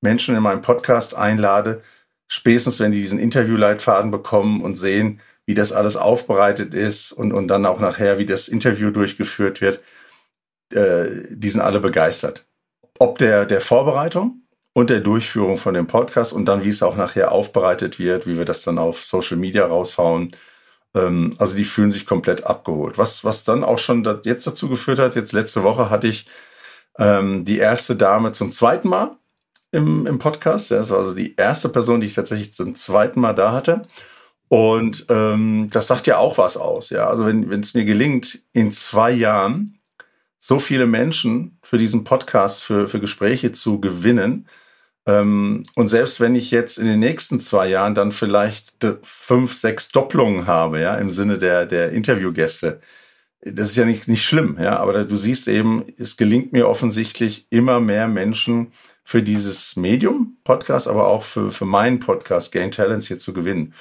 Menschen 0.00 0.34
in 0.34 0.42
meinem 0.42 0.62
Podcast 0.62 1.14
einlade, 1.14 1.82
spätestens 2.28 2.80
wenn 2.80 2.92
die 2.92 3.02
diesen 3.02 3.18
Interviewleitfaden 3.18 4.10
bekommen 4.10 4.62
und 4.62 4.76
sehen, 4.76 5.20
wie 5.50 5.54
das 5.54 5.72
alles 5.72 5.96
aufbereitet 5.96 6.74
ist 6.74 7.10
und, 7.10 7.32
und 7.32 7.48
dann 7.48 7.66
auch 7.66 7.80
nachher, 7.80 8.18
wie 8.18 8.24
das 8.24 8.46
Interview 8.46 8.92
durchgeführt 8.92 9.60
wird, 9.60 9.80
äh, 10.72 11.26
die 11.28 11.50
sind 11.50 11.60
alle 11.60 11.80
begeistert. 11.80 12.46
Ob 13.00 13.18
der, 13.18 13.46
der 13.46 13.60
Vorbereitung 13.60 14.42
und 14.74 14.90
der 14.90 15.00
Durchführung 15.00 15.58
von 15.58 15.74
dem 15.74 15.88
Podcast 15.88 16.32
und 16.32 16.44
dann, 16.44 16.62
wie 16.62 16.68
es 16.68 16.84
auch 16.84 16.94
nachher 16.94 17.32
aufbereitet 17.32 17.98
wird, 17.98 18.28
wie 18.28 18.38
wir 18.38 18.44
das 18.44 18.62
dann 18.62 18.78
auf 18.78 19.04
Social 19.04 19.38
Media 19.38 19.66
raushauen. 19.66 20.36
Ähm, 20.94 21.32
also 21.40 21.56
die 21.56 21.64
fühlen 21.64 21.90
sich 21.90 22.06
komplett 22.06 22.44
abgeholt. 22.44 22.96
Was, 22.96 23.24
was 23.24 23.42
dann 23.42 23.64
auch 23.64 23.80
schon 23.80 24.06
jetzt 24.22 24.46
dazu 24.46 24.68
geführt 24.68 25.00
hat, 25.00 25.16
jetzt 25.16 25.32
letzte 25.32 25.64
Woche 25.64 25.90
hatte 25.90 26.06
ich 26.06 26.26
ähm, 26.96 27.44
die 27.44 27.58
erste 27.58 27.96
Dame 27.96 28.30
zum 28.30 28.52
zweiten 28.52 28.88
Mal 28.88 29.16
im, 29.72 30.06
im 30.06 30.20
Podcast. 30.20 30.70
Das 30.70 30.90
war 30.90 30.98
also 30.98 31.12
die 31.12 31.34
erste 31.34 31.70
Person, 31.70 32.00
die 32.00 32.06
ich 32.06 32.14
tatsächlich 32.14 32.54
zum 32.54 32.76
zweiten 32.76 33.18
Mal 33.18 33.34
da 33.34 33.50
hatte. 33.50 33.82
Und 34.50 35.06
ähm, 35.10 35.68
das 35.70 35.86
sagt 35.86 36.08
ja 36.08 36.18
auch 36.18 36.36
was 36.36 36.56
aus. 36.56 36.90
Ja, 36.90 37.08
also 37.08 37.24
wenn 37.24 37.60
es 37.60 37.74
mir 37.74 37.84
gelingt, 37.84 38.40
in 38.52 38.72
zwei 38.72 39.12
Jahren 39.12 39.78
so 40.40 40.58
viele 40.58 40.86
Menschen 40.86 41.58
für 41.62 41.78
diesen 41.78 42.02
Podcast, 42.02 42.60
für 42.64 42.88
für 42.88 42.98
Gespräche 42.98 43.52
zu 43.52 43.80
gewinnen, 43.80 44.48
ähm, 45.06 45.62
und 45.76 45.86
selbst 45.86 46.18
wenn 46.18 46.34
ich 46.34 46.50
jetzt 46.50 46.78
in 46.78 46.86
den 46.86 46.98
nächsten 46.98 47.38
zwei 47.38 47.68
Jahren 47.68 47.94
dann 47.94 48.10
vielleicht 48.10 48.72
fünf, 49.04 49.54
sechs 49.54 49.90
Doppelungen 49.90 50.48
habe, 50.48 50.80
ja, 50.80 50.96
im 50.96 51.10
Sinne 51.10 51.38
der 51.38 51.64
der 51.66 51.92
Interviewgäste, 51.92 52.80
das 53.42 53.70
ist 53.70 53.76
ja 53.76 53.84
nicht 53.84 54.08
nicht 54.08 54.24
schlimm, 54.24 54.58
ja. 54.60 54.78
Aber 54.80 55.04
du 55.04 55.16
siehst 55.16 55.46
eben, 55.46 55.84
es 55.96 56.16
gelingt 56.16 56.52
mir 56.52 56.68
offensichtlich 56.68 57.46
immer 57.50 57.78
mehr 57.80 58.08
Menschen 58.08 58.72
für 59.04 59.22
dieses 59.22 59.76
Medium 59.76 60.38
Podcast, 60.42 60.88
aber 60.88 61.06
auch 61.06 61.22
für 61.22 61.52
für 61.52 61.66
meinen 61.66 62.00
Podcast 62.00 62.50
Gain 62.52 62.72
Talents 62.72 63.06
hier 63.06 63.20
zu 63.20 63.32
gewinnen. 63.32 63.74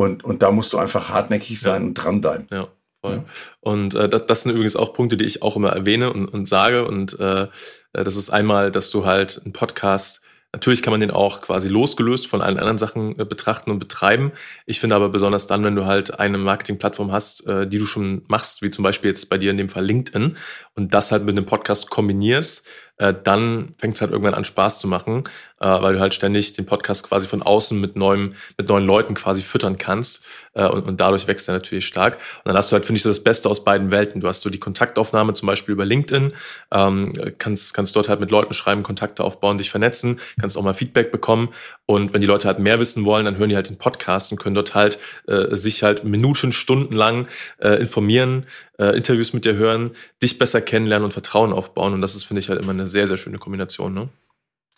Und, 0.00 0.24
und 0.24 0.40
da 0.40 0.50
musst 0.50 0.72
du 0.72 0.78
einfach 0.78 1.10
hartnäckig 1.10 1.60
sein 1.60 1.82
ja. 1.82 1.88
und 1.88 1.94
dranbleiben. 1.94 2.46
Ja. 2.50 2.68
Voll. 3.04 3.22
Und 3.60 3.94
äh, 3.94 4.08
das, 4.08 4.24
das 4.24 4.42
sind 4.42 4.52
übrigens 4.52 4.74
auch 4.74 4.94
Punkte, 4.94 5.18
die 5.18 5.26
ich 5.26 5.42
auch 5.42 5.56
immer 5.56 5.72
erwähne 5.72 6.10
und, 6.10 6.26
und 6.26 6.46
sage. 6.48 6.86
Und 6.86 7.20
äh, 7.20 7.42
äh, 7.42 7.48
das 7.92 8.16
ist 8.16 8.30
einmal, 8.30 8.70
dass 8.70 8.90
du 8.90 9.04
halt 9.04 9.42
einen 9.44 9.52
Podcast, 9.52 10.22
natürlich 10.54 10.80
kann 10.80 10.92
man 10.92 11.00
den 11.00 11.10
auch 11.10 11.42
quasi 11.42 11.68
losgelöst 11.68 12.28
von 12.28 12.40
allen 12.40 12.56
anderen 12.56 12.78
Sachen 12.78 13.18
äh, 13.18 13.26
betrachten 13.26 13.70
und 13.70 13.78
betreiben. 13.78 14.32
Ich 14.64 14.80
finde 14.80 14.96
aber 14.96 15.10
besonders 15.10 15.46
dann, 15.46 15.64
wenn 15.64 15.76
du 15.76 15.84
halt 15.84 16.18
eine 16.18 16.38
Marketingplattform 16.38 17.12
hast, 17.12 17.46
äh, 17.46 17.66
die 17.66 17.78
du 17.78 17.84
schon 17.84 18.22
machst, 18.26 18.62
wie 18.62 18.70
zum 18.70 18.82
Beispiel 18.82 19.10
jetzt 19.10 19.28
bei 19.28 19.36
dir 19.36 19.50
in 19.50 19.58
dem 19.58 19.68
Fall 19.68 19.84
LinkedIn, 19.84 20.38
und 20.76 20.94
das 20.94 21.12
halt 21.12 21.24
mit 21.24 21.36
einem 21.36 21.44
Podcast 21.44 21.90
kombinierst, 21.90 22.64
äh, 23.00 23.14
dann 23.24 23.74
fängt 23.78 23.94
es 23.94 24.02
halt 24.02 24.12
irgendwann 24.12 24.34
an 24.34 24.44
Spaß 24.44 24.78
zu 24.78 24.86
machen, 24.86 25.24
äh, 25.58 25.66
weil 25.66 25.94
du 25.94 26.00
halt 26.00 26.12
ständig 26.12 26.52
den 26.52 26.66
Podcast 26.66 27.08
quasi 27.08 27.26
von 27.26 27.42
außen 27.42 27.80
mit 27.80 27.96
neuem, 27.96 28.34
mit 28.58 28.68
neuen 28.68 28.84
Leuten 28.84 29.14
quasi 29.14 29.42
füttern 29.42 29.78
kannst 29.78 30.22
äh, 30.52 30.66
und, 30.66 30.86
und 30.86 31.00
dadurch 31.00 31.26
wächst 31.26 31.48
er 31.48 31.54
natürlich 31.54 31.86
stark. 31.86 32.18
Und 32.38 32.48
dann 32.48 32.56
hast 32.56 32.70
du 32.70 32.74
halt, 32.74 32.84
finde 32.84 32.98
ich, 32.98 33.02
so 33.02 33.08
das 33.08 33.24
Beste 33.24 33.48
aus 33.48 33.64
beiden 33.64 33.90
Welten. 33.90 34.20
Du 34.20 34.28
hast 34.28 34.42
so 34.42 34.50
die 34.50 34.60
Kontaktaufnahme 34.60 35.32
zum 35.32 35.46
Beispiel 35.46 35.72
über 35.72 35.86
LinkedIn, 35.86 36.34
ähm, 36.72 37.12
kannst, 37.38 37.72
kannst 37.72 37.96
dort 37.96 38.10
halt 38.10 38.20
mit 38.20 38.30
Leuten 38.30 38.52
schreiben, 38.52 38.82
Kontakte 38.82 39.24
aufbauen, 39.24 39.56
dich 39.56 39.70
vernetzen, 39.70 40.20
kannst 40.38 40.58
auch 40.58 40.62
mal 40.62 40.74
Feedback 40.74 41.10
bekommen 41.10 41.48
und 41.90 42.12
wenn 42.12 42.20
die 42.20 42.26
Leute 42.28 42.46
halt 42.46 42.60
mehr 42.60 42.78
wissen 42.78 43.04
wollen, 43.04 43.24
dann 43.24 43.36
hören 43.36 43.48
die 43.48 43.56
halt 43.56 43.68
den 43.68 43.76
Podcast 43.76 44.30
und 44.30 44.38
können 44.38 44.54
dort 44.54 44.76
halt 44.76 45.00
äh, 45.26 45.56
sich 45.56 45.82
halt 45.82 46.04
Minuten, 46.04 46.52
Stunden 46.52 46.94
lang 46.94 47.26
äh, 47.58 47.80
informieren, 47.80 48.46
äh, 48.78 48.96
Interviews 48.96 49.32
mit 49.32 49.44
dir 49.44 49.54
hören, 49.54 49.90
dich 50.22 50.38
besser 50.38 50.60
kennenlernen 50.60 51.04
und 51.04 51.12
Vertrauen 51.12 51.52
aufbauen. 51.52 51.92
Und 51.92 52.00
das 52.00 52.14
ist, 52.14 52.22
finde 52.22 52.38
ich, 52.38 52.48
halt 52.48 52.62
immer 52.62 52.70
eine 52.70 52.86
sehr, 52.86 53.08
sehr 53.08 53.16
schöne 53.16 53.38
Kombination. 53.38 53.92
Ne? 53.92 54.08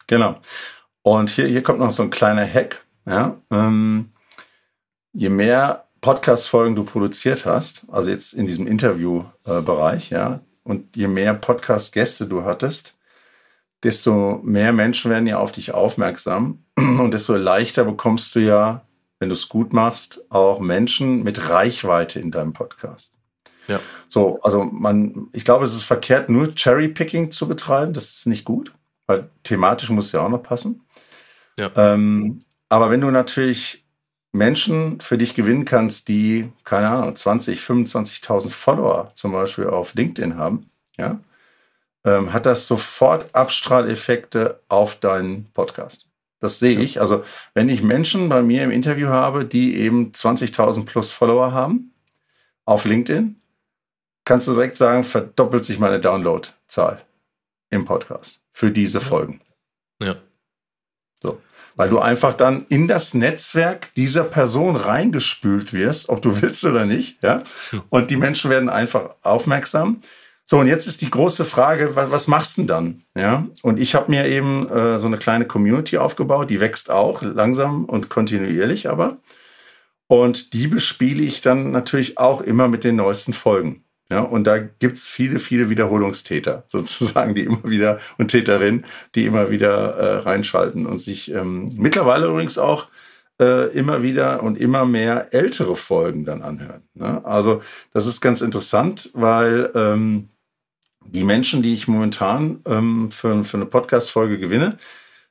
Genau. 0.07 0.41
Und 1.03 1.29
hier, 1.29 1.47
hier 1.49 1.63
kommt 1.63 1.81
noch 1.81 1.93
so 1.93 2.03
ein 2.03 2.09
kleiner 2.09 2.47
Hack. 2.47 2.83
Ja? 3.05 3.37
Ähm, 3.51 4.13
je 5.13 5.29
mehr 5.29 5.85
Podcast-Folgen 6.01 6.75
du 6.75 6.85
produziert 6.85 7.45
hast, 7.45 7.85
also 7.93 8.11
jetzt 8.11 8.33
in 8.33 8.47
diesem 8.47 8.67
Interview-Bereich, 8.67 10.09
ja, 10.09 10.41
und 10.65 10.97
je 10.97 11.09
mehr 11.09 11.35
Podcast-Gäste 11.35 12.27
du 12.27 12.45
hattest, 12.45 12.97
desto 13.83 14.41
mehr 14.43 14.73
Menschen 14.73 15.11
werden 15.11 15.27
ja 15.27 15.39
auf 15.39 15.53
dich 15.53 15.73
aufmerksam 15.73 16.65
und 16.77 17.13
desto 17.13 17.37
leichter 17.37 17.85
bekommst 17.85 18.35
du 18.35 18.41
ja, 18.41 18.83
wenn 19.19 19.29
du 19.29 19.35
es 19.35 19.49
gut 19.49 19.73
machst, 19.73 20.25
auch 20.31 20.61
Menschen 20.61 21.23
mit 21.23 21.49
Reichweite 21.49 22.21
in 22.21 22.31
deinem 22.31 22.53
Podcast. 22.53 23.15
Ja. 23.69 23.81
So, 24.09 24.41
also 24.43 24.65
man, 24.65 25.29
ich 25.33 25.45
glaube, 25.45 25.65
es 25.65 25.75
ist 25.75 25.85
verkehrt, 25.85 26.29
nur 26.29 26.55
Cherry-Picking 26.55 27.31
zu 27.31 27.47
betreiben. 27.47 27.93
Das 27.93 28.15
ist 28.15 28.27
nicht 28.27 28.45
gut, 28.45 28.73
weil 29.07 29.31
thematisch 29.45 29.91
muss 29.91 30.07
es 30.07 30.13
ja 30.13 30.21
auch 30.21 30.29
noch 30.29 30.43
passen. 30.43 30.83
Ja. 31.59 31.71
Ähm, 31.77 32.41
aber 32.69 32.91
wenn 32.91 33.01
du 33.01 33.11
natürlich 33.11 33.85
Menschen 34.33 35.01
für 35.01 35.19
dich 35.19 35.35
gewinnen 35.35 35.65
kannst, 35.65 36.09
die, 36.09 36.51
keine 36.65 36.89
Ahnung, 36.89 37.15
20, 37.15 37.61
25.000 37.61 38.51
Follower 38.51 39.13
zum 39.15 39.33
Beispiel 39.33 39.67
auf 39.67 39.95
LinkedIn 39.95 40.37
haben, 40.37 40.71
ja, 40.97 41.21
ähm, 42.05 42.33
hat 42.33 42.47
das 42.47 42.67
sofort 42.67 43.35
Abstrahleffekte 43.35 44.61
auf 44.69 44.97
deinen 44.97 45.51
Podcast. 45.53 46.07
Das 46.41 46.59
sehe 46.59 46.81
ich. 46.81 47.01
Also, 47.01 47.25
wenn 47.55 47.69
ich 47.69 47.83
Menschen 47.83 48.29
bei 48.29 48.43
mir 48.43 48.65
im 48.65 48.73
Interview 48.73 49.09
habe, 49.09 49.45
die 49.45 49.77
eben 49.77 50.11
20.000 50.11 50.85
plus 50.85 51.13
Follower 51.13 51.53
haben 51.53 51.95
auf 52.65 52.85
LinkedIn, 52.85 53.41
kannst 54.25 54.49
du 54.49 54.53
direkt 54.53 54.77
sagen, 54.77 55.05
verdoppelt 55.05 55.65
sich 55.65 55.79
meine 55.79 56.01
Downloadzahl 56.01 57.01
im 57.71 57.85
Podcast 57.85 58.41
für 58.53 58.73
diese 58.73 59.01
Folgen. 59.01 59.41
Ja. 60.01 60.17
So. 61.21 61.41
Weil 61.77 61.89
du 61.89 62.01
einfach 62.01 62.35
dann 62.35 62.67
in 62.69 62.89
das 62.89 63.15
Netzwerk 63.15 63.95
dieser 63.95 64.25
Person 64.25 64.75
reingespült 64.77 65.73
wirst, 65.73 66.09
ob 66.09 66.23
du 66.23 66.43
willst 66.43 66.65
oder 66.65 66.85
nicht, 66.85 67.23
ja. 67.23 67.45
Hm. 67.71 67.83
Und 67.89 68.11
die 68.11 68.17
Menschen 68.17 68.51
werden 68.51 68.69
einfach 68.69 69.15
aufmerksam. 69.23 69.99
So, 70.45 70.59
und 70.59 70.67
jetzt 70.67 70.87
ist 70.87 71.01
die 71.01 71.11
große 71.11 71.45
Frage, 71.45 71.97
was, 71.97 72.11
was 72.11 72.29
machst 72.29 72.57
du 72.57 72.63
denn 72.63 72.67
dann? 72.67 73.03
Ja, 73.17 73.47
und 73.63 73.79
ich 73.79 73.95
habe 73.95 74.11
mir 74.11 74.27
eben 74.27 74.69
äh, 74.69 74.99
so 74.99 75.07
eine 75.07 75.19
kleine 75.19 75.47
Community 75.47 75.99
aufgebaut, 75.99 76.51
die 76.51 76.61
wächst 76.61 76.91
auch 76.91 77.23
langsam 77.23 77.85
und 77.85 78.09
kontinuierlich 78.09 78.89
aber. 78.89 79.19
Und 80.09 80.53
die 80.53 80.67
bespiele 80.67 81.23
ich 81.23 81.41
dann 81.41 81.71
natürlich 81.71 82.19
auch 82.19 82.43
immer 82.43 82.69
mit 82.69 82.85
den 82.85 82.97
neuesten 82.97 83.33
Folgen. 83.33 83.85
Ja, 84.11 84.21
und 84.21 84.47
da 84.47 84.59
gibt's 84.59 85.07
viele, 85.07 85.39
viele 85.39 85.71
Wiederholungstäter 85.71 86.65
sozusagen, 86.69 87.35
die 87.35 87.45
immer 87.45 87.65
wieder 87.65 87.99
und 88.19 88.29
Täterinnen, 88.29 88.85
die 89.15 89.25
immer 89.25 89.51
wieder 89.51 89.95
äh, 89.95 90.17
reinschalten 90.19 90.85
und 90.85 90.99
sich 90.99 91.33
ähm, 91.33 91.71
mittlerweile 91.79 92.27
übrigens 92.27 92.59
auch 92.59 92.89
äh, 93.43 93.67
immer 93.77 94.03
wieder 94.03 94.43
und 94.43 94.57
immer 94.57 94.85
mehr 94.87 95.35
ältere 95.35 95.75
Folgen 95.75 96.25
dann 96.25 96.43
anhören. 96.43 96.83
Ne? 96.95 97.25
Also 97.25 97.63
das 97.93 98.07
ist 98.07 98.21
ganz 98.21 98.41
interessant, 98.41 99.11
weil 99.15 99.71
ähm, 99.75 100.29
die 101.05 101.25
Menschen, 101.25 101.63
die 101.63 101.75
ich 101.75 101.89
momentan 101.89 102.61
ähm, 102.67 103.11
für, 103.11 103.43
für 103.43 103.57
eine 103.57 103.67
Podcast-Folge 103.67 104.39
gewinne, 104.39 104.77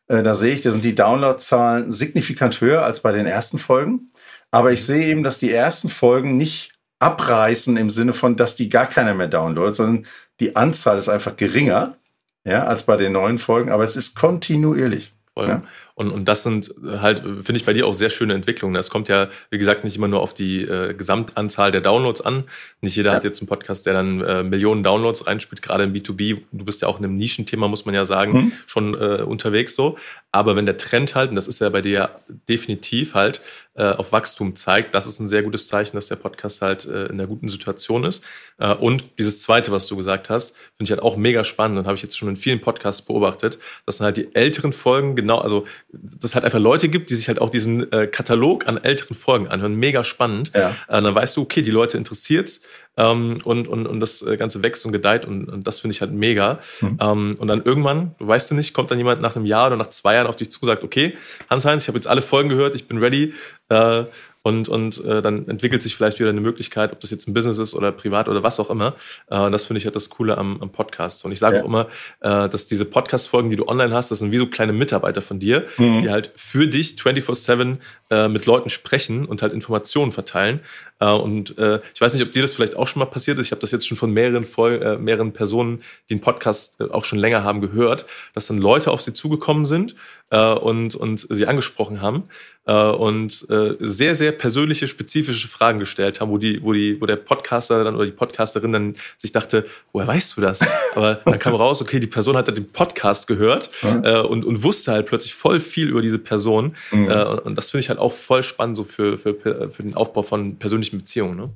äh, 0.07 0.23
da 0.23 0.35
sehe 0.35 0.53
ich, 0.53 0.61
da 0.61 0.71
sind 0.71 0.83
die 0.83 0.95
Downloadzahlen 0.95 1.89
signifikant 1.91 2.59
höher 2.59 2.83
als 2.83 2.99
bei 2.99 3.13
den 3.13 3.25
ersten 3.25 3.57
Folgen. 3.57 4.09
Aber 4.51 4.73
ich 4.73 4.85
sehe 4.85 5.05
eben, 5.05 5.23
dass 5.23 5.37
die 5.37 5.53
ersten 5.53 5.87
Folgen 5.87 6.35
nicht 6.35 6.73
abreißen 6.99 7.77
im 7.77 7.89
Sinne 7.89 8.11
von, 8.11 8.35
dass 8.35 8.57
die 8.57 8.69
gar 8.69 8.87
keiner 8.87 9.13
mehr 9.13 9.29
downloadet, 9.29 9.75
sondern 9.75 10.05
die 10.41 10.57
Anzahl 10.57 10.97
ist 10.97 11.07
einfach 11.07 11.37
geringer, 11.37 11.95
ja, 12.43 12.65
als 12.65 12.83
bei 12.83 12.97
den 12.97 13.13
neuen 13.13 13.37
Folgen, 13.37 13.71
aber 13.71 13.85
es 13.85 13.95
ist 13.95 14.15
kontinuierlich. 14.15 15.13
Ja? 15.37 15.63
Und, 16.01 16.09
und 16.09 16.25
das 16.25 16.41
sind 16.41 16.73
halt, 16.83 17.19
finde 17.19 17.57
ich 17.57 17.65
bei 17.65 17.73
dir 17.73 17.85
auch 17.85 17.93
sehr 17.93 18.09
schöne 18.09 18.33
Entwicklungen. 18.33 18.75
Es 18.75 18.89
kommt 18.89 19.07
ja, 19.07 19.29
wie 19.51 19.59
gesagt, 19.59 19.83
nicht 19.83 19.95
immer 19.95 20.07
nur 20.07 20.21
auf 20.21 20.33
die 20.33 20.63
äh, 20.63 20.95
Gesamtanzahl 20.95 21.71
der 21.71 21.81
Downloads 21.81 22.21
an. 22.21 22.45
Nicht 22.81 22.95
jeder 22.95 23.11
ja. 23.11 23.17
hat 23.17 23.23
jetzt 23.23 23.39
einen 23.39 23.47
Podcast, 23.47 23.85
der 23.85 23.93
dann 23.93 24.19
äh, 24.21 24.41
Millionen 24.41 24.81
Downloads 24.81 25.27
reinspielt, 25.27 25.61
gerade 25.61 25.83
im 25.83 25.93
B2B. 25.93 26.39
Du 26.51 26.65
bist 26.65 26.81
ja 26.81 26.87
auch 26.87 26.97
in 26.97 27.05
einem 27.05 27.17
Nischenthema, 27.17 27.67
muss 27.67 27.85
man 27.85 27.93
ja 27.93 28.03
sagen, 28.05 28.33
mhm. 28.33 28.51
schon 28.65 28.95
äh, 28.95 29.21
unterwegs 29.21 29.75
so. 29.75 29.95
Aber 30.31 30.55
wenn 30.55 30.65
der 30.65 30.77
Trend 30.77 31.13
halt, 31.13 31.29
und 31.29 31.35
das 31.35 31.47
ist 31.47 31.61
ja 31.61 31.69
bei 31.69 31.81
dir 31.81 31.91
ja 31.91 32.09
definitiv 32.49 33.13
halt, 33.13 33.41
äh, 33.73 33.83
auf 33.83 34.11
Wachstum 34.11 34.55
zeigt, 34.55 34.95
das 34.95 35.07
ist 35.07 35.19
ein 35.19 35.29
sehr 35.29 35.43
gutes 35.43 35.67
Zeichen, 35.67 35.95
dass 35.95 36.07
der 36.07 36.17
Podcast 36.17 36.61
halt 36.61 36.85
äh, 36.85 37.05
in 37.05 37.13
einer 37.13 37.27
guten 37.27 37.47
Situation 37.47 38.03
ist. 38.03 38.23
Äh, 38.57 38.73
und 38.73 39.03
dieses 39.17 39.41
zweite, 39.41 39.71
was 39.71 39.87
du 39.87 39.95
gesagt 39.95 40.29
hast, 40.29 40.55
finde 40.77 40.83
ich 40.83 40.91
halt 40.91 41.01
auch 41.01 41.15
mega 41.15 41.43
spannend 41.43 41.79
und 41.79 41.85
habe 41.85 41.95
ich 41.95 42.01
jetzt 42.01 42.17
schon 42.17 42.29
in 42.29 42.37
vielen 42.37 42.59
Podcasts 42.59 43.01
beobachtet. 43.01 43.59
Das 43.85 43.97
sind 43.97 44.05
halt 44.05 44.17
die 44.17 44.33
älteren 44.35 44.73
Folgen, 44.73 45.15
genau, 45.15 45.37
also 45.39 45.65
dass 45.93 46.35
halt 46.35 46.45
einfach 46.45 46.59
Leute 46.59 46.89
gibt, 46.89 47.09
die 47.09 47.15
sich 47.15 47.27
halt 47.27 47.41
auch 47.41 47.49
diesen 47.49 47.91
äh, 47.91 48.07
Katalog 48.07 48.67
an 48.67 48.77
älteren 48.77 49.15
Folgen 49.15 49.47
anhören. 49.47 49.75
Mega 49.75 50.03
spannend. 50.03 50.51
Ja. 50.55 50.69
Äh, 50.87 51.01
dann 51.01 51.13
weißt 51.13 51.37
du, 51.37 51.41
okay, 51.41 51.61
die 51.61 51.71
Leute 51.71 51.97
interessiert's 51.97 52.61
ähm, 52.97 53.41
und, 53.43 53.67
und, 53.67 53.87
und 53.87 53.99
das 53.99 54.21
äh, 54.21 54.37
Ganze 54.37 54.63
wächst 54.63 54.85
und 54.85 54.91
gedeiht 54.91 55.25
und, 55.25 55.49
und 55.49 55.67
das 55.67 55.79
finde 55.79 55.93
ich 55.93 56.01
halt 56.01 56.11
mega. 56.11 56.59
Mhm. 56.79 56.97
Ähm, 57.01 57.35
und 57.39 57.47
dann 57.47 57.63
irgendwann, 57.63 58.15
du 58.19 58.27
weißt 58.27 58.51
du 58.51 58.55
nicht, 58.55 58.73
kommt 58.73 58.91
dann 58.91 58.97
jemand 58.97 59.21
nach 59.21 59.35
einem 59.35 59.45
Jahr 59.45 59.67
oder 59.67 59.77
nach 59.77 59.89
zwei 59.89 60.15
Jahren 60.15 60.27
auf 60.27 60.35
dich 60.35 60.51
zu 60.51 60.61
und 60.61 60.67
sagt, 60.67 60.83
okay, 60.83 61.17
Hans-Heinz, 61.49 61.83
ich 61.83 61.87
habe 61.87 61.97
jetzt 61.97 62.07
alle 62.07 62.21
Folgen 62.21 62.49
gehört, 62.49 62.75
ich 62.75 62.87
bin 62.87 62.97
ready. 62.97 63.33
Äh, 63.69 64.05
und, 64.43 64.69
und 64.69 65.03
äh, 65.05 65.21
dann 65.21 65.47
entwickelt 65.47 65.83
sich 65.83 65.95
vielleicht 65.95 66.19
wieder 66.19 66.29
eine 66.29 66.41
Möglichkeit, 66.41 66.91
ob 66.91 66.99
das 66.99 67.11
jetzt 67.11 67.27
ein 67.27 67.33
Business 67.33 67.59
ist 67.59 67.75
oder 67.75 67.91
privat 67.91 68.27
oder 68.27 68.41
was 68.41 68.59
auch 68.59 68.69
immer. 68.69 68.95
Äh, 69.29 69.51
das 69.51 69.65
finde 69.65 69.77
ich 69.77 69.85
halt 69.85 69.95
das 69.95 70.09
Coole 70.09 70.37
am, 70.37 70.61
am 70.61 70.71
Podcast. 70.71 71.23
Und 71.25 71.31
ich 71.31 71.39
sage 71.39 71.57
ja. 71.57 71.61
auch 71.61 71.67
immer, 71.67 71.87
äh, 72.21 72.49
dass 72.49 72.65
diese 72.65 72.85
Podcast-Folgen, 72.85 73.49
die 73.49 73.55
du 73.55 73.67
online 73.67 73.93
hast, 73.93 74.09
das 74.09 74.19
sind 74.19 74.31
wie 74.31 74.37
so 74.37 74.47
kleine 74.47 74.73
Mitarbeiter 74.73 75.21
von 75.21 75.39
dir, 75.39 75.67
mhm. 75.77 76.01
die 76.01 76.09
halt 76.09 76.31
für 76.35 76.67
dich 76.67 76.95
24-7 76.95 77.77
äh, 78.09 78.27
mit 78.27 78.45
Leuten 78.47 78.69
sprechen 78.69 79.25
und 79.25 79.41
halt 79.43 79.53
Informationen 79.53 80.11
verteilen. 80.11 80.61
Äh, 81.01 81.11
und 81.11 81.57
äh, 81.57 81.79
ich 81.93 81.99
weiß 81.99 82.13
nicht, 82.13 82.23
ob 82.23 82.31
dir 82.31 82.43
das 82.43 82.53
vielleicht 82.53 82.77
auch 82.77 82.87
schon 82.87 82.99
mal 83.01 83.07
passiert 83.07 83.39
ist. 83.39 83.47
Ich 83.47 83.51
habe 83.51 83.61
das 83.61 83.71
jetzt 83.71 83.87
schon 83.87 83.97
von 83.97 84.11
mehreren, 84.11 84.45
Vol 84.45 84.81
äh, 84.81 84.97
mehreren 84.97 85.33
Personen, 85.33 85.81
die 86.09 86.13
einen 86.13 86.21
Podcast 86.21 86.79
auch 86.91 87.03
schon 87.03 87.19
länger 87.19 87.43
haben, 87.43 87.59
gehört, 87.59 88.05
dass 88.33 88.47
dann 88.47 88.59
Leute 88.59 88.91
auf 88.91 89.01
sie 89.01 89.13
zugekommen 89.13 89.65
sind 89.65 89.95
und, 90.29 90.95
und 90.95 91.27
sie 91.29 91.45
angesprochen 91.45 92.01
haben 92.01 92.23
und 92.65 93.45
sehr, 93.79 94.15
sehr 94.15 94.31
persönliche, 94.31 94.87
spezifische 94.87 95.49
Fragen 95.49 95.79
gestellt 95.79 96.21
haben, 96.21 96.31
wo, 96.31 96.37
die, 96.37 96.63
wo, 96.63 96.71
die, 96.71 97.01
wo 97.01 97.05
der 97.05 97.17
Podcaster 97.17 97.83
dann 97.83 97.95
oder 97.95 98.05
die 98.05 98.11
Podcasterin 98.11 98.71
dann 98.71 98.95
sich 99.17 99.33
dachte, 99.33 99.65
woher 99.91 100.07
weißt 100.07 100.37
du 100.37 100.41
das? 100.41 100.61
Aber 100.95 101.15
dann 101.25 101.37
kam 101.37 101.53
raus, 101.53 101.81
okay, 101.81 101.99
die 101.99 102.07
Person 102.07 102.37
hat 102.37 102.47
den 102.47 102.71
Podcast 102.71 103.27
gehört 103.27 103.71
äh, 103.83 104.19
und, 104.19 104.45
und 104.45 104.63
wusste 104.63 104.93
halt 104.93 105.07
plötzlich 105.07 105.33
voll 105.33 105.59
viel 105.59 105.89
über 105.89 106.01
diese 106.01 106.19
Person. 106.19 106.77
Mhm. 106.91 107.07
Und 107.43 107.57
das 107.57 107.71
finde 107.71 107.81
ich 107.81 107.89
halt 107.89 107.99
auch 107.99 108.13
voll 108.13 108.43
spannend 108.43 108.77
so 108.77 108.85
für, 108.85 109.17
für, 109.17 109.33
für 109.35 109.83
den 109.83 109.95
Aufbau 109.95 110.23
von 110.23 110.55
persönlichen 110.57 110.90
Beziehungen. 110.97 111.37
Ne? 111.37 111.49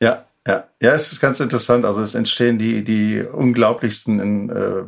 Ja, 0.00 0.24
ja, 0.46 0.64
ja, 0.80 0.94
es 0.94 1.12
ist 1.12 1.20
ganz 1.20 1.40
interessant. 1.40 1.84
Also 1.84 2.02
es 2.02 2.14
entstehen 2.14 2.58
die, 2.58 2.84
die 2.84 3.22
unglaublichsten 3.22 4.20
in, 4.20 4.50
äh, 4.50 4.84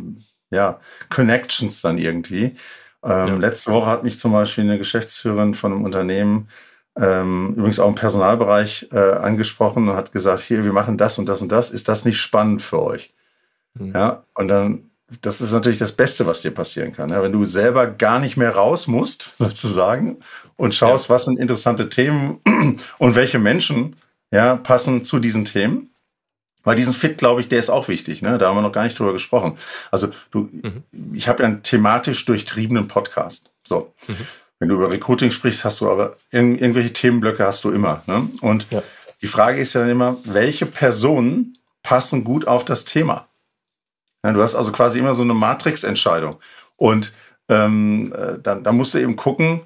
ja, 0.54 0.80
Connections 1.10 1.82
dann 1.82 1.98
irgendwie. 1.98 2.56
Ähm, 3.02 3.28
ja. 3.28 3.36
Letzte 3.36 3.72
Woche 3.72 3.90
hat 3.90 4.04
mich 4.04 4.18
zum 4.18 4.32
Beispiel 4.32 4.64
eine 4.64 4.78
Geschäftsführerin 4.78 5.54
von 5.54 5.72
einem 5.72 5.84
Unternehmen, 5.84 6.48
ähm, 6.96 7.54
übrigens 7.56 7.80
auch 7.80 7.88
im 7.88 7.94
Personalbereich, 7.94 8.88
äh, 8.92 8.98
angesprochen 8.98 9.88
und 9.88 9.96
hat 9.96 10.12
gesagt, 10.12 10.40
hier, 10.40 10.64
wir 10.64 10.72
machen 10.72 10.98
das 10.98 11.18
und 11.18 11.28
das 11.28 11.40
und 11.40 11.52
das. 11.52 11.70
Ist 11.70 11.88
das 11.88 12.04
nicht 12.04 12.18
spannend 12.18 12.62
für 12.62 12.82
euch? 12.82 13.14
Mhm. 13.74 13.92
Ja, 13.92 14.24
und 14.34 14.48
dann, 14.48 14.89
das 15.23 15.40
ist 15.40 15.53
natürlich 15.53 15.79
das 15.79 15.92
Beste, 15.92 16.27
was 16.27 16.40
dir 16.40 16.53
passieren 16.53 16.92
kann. 16.92 17.11
Ja? 17.11 17.23
Wenn 17.23 17.33
du 17.33 17.44
selber 17.44 17.87
gar 17.87 18.18
nicht 18.18 18.37
mehr 18.37 18.55
raus 18.55 18.87
musst, 18.87 19.33
sozusagen, 19.38 20.18
und 20.57 20.75
schaust, 20.75 21.09
ja. 21.09 21.14
was 21.14 21.25
sind 21.25 21.38
interessante 21.38 21.88
Themen 21.88 22.40
und 22.99 23.14
welche 23.14 23.38
Menschen 23.38 23.96
ja, 24.31 24.57
passen 24.57 25.05
zu 25.05 25.18
diesen 25.18 25.44
Themen 25.44 25.90
weil 26.62 26.77
diesen 26.77 26.94
Fit, 26.94 27.18
glaube 27.18 27.40
ich, 27.40 27.49
der 27.49 27.59
ist 27.59 27.70
auch 27.70 27.88
wichtig. 27.88 28.23
Ne? 28.23 28.38
Da 28.38 28.49
haben 28.49 28.57
wir 28.57 28.62
noch 28.62 28.73
gar 28.73 28.85
nicht 28.85 28.99
drüber 28.99 29.12
gesprochen. 29.12 29.57
Also 29.90 30.11
du, 30.31 30.51
mhm. 30.53 30.85
ich 31.14 31.29
habe 31.29 31.42
ja 31.42 31.49
einen 31.49 31.62
thematisch 31.62 32.25
durchtriebenen 32.27 32.88
Podcast. 32.88 33.51
So, 33.64 33.94
mhm. 34.07 34.27
wenn 34.59 34.68
du 34.68 34.75
über 34.75 34.90
Recruiting 34.90 35.31
sprichst, 35.31 35.64
hast 35.64 35.81
du 35.81 35.90
aber 35.90 36.16
ir 36.31 36.40
irgendwelche 36.40 36.92
Themenblöcke 36.92 37.46
hast 37.46 37.64
du 37.64 37.70
immer. 37.70 38.03
Ne? 38.07 38.29
Und 38.40 38.66
ja. 38.70 38.83
die 39.23 39.27
Frage 39.27 39.61
ist 39.61 39.73
ja 39.73 39.81
dann 39.81 39.90
immer, 39.90 40.18
welche 40.25 40.66
Personen 40.66 41.57
passen 41.83 42.25
gut 42.25 42.46
auf 42.46 42.64
das 42.64 42.85
Thema? 42.85 43.29
Ja, 44.24 44.33
du 44.33 44.42
hast 44.42 44.54
also 44.54 44.72
quasi 44.72 44.98
immer 44.98 45.14
so 45.14 45.22
eine 45.22 45.35
Matrix-Entscheidung. 45.35 46.37
Und 46.76 47.12
ähm, 47.48 48.12
äh, 48.16 48.38
dann, 48.40 48.62
dann 48.62 48.76
musst 48.76 48.94
du 48.94 48.98
eben 48.98 49.16
gucken, 49.16 49.62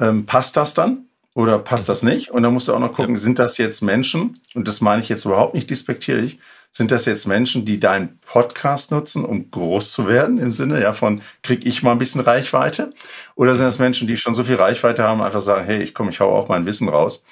ähm, 0.00 0.26
passt 0.26 0.56
das 0.56 0.74
dann 0.74 1.06
oder 1.34 1.58
passt 1.58 1.86
mhm. 1.86 1.92
das 1.92 2.02
nicht? 2.02 2.30
Und 2.30 2.42
dann 2.42 2.52
musst 2.52 2.68
du 2.68 2.74
auch 2.74 2.80
noch 2.80 2.92
gucken, 2.92 3.14
ja. 3.14 3.20
sind 3.20 3.38
das 3.38 3.58
jetzt 3.58 3.82
Menschen, 3.82 4.40
und 4.54 4.66
das 4.66 4.80
meine 4.80 5.02
ich 5.02 5.08
jetzt 5.08 5.24
überhaupt 5.24 5.54
nicht 5.54 5.70
despektierlich, 5.70 6.38
sind 6.70 6.92
das 6.92 7.06
jetzt 7.06 7.26
Menschen, 7.26 7.64
die 7.64 7.80
deinen 7.80 8.18
Podcast 8.20 8.90
nutzen, 8.90 9.24
um 9.24 9.50
groß 9.50 9.92
zu 9.92 10.06
werden, 10.06 10.38
im 10.38 10.52
Sinne 10.52 10.80
ja 10.80 10.92
von, 10.92 11.22
krieg 11.42 11.64
ich 11.66 11.82
mal 11.82 11.92
ein 11.92 11.98
bisschen 11.98 12.20
Reichweite? 12.20 12.92
Oder 13.36 13.54
sind 13.54 13.66
das 13.66 13.78
Menschen, 13.78 14.06
die 14.06 14.16
schon 14.16 14.34
so 14.34 14.44
viel 14.44 14.56
Reichweite 14.56 15.02
haben, 15.02 15.22
einfach 15.22 15.40
sagen, 15.40 15.64
hey, 15.64 15.82
ich 15.82 15.94
komme, 15.94 16.10
ich 16.10 16.20
hau 16.20 16.34
auch 16.36 16.48
mein 16.48 16.66
Wissen 16.66 16.88
raus 16.88 17.24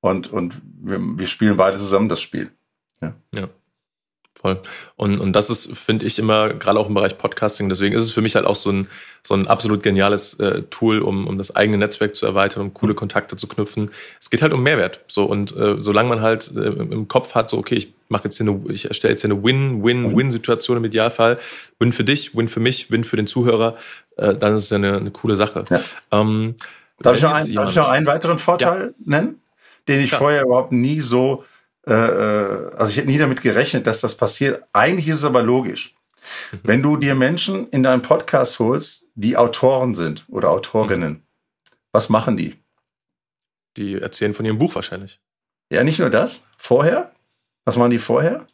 und, 0.00 0.32
und 0.32 0.60
wir, 0.80 0.98
wir 1.00 1.26
spielen 1.26 1.56
beide 1.56 1.78
zusammen 1.78 2.08
das 2.08 2.20
Spiel. 2.20 2.50
Ja. 3.00 3.14
ja. 3.34 3.48
Voll. 4.44 4.60
Und, 4.96 5.20
und 5.20 5.32
das 5.32 5.48
ist, 5.48 5.74
finde 5.74 6.04
ich, 6.04 6.18
immer, 6.18 6.52
gerade 6.52 6.78
auch 6.78 6.86
im 6.86 6.92
Bereich 6.92 7.16
Podcasting, 7.16 7.70
deswegen 7.70 7.94
ist 7.94 8.02
es 8.02 8.12
für 8.12 8.20
mich 8.20 8.36
halt 8.36 8.44
auch 8.44 8.56
so 8.56 8.70
ein, 8.70 8.88
so 9.22 9.32
ein 9.32 9.48
absolut 9.48 9.82
geniales 9.82 10.34
äh, 10.34 10.64
Tool, 10.64 10.98
um, 10.98 11.26
um 11.26 11.38
das 11.38 11.56
eigene 11.56 11.78
Netzwerk 11.78 12.14
zu 12.14 12.26
erweitern, 12.26 12.60
um 12.60 12.74
coole 12.74 12.92
Kontakte 12.92 13.36
zu 13.36 13.48
knüpfen. 13.48 13.90
Es 14.20 14.28
geht 14.28 14.42
halt 14.42 14.52
um 14.52 14.62
Mehrwert. 14.62 15.00
So, 15.08 15.24
und 15.24 15.56
äh, 15.56 15.76
solange 15.78 16.10
man 16.10 16.20
halt 16.20 16.52
äh, 16.54 16.60
im 16.60 17.08
Kopf 17.08 17.34
hat, 17.34 17.48
so, 17.48 17.56
okay, 17.56 17.76
ich 17.76 17.94
mache 18.10 18.24
jetzt 18.24 18.36
hier 18.36 18.46
eine, 18.46 18.60
ich 18.68 18.84
erstelle 18.84 19.12
jetzt 19.12 19.22
hier 19.22 19.30
eine 19.30 19.42
Win-Win-Win-Situation 19.42 20.76
im 20.76 20.84
Idealfall. 20.84 21.38
Win 21.78 21.94
für 21.94 22.04
dich, 22.04 22.36
Win 22.36 22.50
für 22.50 22.60
mich, 22.60 22.90
Win 22.90 23.04
für 23.04 23.16
den 23.16 23.26
Zuhörer, 23.26 23.78
äh, 24.18 24.34
dann 24.34 24.56
ist 24.56 24.64
es 24.64 24.70
ja 24.70 24.76
eine, 24.76 24.98
eine 24.98 25.10
coole 25.10 25.36
Sache. 25.36 25.64
Ja. 25.70 25.80
Ähm, 26.10 26.54
darf, 26.98 27.16
ich 27.16 27.22
noch 27.22 27.32
ein, 27.32 27.50
darf 27.54 27.70
ich 27.70 27.76
noch 27.76 27.88
einen 27.88 28.04
weiteren 28.04 28.38
Vorteil 28.38 28.88
ja. 28.88 28.92
nennen, 29.06 29.40
den 29.88 30.00
ich 30.00 30.10
ja. 30.10 30.18
vorher 30.18 30.42
überhaupt 30.42 30.72
nie 30.72 31.00
so 31.00 31.44
äh, 31.86 31.92
äh, 31.92 32.70
also 32.76 32.90
ich 32.90 32.96
hätte 32.96 33.08
nie 33.08 33.18
damit 33.18 33.42
gerechnet, 33.42 33.86
dass 33.86 34.00
das 34.00 34.16
passiert. 34.16 34.64
Eigentlich 34.72 35.08
ist 35.08 35.18
es 35.18 35.24
aber 35.24 35.42
logisch. 35.42 35.94
Mhm. 36.52 36.60
Wenn 36.62 36.82
du 36.82 36.96
dir 36.96 37.14
Menschen 37.14 37.68
in 37.70 37.82
deinen 37.82 38.02
Podcast 38.02 38.58
holst, 38.58 39.04
die 39.14 39.36
Autoren 39.36 39.94
sind 39.94 40.24
oder 40.28 40.50
Autorinnen, 40.50 41.12
mhm. 41.12 41.22
was 41.92 42.08
machen 42.08 42.36
die? 42.36 42.56
Die 43.76 44.00
erzählen 44.00 44.34
von 44.34 44.46
ihrem 44.46 44.58
Buch 44.58 44.74
wahrscheinlich. 44.74 45.20
Ja, 45.70 45.82
nicht 45.82 45.98
nur 45.98 46.10
das. 46.10 46.44
Vorher? 46.56 47.12
Was 47.64 47.76
machen 47.76 47.90
die 47.90 47.98
vorher? 47.98 48.46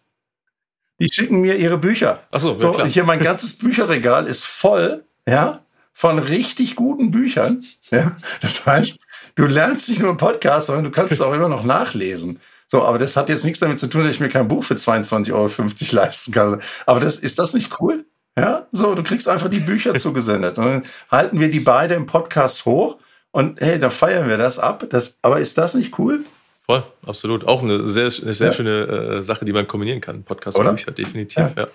Die 1.01 1.11
schicken 1.13 1.41
mir 1.41 1.57
ihre 1.57 1.79
Bücher. 1.79 2.23
Ach 2.31 2.41
so, 2.41 2.59
so 2.59 2.73
klar. 2.73 2.87
Hier 2.87 3.05
mein 3.05 3.21
ganzes 3.21 3.57
Bücherregal 3.57 4.27
ist 4.27 4.45
voll, 4.45 5.05
ja, 5.27 5.65
von 5.93 6.19
richtig 6.19 6.77
guten 6.77 7.11
Büchern. 7.11 7.65
Ja, 7.91 8.17
das 8.41 8.65
heißt, 8.65 9.01
du 9.35 9.47
lernst 9.47 9.89
nicht 9.89 10.01
nur 10.01 10.11
im 10.11 10.17
Podcast, 10.17 10.67
sondern 10.69 10.85
du 10.85 10.91
kannst 10.91 11.13
es 11.13 11.21
auch 11.21 11.33
immer 11.33 11.49
noch 11.49 11.65
nachlesen. 11.65 12.41
So, 12.71 12.85
aber 12.85 12.99
das 12.99 13.17
hat 13.17 13.29
jetzt 13.29 13.45
nichts 13.45 13.59
damit 13.59 13.81
zu 13.81 13.89
tun, 13.89 14.05
dass 14.05 14.15
ich 14.15 14.21
mir 14.21 14.29
kein 14.29 14.47
Buch 14.47 14.63
für 14.63 14.75
22,50 14.75 15.33
Euro 15.33 15.97
leisten 15.97 16.31
kann. 16.31 16.63
Aber 16.87 17.01
das, 17.01 17.17
ist 17.17 17.41
das 17.41 17.53
nicht 17.53 17.81
cool? 17.81 18.07
Ja, 18.39 18.69
so, 18.71 18.95
du 18.95 19.03
kriegst 19.03 19.29
einfach 19.29 19.51
die 19.51 19.59
Bücher 19.59 19.93
zugesendet. 19.97 20.57
Und 20.57 20.65
dann 20.65 20.83
halten 21.11 21.41
wir 21.41 21.51
die 21.51 21.59
beide 21.59 21.95
im 21.95 22.07
Podcast 22.07 22.65
hoch 22.67 22.99
und 23.33 23.61
hey, 23.61 23.81
da 23.81 23.91
feiern 23.91 24.29
wir 24.29 24.39
das 24.39 24.61
ab. 24.61 24.87
Das, 24.89 25.19
aber 25.23 25.41
ist 25.41 25.59
das 25.59 25.75
nicht 25.75 25.99
cool? 25.99 26.25
Voll, 26.67 26.85
absolut. 27.05 27.47
Auch 27.47 27.63
eine 27.63 27.87
sehr, 27.89 28.05
eine 28.05 28.35
sehr 28.35 28.49
ja. 28.49 28.53
schöne 28.53 28.71
äh, 28.71 29.23
Sache, 29.23 29.45
die 29.45 29.53
man 29.53 29.67
kombinieren 29.67 30.01
kann. 30.01 30.23
Podcast 30.23 30.57
Oder? 30.57 30.71
und 30.71 30.77
Bücher, 30.77 30.93
definitiv. 30.93 31.37
Ja, 31.39 31.53
ja 31.57 31.69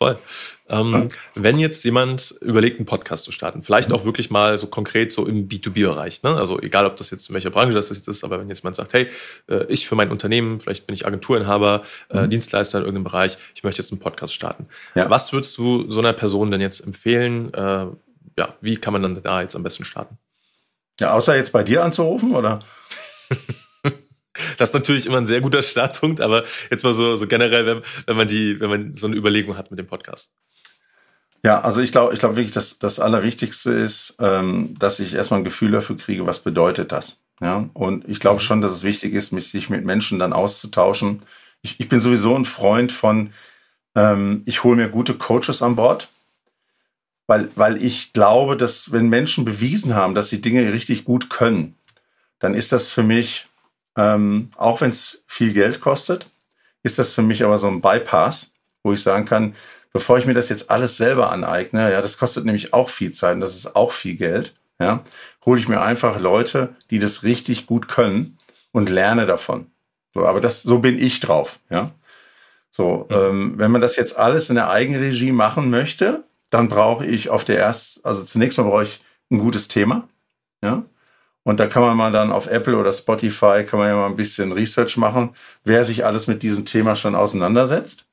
voll. 0.00 0.18
Ähm, 0.68 0.92
ja. 0.92 1.08
Wenn 1.34 1.58
jetzt 1.58 1.84
jemand 1.84 2.34
überlegt, 2.40 2.78
einen 2.78 2.86
Podcast 2.86 3.24
zu 3.24 3.32
starten, 3.32 3.62
vielleicht 3.62 3.90
mhm. 3.90 3.96
auch 3.96 4.04
wirklich 4.04 4.30
mal 4.30 4.56
so 4.56 4.66
konkret 4.66 5.12
so 5.12 5.26
im 5.26 5.48
B2B-Bereich, 5.48 6.22
ne? 6.22 6.36
also 6.36 6.58
egal, 6.60 6.86
ob 6.86 6.96
das 6.96 7.10
jetzt 7.10 7.28
in 7.28 7.34
welcher 7.34 7.50
Branche 7.50 7.74
das 7.74 7.90
ist, 7.90 8.24
aber 8.24 8.40
wenn 8.40 8.48
jetzt 8.48 8.62
jemand 8.62 8.76
sagt, 8.76 8.94
hey, 8.94 9.08
äh, 9.48 9.66
ich 9.66 9.86
für 9.86 9.94
mein 9.94 10.10
Unternehmen, 10.10 10.58
vielleicht 10.58 10.86
bin 10.86 10.94
ich 10.94 11.06
Agenturinhaber, 11.06 11.82
äh, 12.08 12.22
mhm. 12.22 12.30
Dienstleister 12.30 12.78
in 12.78 12.84
irgendeinem 12.84 13.04
Bereich, 13.04 13.36
ich 13.54 13.62
möchte 13.62 13.82
jetzt 13.82 13.92
einen 13.92 14.00
Podcast 14.00 14.32
starten. 14.32 14.68
Was 14.94 15.32
würdest 15.32 15.58
du 15.58 15.90
so 15.90 16.00
einer 16.00 16.12
Person 16.12 16.50
denn 16.50 16.60
jetzt 16.60 16.80
empfehlen? 16.80 17.52
Äh, 17.52 17.86
ja, 18.38 18.54
wie 18.60 18.76
kann 18.76 18.94
man 18.94 19.02
dann 19.02 19.22
da 19.22 19.42
jetzt 19.42 19.54
am 19.54 19.62
besten 19.62 19.84
starten? 19.84 20.16
Ja, 20.98 21.12
außer 21.12 21.36
jetzt 21.36 21.52
bei 21.52 21.62
dir 21.62 21.84
anzurufen, 21.84 22.34
oder? 22.34 22.60
Das 24.58 24.70
ist 24.70 24.74
natürlich 24.74 25.06
immer 25.06 25.18
ein 25.18 25.26
sehr 25.26 25.40
guter 25.40 25.62
Startpunkt, 25.62 26.20
aber 26.20 26.44
jetzt 26.70 26.84
mal 26.84 26.92
so, 26.92 27.16
so 27.16 27.26
generell, 27.26 27.66
wenn, 27.66 27.82
wenn 28.06 28.16
man 28.16 28.28
die, 28.28 28.60
wenn 28.60 28.70
man 28.70 28.94
so 28.94 29.06
eine 29.06 29.16
Überlegung 29.16 29.56
hat 29.56 29.70
mit 29.70 29.78
dem 29.78 29.86
Podcast. 29.86 30.32
Ja, 31.42 31.60
also 31.62 31.80
ich 31.80 31.90
glaube, 31.90 32.12
ich 32.12 32.20
glaube 32.20 32.36
wirklich, 32.36 32.52
dass 32.52 32.78
das 32.78 33.00
Allerwichtigste 33.00 33.72
ist, 33.72 34.16
ähm, 34.20 34.74
dass 34.78 35.00
ich 35.00 35.14
erstmal 35.14 35.40
ein 35.40 35.44
Gefühl 35.44 35.70
dafür 35.70 35.96
kriege, 35.96 36.26
was 36.26 36.40
bedeutet 36.40 36.92
das. 36.92 37.20
Ja, 37.40 37.70
und 37.72 38.06
ich 38.06 38.20
glaube 38.20 38.40
mhm. 38.40 38.44
schon, 38.44 38.60
dass 38.60 38.72
es 38.72 38.82
wichtig 38.82 39.14
ist, 39.14 39.32
mich, 39.32 39.48
sich 39.48 39.70
mit 39.70 39.84
Menschen 39.84 40.18
dann 40.18 40.34
auszutauschen. 40.34 41.22
Ich, 41.62 41.80
ich 41.80 41.88
bin 41.88 42.00
sowieso 42.00 42.36
ein 42.36 42.44
Freund 42.44 42.92
von, 42.92 43.32
ähm, 43.94 44.42
ich 44.44 44.62
hole 44.62 44.76
mir 44.76 44.90
gute 44.90 45.14
Coaches 45.14 45.62
an 45.62 45.76
Bord, 45.76 46.08
weil, 47.26 47.48
weil 47.54 47.82
ich 47.82 48.12
glaube, 48.12 48.56
dass 48.56 48.92
wenn 48.92 49.08
Menschen 49.08 49.46
bewiesen 49.46 49.94
haben, 49.94 50.14
dass 50.14 50.28
sie 50.28 50.42
Dinge 50.42 50.72
richtig 50.72 51.04
gut 51.04 51.30
können, 51.30 51.76
dann 52.38 52.54
ist 52.54 52.72
das 52.72 52.90
für 52.90 53.02
mich 53.02 53.46
ähm, 53.96 54.50
auch 54.56 54.80
wenn 54.80 54.90
es 54.90 55.24
viel 55.26 55.52
Geld 55.52 55.80
kostet, 55.80 56.30
ist 56.82 56.98
das 56.98 57.12
für 57.12 57.22
mich 57.22 57.44
aber 57.44 57.58
so 57.58 57.68
ein 57.68 57.80
Bypass, 57.80 58.52
wo 58.82 58.92
ich 58.92 59.02
sagen 59.02 59.26
kann, 59.26 59.54
bevor 59.92 60.18
ich 60.18 60.26
mir 60.26 60.34
das 60.34 60.48
jetzt 60.48 60.70
alles 60.70 60.96
selber 60.96 61.30
aneigne, 61.32 61.92
ja, 61.92 62.00
das 62.00 62.18
kostet 62.18 62.44
nämlich 62.44 62.72
auch 62.72 62.88
viel 62.88 63.12
Zeit 63.12 63.34
und 63.34 63.40
das 63.40 63.56
ist 63.56 63.76
auch 63.76 63.92
viel 63.92 64.16
Geld, 64.16 64.54
ja, 64.78 65.02
hole 65.44 65.60
ich 65.60 65.68
mir 65.68 65.80
einfach 65.80 66.20
Leute, 66.20 66.74
die 66.90 66.98
das 66.98 67.22
richtig 67.22 67.66
gut 67.66 67.88
können 67.88 68.38
und 68.72 68.88
lerne 68.88 69.26
davon. 69.26 69.66
So, 70.14 70.26
aber 70.26 70.40
das, 70.40 70.62
so 70.62 70.78
bin 70.78 70.98
ich 70.98 71.20
drauf, 71.20 71.60
ja. 71.70 71.90
So, 72.70 73.06
ja. 73.10 73.28
Ähm, 73.28 73.54
wenn 73.56 73.70
man 73.70 73.80
das 73.80 73.96
jetzt 73.96 74.16
alles 74.16 74.48
in 74.48 74.54
der 74.54 74.70
Eigenregie 74.70 75.32
machen 75.32 75.70
möchte, 75.70 76.24
dann 76.50 76.68
brauche 76.68 77.06
ich 77.06 77.28
auf 77.30 77.44
der 77.44 77.58
erst, 77.58 78.04
also 78.06 78.24
zunächst 78.24 78.58
mal 78.58 78.64
brauche 78.64 78.84
ich 78.84 79.00
ein 79.30 79.38
gutes 79.38 79.68
Thema, 79.68 80.08
ja. 80.62 80.84
Und 81.42 81.58
da 81.58 81.66
kann 81.66 81.82
man 81.82 81.96
mal 81.96 82.12
dann 82.12 82.32
auf 82.32 82.46
Apple 82.46 82.76
oder 82.76 82.92
Spotify, 82.92 83.64
kann 83.64 83.78
man 83.78 83.88
ja 83.88 83.96
mal 83.96 84.06
ein 84.06 84.16
bisschen 84.16 84.52
Research 84.52 84.96
machen, 84.96 85.30
wer 85.64 85.84
sich 85.84 86.04
alles 86.04 86.26
mit 86.26 86.42
diesem 86.42 86.64
Thema 86.64 86.96
schon 86.96 87.14
auseinandersetzt. 87.14 88.04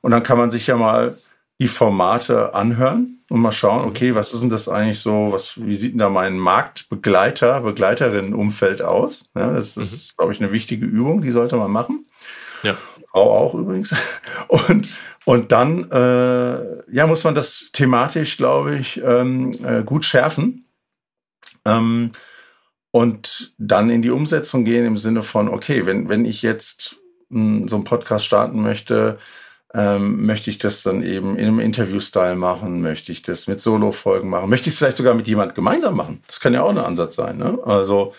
Und 0.00 0.10
dann 0.12 0.22
kann 0.22 0.38
man 0.38 0.50
sich 0.50 0.66
ja 0.66 0.76
mal 0.76 1.18
die 1.58 1.68
Formate 1.68 2.54
anhören 2.54 3.20
und 3.28 3.40
mal 3.40 3.52
schauen, 3.52 3.82
mhm. 3.82 3.88
okay, 3.88 4.14
was 4.14 4.32
ist 4.32 4.40
denn 4.40 4.50
das 4.50 4.68
eigentlich 4.68 5.00
so, 5.00 5.32
was, 5.32 5.60
wie 5.64 5.76
sieht 5.76 5.92
denn 5.92 5.98
da 5.98 6.08
mein 6.08 6.38
Marktbegleiter, 6.38 7.60
Begleiterinnenumfeld 7.62 8.82
aus? 8.82 9.30
Ja, 9.34 9.52
das, 9.52 9.74
das 9.74 9.90
mhm. 9.90 9.94
ist, 9.94 10.16
glaube 10.16 10.32
ich, 10.32 10.40
eine 10.40 10.52
wichtige 10.52 10.86
Übung, 10.86 11.22
die 11.22 11.30
sollte 11.30 11.56
man 11.56 11.70
machen. 11.70 12.06
Ja. 12.62 12.76
Frau 13.10 13.30
auch 13.30 13.54
übrigens. 13.54 13.94
Und, 14.48 14.88
und 15.24 15.50
dann 15.50 15.90
äh, 15.90 16.92
ja, 16.92 17.06
muss 17.08 17.24
man 17.24 17.34
das 17.34 17.70
thematisch, 17.72 18.36
glaube 18.36 18.76
ich, 18.76 19.02
ähm, 19.02 19.50
äh, 19.64 19.82
gut 19.82 20.04
schärfen. 20.04 20.66
Ähm, 21.64 22.12
und 22.96 23.52
dann 23.58 23.90
in 23.90 24.00
die 24.00 24.08
Umsetzung 24.08 24.64
gehen 24.64 24.86
im 24.86 24.96
Sinne 24.96 25.20
von, 25.20 25.50
okay, 25.50 25.84
wenn, 25.84 26.08
wenn 26.08 26.24
ich 26.24 26.40
jetzt 26.40 26.96
mh, 27.28 27.58
hm, 27.58 27.68
so 27.68 27.76
einen 27.76 27.84
Podcast 27.84 28.24
starten 28.24 28.62
möchte, 28.62 29.18
ähm, 29.74 30.24
möchte 30.24 30.48
ich 30.48 30.56
das 30.56 30.82
dann 30.82 31.02
eben 31.02 31.36
in 31.36 31.46
einem 31.46 31.60
Interview-Style 31.60 32.36
machen? 32.36 32.80
Möchte 32.80 33.12
ich 33.12 33.20
das 33.20 33.48
mit 33.48 33.60
Solo-Folgen 33.60 34.30
machen? 34.30 34.48
Möchte 34.48 34.70
ich 34.70 34.76
es 34.76 34.78
vielleicht 34.78 34.96
sogar 34.96 35.12
mit 35.12 35.28
jemand 35.28 35.54
gemeinsam 35.54 35.94
machen? 35.94 36.22
Das 36.26 36.40
kann 36.40 36.54
ja 36.54 36.62
auch 36.62 36.70
ein 36.70 36.78
Ansatz 36.78 37.16
sein. 37.16 37.36
Ne? 37.36 37.58
Also 37.66 38.14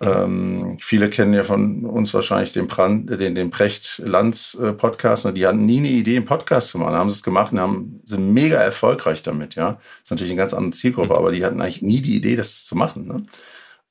ähm, 0.00 0.76
viele 0.80 1.10
kennen 1.10 1.32
ja 1.32 1.44
von 1.44 1.84
uns 1.84 2.12
wahrscheinlich 2.12 2.52
den, 2.52 2.66
Brand, 2.66 3.08
den, 3.20 3.36
den 3.36 3.50
Precht-Lanz-Podcast. 3.50 5.26
Ne? 5.26 5.32
Die 5.32 5.46
hatten 5.46 5.64
nie 5.64 5.78
eine 5.78 5.90
Idee, 5.90 6.16
einen 6.16 6.24
Podcast 6.24 6.70
zu 6.70 6.78
machen. 6.78 6.96
Haben 6.96 7.10
sie 7.10 7.18
es 7.18 7.22
gemacht 7.22 7.52
und 7.52 7.60
haben, 7.60 8.00
sind 8.04 8.34
mega 8.34 8.58
erfolgreich 8.60 9.22
damit. 9.22 9.54
Ja, 9.54 9.74
das 9.74 9.82
ist 10.02 10.10
natürlich 10.10 10.32
eine 10.32 10.40
ganz 10.40 10.54
andere 10.54 10.72
Zielgruppe, 10.72 11.12
mhm. 11.12 11.18
aber 11.18 11.30
die 11.30 11.44
hatten 11.44 11.60
eigentlich 11.60 11.82
nie 11.82 12.00
die 12.00 12.16
Idee, 12.16 12.34
das 12.34 12.66
zu 12.66 12.74
machen. 12.74 13.06
Ne? 13.06 13.22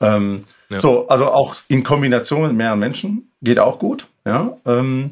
Ähm, 0.02 0.46
ja. 0.70 0.80
So, 0.80 1.08
also 1.08 1.32
auch 1.32 1.56
in 1.68 1.84
Kombination 1.84 2.44
mit 2.44 2.54
mehreren 2.54 2.80
Menschen 2.80 3.32
geht 3.42 3.60
auch 3.60 3.80
gut. 3.80 4.08
Ja, 4.26 4.58
ähm, 4.66 5.12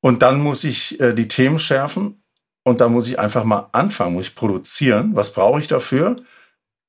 und 0.00 0.22
dann 0.22 0.40
muss 0.40 0.64
ich 0.64 1.00
äh, 1.00 1.14
die 1.14 1.28
Themen 1.28 1.58
schärfen 1.58 2.22
und 2.62 2.80
da 2.80 2.88
muss 2.88 3.08
ich 3.08 3.18
einfach 3.18 3.44
mal 3.44 3.68
anfangen, 3.72 4.14
muss 4.14 4.28
ich 4.28 4.34
produzieren. 4.34 5.16
Was 5.16 5.32
brauche 5.32 5.60
ich 5.60 5.66
dafür? 5.66 6.16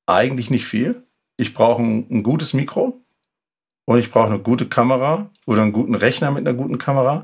Eigentlich 0.06 0.50
nicht 0.50 0.66
viel. 0.66 1.04
Ich 1.38 1.54
brauche 1.54 1.82
ein, 1.82 2.08
ein 2.10 2.24
gutes 2.24 2.54
Mikro 2.54 3.02
und 3.86 4.00
ich 4.00 4.12
brauche 4.12 4.28
eine 4.28 4.40
gute 4.40 4.68
Kamera 4.68 5.30
oder 5.46 5.62
einen 5.62 5.74
guten 5.74 5.96
Rechner 5.96 6.32
mit 6.32 6.48
einer 6.48 6.58
guten 6.58 6.78
Kamera 6.78 7.24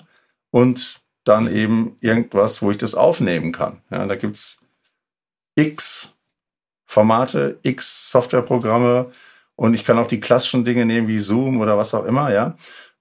und 0.51 1.01
dann 1.23 1.47
eben 1.47 1.97
irgendwas, 1.99 2.61
wo 2.61 2.71
ich 2.71 2.77
das 2.77 2.95
aufnehmen 2.95 3.51
kann. 3.51 3.81
Ja, 3.91 4.05
da 4.05 4.15
gibt's 4.15 4.61
x 5.55 6.15
Formate, 6.85 7.59
x 7.63 8.11
Softwareprogramme, 8.11 9.11
und 9.61 9.75
ich 9.75 9.85
kann 9.85 9.99
auch 9.99 10.07
die 10.07 10.19
klassischen 10.19 10.65
Dinge 10.65 10.87
nehmen 10.87 11.07
wie 11.07 11.19
Zoom 11.19 11.61
oder 11.61 11.77
was 11.77 11.93
auch 11.93 12.05
immer, 12.05 12.33
ja. 12.33 12.55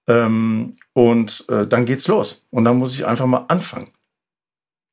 Ähm, 0.07 0.77
und 0.93 1.47
äh, 1.49 1.67
dann 1.67 1.87
geht's 1.87 2.07
los. 2.07 2.47
Und 2.51 2.67
dann 2.67 2.77
muss 2.77 2.93
ich 2.93 3.07
einfach 3.07 3.25
mal 3.25 3.47
anfangen. 3.49 3.89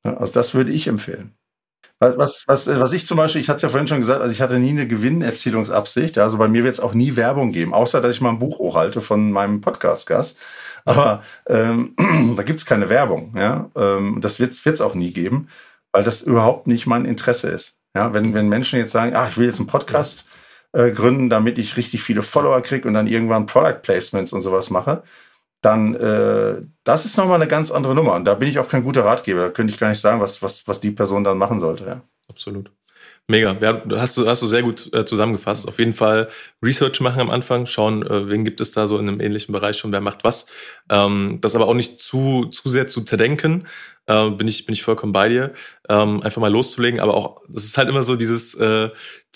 Ja, 0.02 0.16
also 0.16 0.32
das 0.32 0.54
würde 0.54 0.72
ich 0.72 0.86
empfehlen. 0.86 1.34
Was, 2.00 2.16
was, 2.16 2.44
was, 2.46 2.80
was 2.80 2.92
ich 2.94 3.06
zum 3.06 3.18
Beispiel, 3.18 3.42
ich 3.42 3.50
hatte 3.50 3.56
es 3.58 3.62
ja 3.64 3.68
vorhin 3.68 3.86
schon 3.86 4.00
gesagt, 4.00 4.22
also 4.22 4.32
ich 4.32 4.40
hatte 4.40 4.58
nie 4.58 4.70
eine 4.70 4.88
Gewinnerzielungsabsicht. 4.88 6.16
Also 6.16 6.38
bei 6.38 6.48
mir 6.48 6.64
wird 6.64 6.72
es 6.72 6.80
auch 6.80 6.94
nie 6.94 7.16
Werbung 7.16 7.52
geben, 7.52 7.74
außer 7.74 8.00
dass 8.00 8.14
ich 8.14 8.22
mal 8.22 8.30
ein 8.30 8.38
Buch 8.38 8.58
hochhalte 8.58 9.02
von 9.02 9.30
meinem 9.30 9.60
Podcast-Gast. 9.60 10.38
Aber 10.86 11.22
ähm, 11.48 11.94
da 12.36 12.44
gibt's 12.44 12.64
keine 12.64 12.88
Werbung. 12.88 13.34
Ja, 13.36 13.70
ähm, 13.76 14.22
das 14.22 14.40
wird's 14.40 14.64
wird's 14.64 14.80
auch 14.80 14.94
nie 14.94 15.12
geben. 15.12 15.48
weil 15.92 16.02
das 16.02 16.22
überhaupt 16.22 16.66
nicht 16.66 16.86
mein 16.86 17.04
Interesse 17.04 17.50
ist. 17.50 17.76
Ja, 17.94 18.14
wenn, 18.14 18.32
wenn 18.32 18.48
Menschen 18.48 18.78
jetzt 18.78 18.92
sagen, 18.92 19.14
ach, 19.14 19.28
ich 19.28 19.36
will 19.36 19.46
jetzt 19.46 19.58
einen 19.60 19.66
Podcast 19.66 20.24
äh, 20.72 20.90
gründen, 20.90 21.30
damit 21.30 21.58
ich 21.58 21.76
richtig 21.76 22.02
viele 22.02 22.22
Follower 22.22 22.60
kriege 22.60 22.86
und 22.86 22.94
dann 22.94 23.06
irgendwann 23.06 23.46
Product 23.46 23.80
Placements 23.82 24.32
und 24.32 24.40
sowas 24.42 24.70
mache, 24.70 25.02
dann 25.60 25.94
äh, 25.94 26.62
das 26.84 27.04
ist 27.04 27.16
nochmal 27.16 27.36
eine 27.36 27.48
ganz 27.48 27.70
andere 27.70 27.94
Nummer. 27.94 28.14
Und 28.14 28.24
da 28.24 28.34
bin 28.34 28.48
ich 28.48 28.58
auch 28.58 28.68
kein 28.68 28.84
guter 28.84 29.04
Ratgeber. 29.04 29.42
Da 29.42 29.50
könnte 29.50 29.72
ich 29.72 29.80
gar 29.80 29.88
nicht 29.88 30.00
sagen, 30.00 30.20
was, 30.20 30.42
was, 30.42 30.68
was 30.68 30.80
die 30.80 30.90
Person 30.90 31.24
dann 31.24 31.38
machen 31.38 31.60
sollte. 31.60 31.84
Ja. 31.84 32.02
Absolut. 32.28 32.70
Mega. 33.30 33.56
Ja, 33.60 33.82
hast 33.96 34.16
du, 34.16 34.26
hast 34.26 34.40
du 34.40 34.46
sehr 34.46 34.62
gut 34.62 34.90
äh, 34.94 35.04
zusammengefasst. 35.04 35.68
Auf 35.68 35.78
jeden 35.78 35.92
Fall 35.92 36.28
Research 36.64 37.00
machen 37.00 37.20
am 37.20 37.28
Anfang, 37.28 37.66
schauen, 37.66 38.02
äh, 38.06 38.30
wen 38.30 38.42
gibt 38.42 38.62
es 38.62 38.72
da 38.72 38.86
so 38.86 38.96
in 38.96 39.06
einem 39.06 39.20
ähnlichen 39.20 39.52
Bereich 39.52 39.76
schon, 39.76 39.92
wer 39.92 40.00
macht 40.00 40.24
was. 40.24 40.46
Ähm, 40.88 41.38
das 41.42 41.54
aber 41.54 41.68
auch 41.68 41.74
nicht 41.74 42.00
zu, 42.00 42.46
zu 42.46 42.70
sehr 42.70 42.86
zu 42.86 43.02
zerdenken, 43.02 43.66
äh, 44.06 44.30
bin, 44.30 44.48
ich, 44.48 44.64
bin 44.64 44.72
ich 44.72 44.82
vollkommen 44.82 45.12
bei 45.12 45.28
dir. 45.28 45.52
Ähm, 45.90 46.22
einfach 46.22 46.40
mal 46.40 46.50
loszulegen, 46.50 47.00
aber 47.00 47.12
auch, 47.12 47.42
das 47.48 47.64
ist 47.64 47.76
halt 47.76 47.90
immer 47.90 48.02
so 48.02 48.16
dieses 48.16 48.54
äh, 48.54 48.88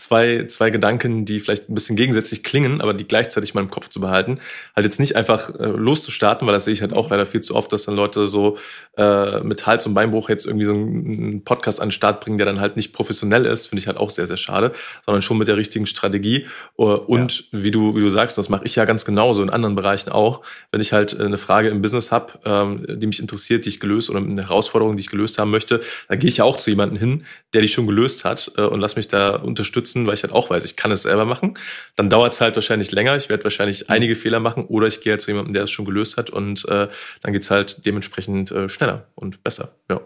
zwei, 0.03 0.45
zwei 0.47 0.71
Gedanken, 0.71 1.25
die 1.25 1.41
vielleicht 1.41 1.69
ein 1.69 1.75
bisschen 1.75 1.97
gegensätzlich 1.97 2.43
klingen, 2.43 2.81
aber 2.81 2.95
die 2.95 3.07
gleichzeitig 3.07 3.55
mal 3.55 3.61
im 3.61 3.71
Kopf 3.71 3.89
zu 3.89 4.01
behalten. 4.01 4.41
Halt 4.75 4.85
jetzt 4.85 5.01
nicht 5.01 5.17
einfach 5.17 5.55
äh, 5.59 5.67
loszustarten, 5.67 6.47
weil 6.47 6.55
das 6.55 6.65
sehe 6.65 6.73
ich 6.73 6.83
halt 6.83 6.93
auch 6.93 7.11
leider 7.11 7.27
viel 7.27 7.41
zu 7.41 7.55
oft, 7.55 7.73
dass 7.73 7.85
dann 7.85 7.97
Leute 7.97 8.27
so 8.27 8.59
äh, 8.97 9.41
mit 9.41 9.67
Hals- 9.67 9.87
und 9.87 9.95
Beinbruch 9.95 10.29
jetzt 10.29 10.47
irgendwie 10.47 10.65
so 10.65 10.73
einen 10.73 11.45
Podcast 11.45 11.81
an 11.81 11.89
den 11.89 11.93
Start 11.93 12.21
bringen, 12.21 12.39
der 12.39 12.47
dann 12.47 12.61
halt 12.61 12.77
nicht 12.77 12.93
professionell 12.93 13.47
ist, 13.47 13.67
finde 13.67 13.81
ich 13.81 13.87
halt 13.87 13.97
auch 13.97 14.11
sehr, 14.11 14.27
sehr 14.27 14.37
schade, 14.37 14.73
sondern 15.07 15.23
schon 15.23 15.39
mit 15.39 15.49
der 15.49 15.57
richtigen 15.57 15.87
Strategie. 15.87 16.47
Uh, 16.79 16.95
und 16.95 17.41
ja. 17.53 17.63
wie 17.63 17.71
du, 17.71 17.95
wie 17.95 18.01
du 18.01 18.09
sagst, 18.09 18.39
das 18.39 18.49
mache 18.49 18.65
ich 18.65 18.77
ja 18.77 18.85
ganz 18.85 19.05
genauso 19.05 19.43
in 19.43 19.51
anderen 19.51 19.75
Bereichen 19.75 20.11
auch. 20.11 20.43
Wenn 20.71 20.81
ich 20.81 20.93
halt 20.93 21.19
äh, 21.19 21.25
eine 21.25 21.39
Frage 21.39 21.69
im 21.69 21.83
Business 21.83 22.11
habe, 22.11 22.33
ähm, 22.45 22.85
die 22.89 23.07
mich 23.07 23.21
interessiert, 23.21 23.65
die 23.65 23.69
ich 23.71 23.81
gelöst 23.81 24.11
oder 24.11 24.19
eine 24.19 24.43
Herausforderung, 24.43 24.97
die 24.97 25.01
ich 25.01 25.11
gelöst 25.11 25.39
haben 25.39 25.51
möchte, 25.51 25.81
dann 26.09 26.19
gehe 26.19 26.29
ich 26.29 26.39
ja 26.39 26.45
auch 26.45 26.57
zu 26.57 26.71
jemandem 26.71 26.99
hin, 26.99 27.25
der 27.53 27.63
die 27.63 27.69
schon 27.69 27.87
gelöst 27.87 28.25
hat 28.25 28.53
äh, 28.57 28.63
und 28.63 28.81
lass 28.81 28.97
mich 28.97 29.09
da 29.09 29.37
unterstützen, 29.37 29.92
weil 30.07 30.15
ich 30.15 30.23
halt 30.23 30.33
auch 30.33 30.51
weiß, 30.51 30.65
ich 30.65 30.77
kann 30.77 30.91
es 30.91 31.03
selber 31.03 31.25
machen. 31.25 31.55
Dann 31.97 32.11
dauert 32.11 32.33
es 32.33 32.41
halt 32.41 32.55
wahrscheinlich 32.57 32.93
länger. 32.93 33.17
Ich 33.17 33.29
werde 33.29 33.45
wahrscheinlich 33.45 33.81
mhm. 33.81 33.87
einige 33.89 34.17
Fehler 34.17 34.41
machen 34.41 34.65
oder 34.67 34.87
ich 34.87 35.01
gehe 35.01 35.13
halt 35.13 35.21
zu 35.21 35.31
jemandem, 35.31 35.55
der 35.55 35.65
es 35.65 35.71
schon 35.71 35.85
gelöst 35.85 36.17
hat 36.17 36.31
und 36.31 36.67
äh, 36.69 36.89
dann 37.23 37.33
geht's 37.33 37.51
halt 37.51 37.85
dementsprechend 37.87 38.51
äh, 38.51 38.69
schneller 38.69 39.07
und 39.15 39.43
besser. 39.43 39.73
Ja. 39.89 40.01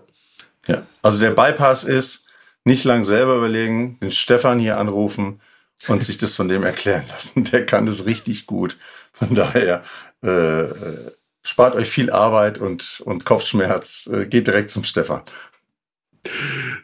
ja. 0.67 0.87
Also 1.03 1.19
der 1.19 1.31
Bypass 1.31 1.85
ist, 1.85 2.27
nicht 2.65 2.85
lang 2.85 3.05
selber 3.05 3.37
überlegen, 3.37 3.97
den 4.01 4.11
Stefan 4.11 4.59
hier 4.59 4.77
anrufen 4.77 5.41
und 5.87 6.03
sich 6.03 6.19
das 6.19 6.35
von 6.35 6.49
dem 6.49 6.65
erklären 6.65 7.05
lassen. 7.09 7.45
Der 7.45 7.65
kann 7.65 7.87
das 7.87 8.07
richtig 8.07 8.47
gut. 8.47 8.77
Von 9.13 9.35
daher 9.35 9.83
äh, 10.23 10.63
äh 10.63 11.13
spart 11.47 11.77
euch 11.77 11.89
viel 11.89 12.11
Arbeit 12.11 12.59
und, 12.59 13.01
und 13.05 13.25
Kopfschmerz. 13.25 14.11
Äh, 14.13 14.27
geht 14.27 14.49
direkt 14.49 14.71
zum 14.73 14.83
Stefan. 14.83 15.23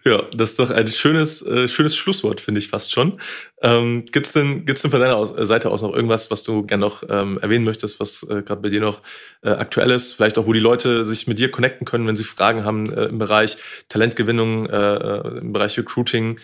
Ja, 0.05 0.23
das 0.35 0.51
ist 0.51 0.59
doch 0.59 0.71
ein 0.71 0.89
schönes, 0.89 1.43
äh, 1.43 1.69
schönes 1.69 1.97
Schlusswort, 1.97 2.41
finde 2.41 2.59
ich 2.59 2.69
fast 2.69 2.91
schon. 2.91 3.21
Ähm, 3.61 4.05
Gibt 4.11 4.27
es 4.27 4.33
denn, 4.33 4.65
gibt's 4.65 4.83
denn 4.83 4.91
von 4.91 5.01
deiner 5.01 5.17
aus, 5.17 5.37
äh, 5.37 5.47
Seite 5.47 5.71
aus 5.71 5.83
noch 5.83 5.95
irgendwas, 5.95 6.31
was 6.31 6.43
du 6.43 6.67
gerne 6.67 6.81
noch 6.81 7.05
ähm, 7.09 7.39
erwähnen 7.41 7.65
möchtest, 7.65 8.01
was 8.01 8.25
äh, 8.25 8.43
gerade 8.43 8.61
bei 8.61 8.69
dir 8.69 8.81
noch 8.81 9.01
äh, 9.43 9.51
aktuell 9.51 9.91
ist? 9.93 10.15
Vielleicht 10.15 10.39
auch, 10.39 10.47
wo 10.47 10.53
die 10.53 10.61
Leute 10.61 11.05
sich 11.05 11.29
mit 11.29 11.39
dir 11.39 11.51
connecten 11.51 11.87
können, 11.87 12.07
wenn 12.07 12.17
sie 12.17 12.25
Fragen 12.25 12.65
haben 12.65 12.93
äh, 12.93 13.05
im 13.05 13.19
Bereich 13.19 13.57
Talentgewinnung, 13.89 14.67
äh, 14.67 14.95
äh 14.95 15.39
im 15.39 15.53
Bereich 15.53 15.79
Recruiting. 15.79 16.39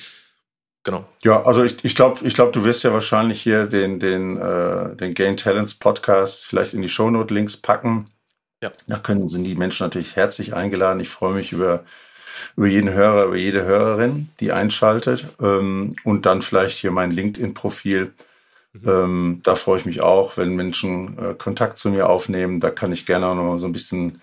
Genau. 0.84 1.06
Ja, 1.22 1.42
also 1.42 1.64
ich, 1.64 1.84
ich 1.84 1.94
glaube, 1.94 2.26
ich 2.26 2.34
glaub, 2.34 2.52
du 2.52 2.64
wirst 2.64 2.84
ja 2.84 2.92
wahrscheinlich 2.92 3.42
hier 3.42 3.66
den, 3.66 3.98
den, 3.98 4.36
äh, 4.36 4.94
den 4.96 5.14
Gain 5.14 5.36
Talents 5.36 5.74
Podcast 5.74 6.46
vielleicht 6.46 6.72
in 6.74 6.82
die 6.82 6.88
Shownote-Links 6.88 7.56
packen. 7.58 8.06
Ja. 8.62 8.72
Da 8.86 8.98
können, 8.98 9.28
sind 9.28 9.44
die 9.44 9.54
Menschen 9.54 9.84
natürlich 9.84 10.16
herzlich 10.16 10.54
eingeladen. 10.54 11.00
Ich 11.00 11.08
freue 11.08 11.34
mich 11.34 11.52
über 11.52 11.84
über 12.56 12.66
jeden 12.66 12.92
Hörer, 12.92 13.26
über 13.26 13.36
jede 13.36 13.64
Hörerin, 13.64 14.28
die 14.40 14.52
einschaltet. 14.52 15.26
Ähm, 15.40 15.94
und 16.04 16.26
dann 16.26 16.42
vielleicht 16.42 16.78
hier 16.78 16.90
mein 16.90 17.10
LinkedIn-Profil. 17.10 18.12
Mhm. 18.72 18.88
Ähm, 18.88 19.40
da 19.44 19.54
freue 19.54 19.78
ich 19.78 19.86
mich 19.86 20.00
auch, 20.00 20.36
wenn 20.36 20.56
Menschen 20.56 21.18
äh, 21.18 21.34
Kontakt 21.34 21.78
zu 21.78 21.90
mir 21.90 22.08
aufnehmen. 22.08 22.60
Da 22.60 22.70
kann 22.70 22.92
ich 22.92 23.06
gerne 23.06 23.26
auch 23.26 23.34
noch 23.34 23.44
mal 23.44 23.58
so 23.58 23.66
ein 23.66 23.72
bisschen 23.72 24.20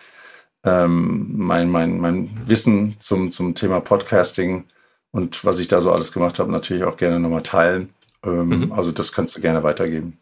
ähm, 0.66 1.32
mein, 1.36 1.70
mein, 1.70 2.00
mein 2.00 2.30
Wissen 2.48 2.96
zum, 3.00 3.32
zum 3.32 3.56
Thema 3.56 3.80
Podcasting 3.80 4.66
und 5.12 5.46
was 5.46 5.60
ich 5.60 5.68
da 5.68 5.80
so 5.80 5.94
alles 5.94 6.12
gemacht 6.12 6.40
habe, 6.40 6.52
natürlich 6.52 6.84
auch 6.84 6.98
gerne 6.98 7.20
nochmal 7.20 7.44
teilen. 7.44 7.94
Ähm, 8.24 8.50
mhm. 8.50 8.72
Also 8.74 8.92
das 8.92 9.14
kannst 9.14 9.38
du 9.38 9.42
gerne 9.42 9.64
weitergeben. 9.64 10.18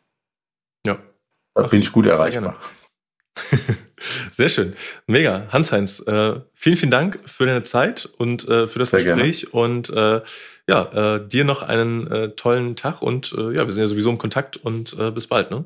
Ja. 0.86 1.00
Da 1.56 1.64
Ach, 1.64 1.70
bin 1.70 1.82
ich 1.82 1.92
gut 1.92 2.06
erreichbar. 2.06 2.58
Sehr 4.32 4.50
schön. 4.50 4.74
Mega. 5.08 5.48
Hans-Heinz, 5.50 6.00
äh, 6.02 6.41
vielen, 6.54 6.78
vielen 6.78 6.91
Dank 6.91 7.19
für 7.26 7.46
deine 7.46 7.63
Zeit 7.63 8.10
und 8.17 8.48
äh, 8.48 8.67
für 8.67 8.80
das 8.80 8.89
Sehr 8.89 9.04
Gespräch. 9.04 9.48
Gerne. 9.52 9.65
Und 9.65 9.89
äh, 9.91 10.22
ja, 10.67 11.15
äh, 11.15 11.28
dir 11.28 11.46
noch 11.46 11.63
einen 11.63 12.08
äh, 12.12 12.30
tollen 12.32 12.76
Tag 12.76 13.02
und 13.02 13.34
äh, 13.38 13.56
ja, 13.56 13.65
wir 13.65 13.72
sind 13.72 13.84
ja 13.84 13.88
sowieso 13.88 14.10
im 14.10 14.17
Kontakt 14.17 14.58
und 14.58 14.96
bis 15.13 15.28
bald, 15.28 15.52
ne? 15.52 15.65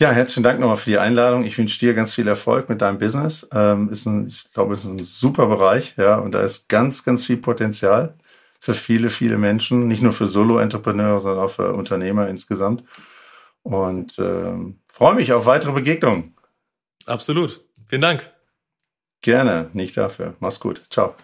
Ja, 0.00 0.10
herzlichen 0.10 0.42
Dank 0.42 0.58
nochmal 0.58 0.76
für 0.76 0.90
die 0.90 0.98
Einladung. 0.98 1.44
Ich 1.44 1.56
wünsche 1.56 1.78
dir 1.78 1.94
ganz 1.94 2.12
viel 2.12 2.26
Erfolg 2.26 2.68
mit 2.68 2.82
deinem 2.82 2.98
Business. 2.98 3.48
Ähm, 3.52 3.90
ist 3.90 4.06
ein, 4.06 4.26
ich 4.26 4.42
glaube, 4.52 4.74
es 4.74 4.80
ist 4.80 4.86
ein 4.86 4.98
super 4.98 5.46
Bereich, 5.46 5.94
ja, 5.96 6.16
und 6.16 6.32
da 6.32 6.40
ist 6.40 6.68
ganz, 6.68 7.04
ganz 7.04 7.24
viel 7.24 7.36
Potenzial 7.36 8.14
für 8.58 8.74
viele, 8.74 9.08
viele 9.08 9.38
Menschen, 9.38 9.86
nicht 9.86 10.02
nur 10.02 10.12
für 10.12 10.26
Solo-Entrepreneure, 10.26 11.20
sondern 11.20 11.44
auch 11.44 11.50
für 11.50 11.74
Unternehmer 11.74 12.28
insgesamt. 12.28 12.82
Und 13.62 14.18
ähm, 14.18 14.80
freue 14.90 15.14
mich 15.14 15.32
auf 15.32 15.46
weitere 15.46 15.72
Begegnungen. 15.72 16.34
Absolut. 17.06 17.60
Vielen 17.88 18.02
Dank. 18.02 18.30
Gerne, 19.22 19.70
nicht 19.72 19.96
dafür. 19.96 20.36
Mach's 20.40 20.60
gut. 20.60 20.82
Ciao. 20.90 21.14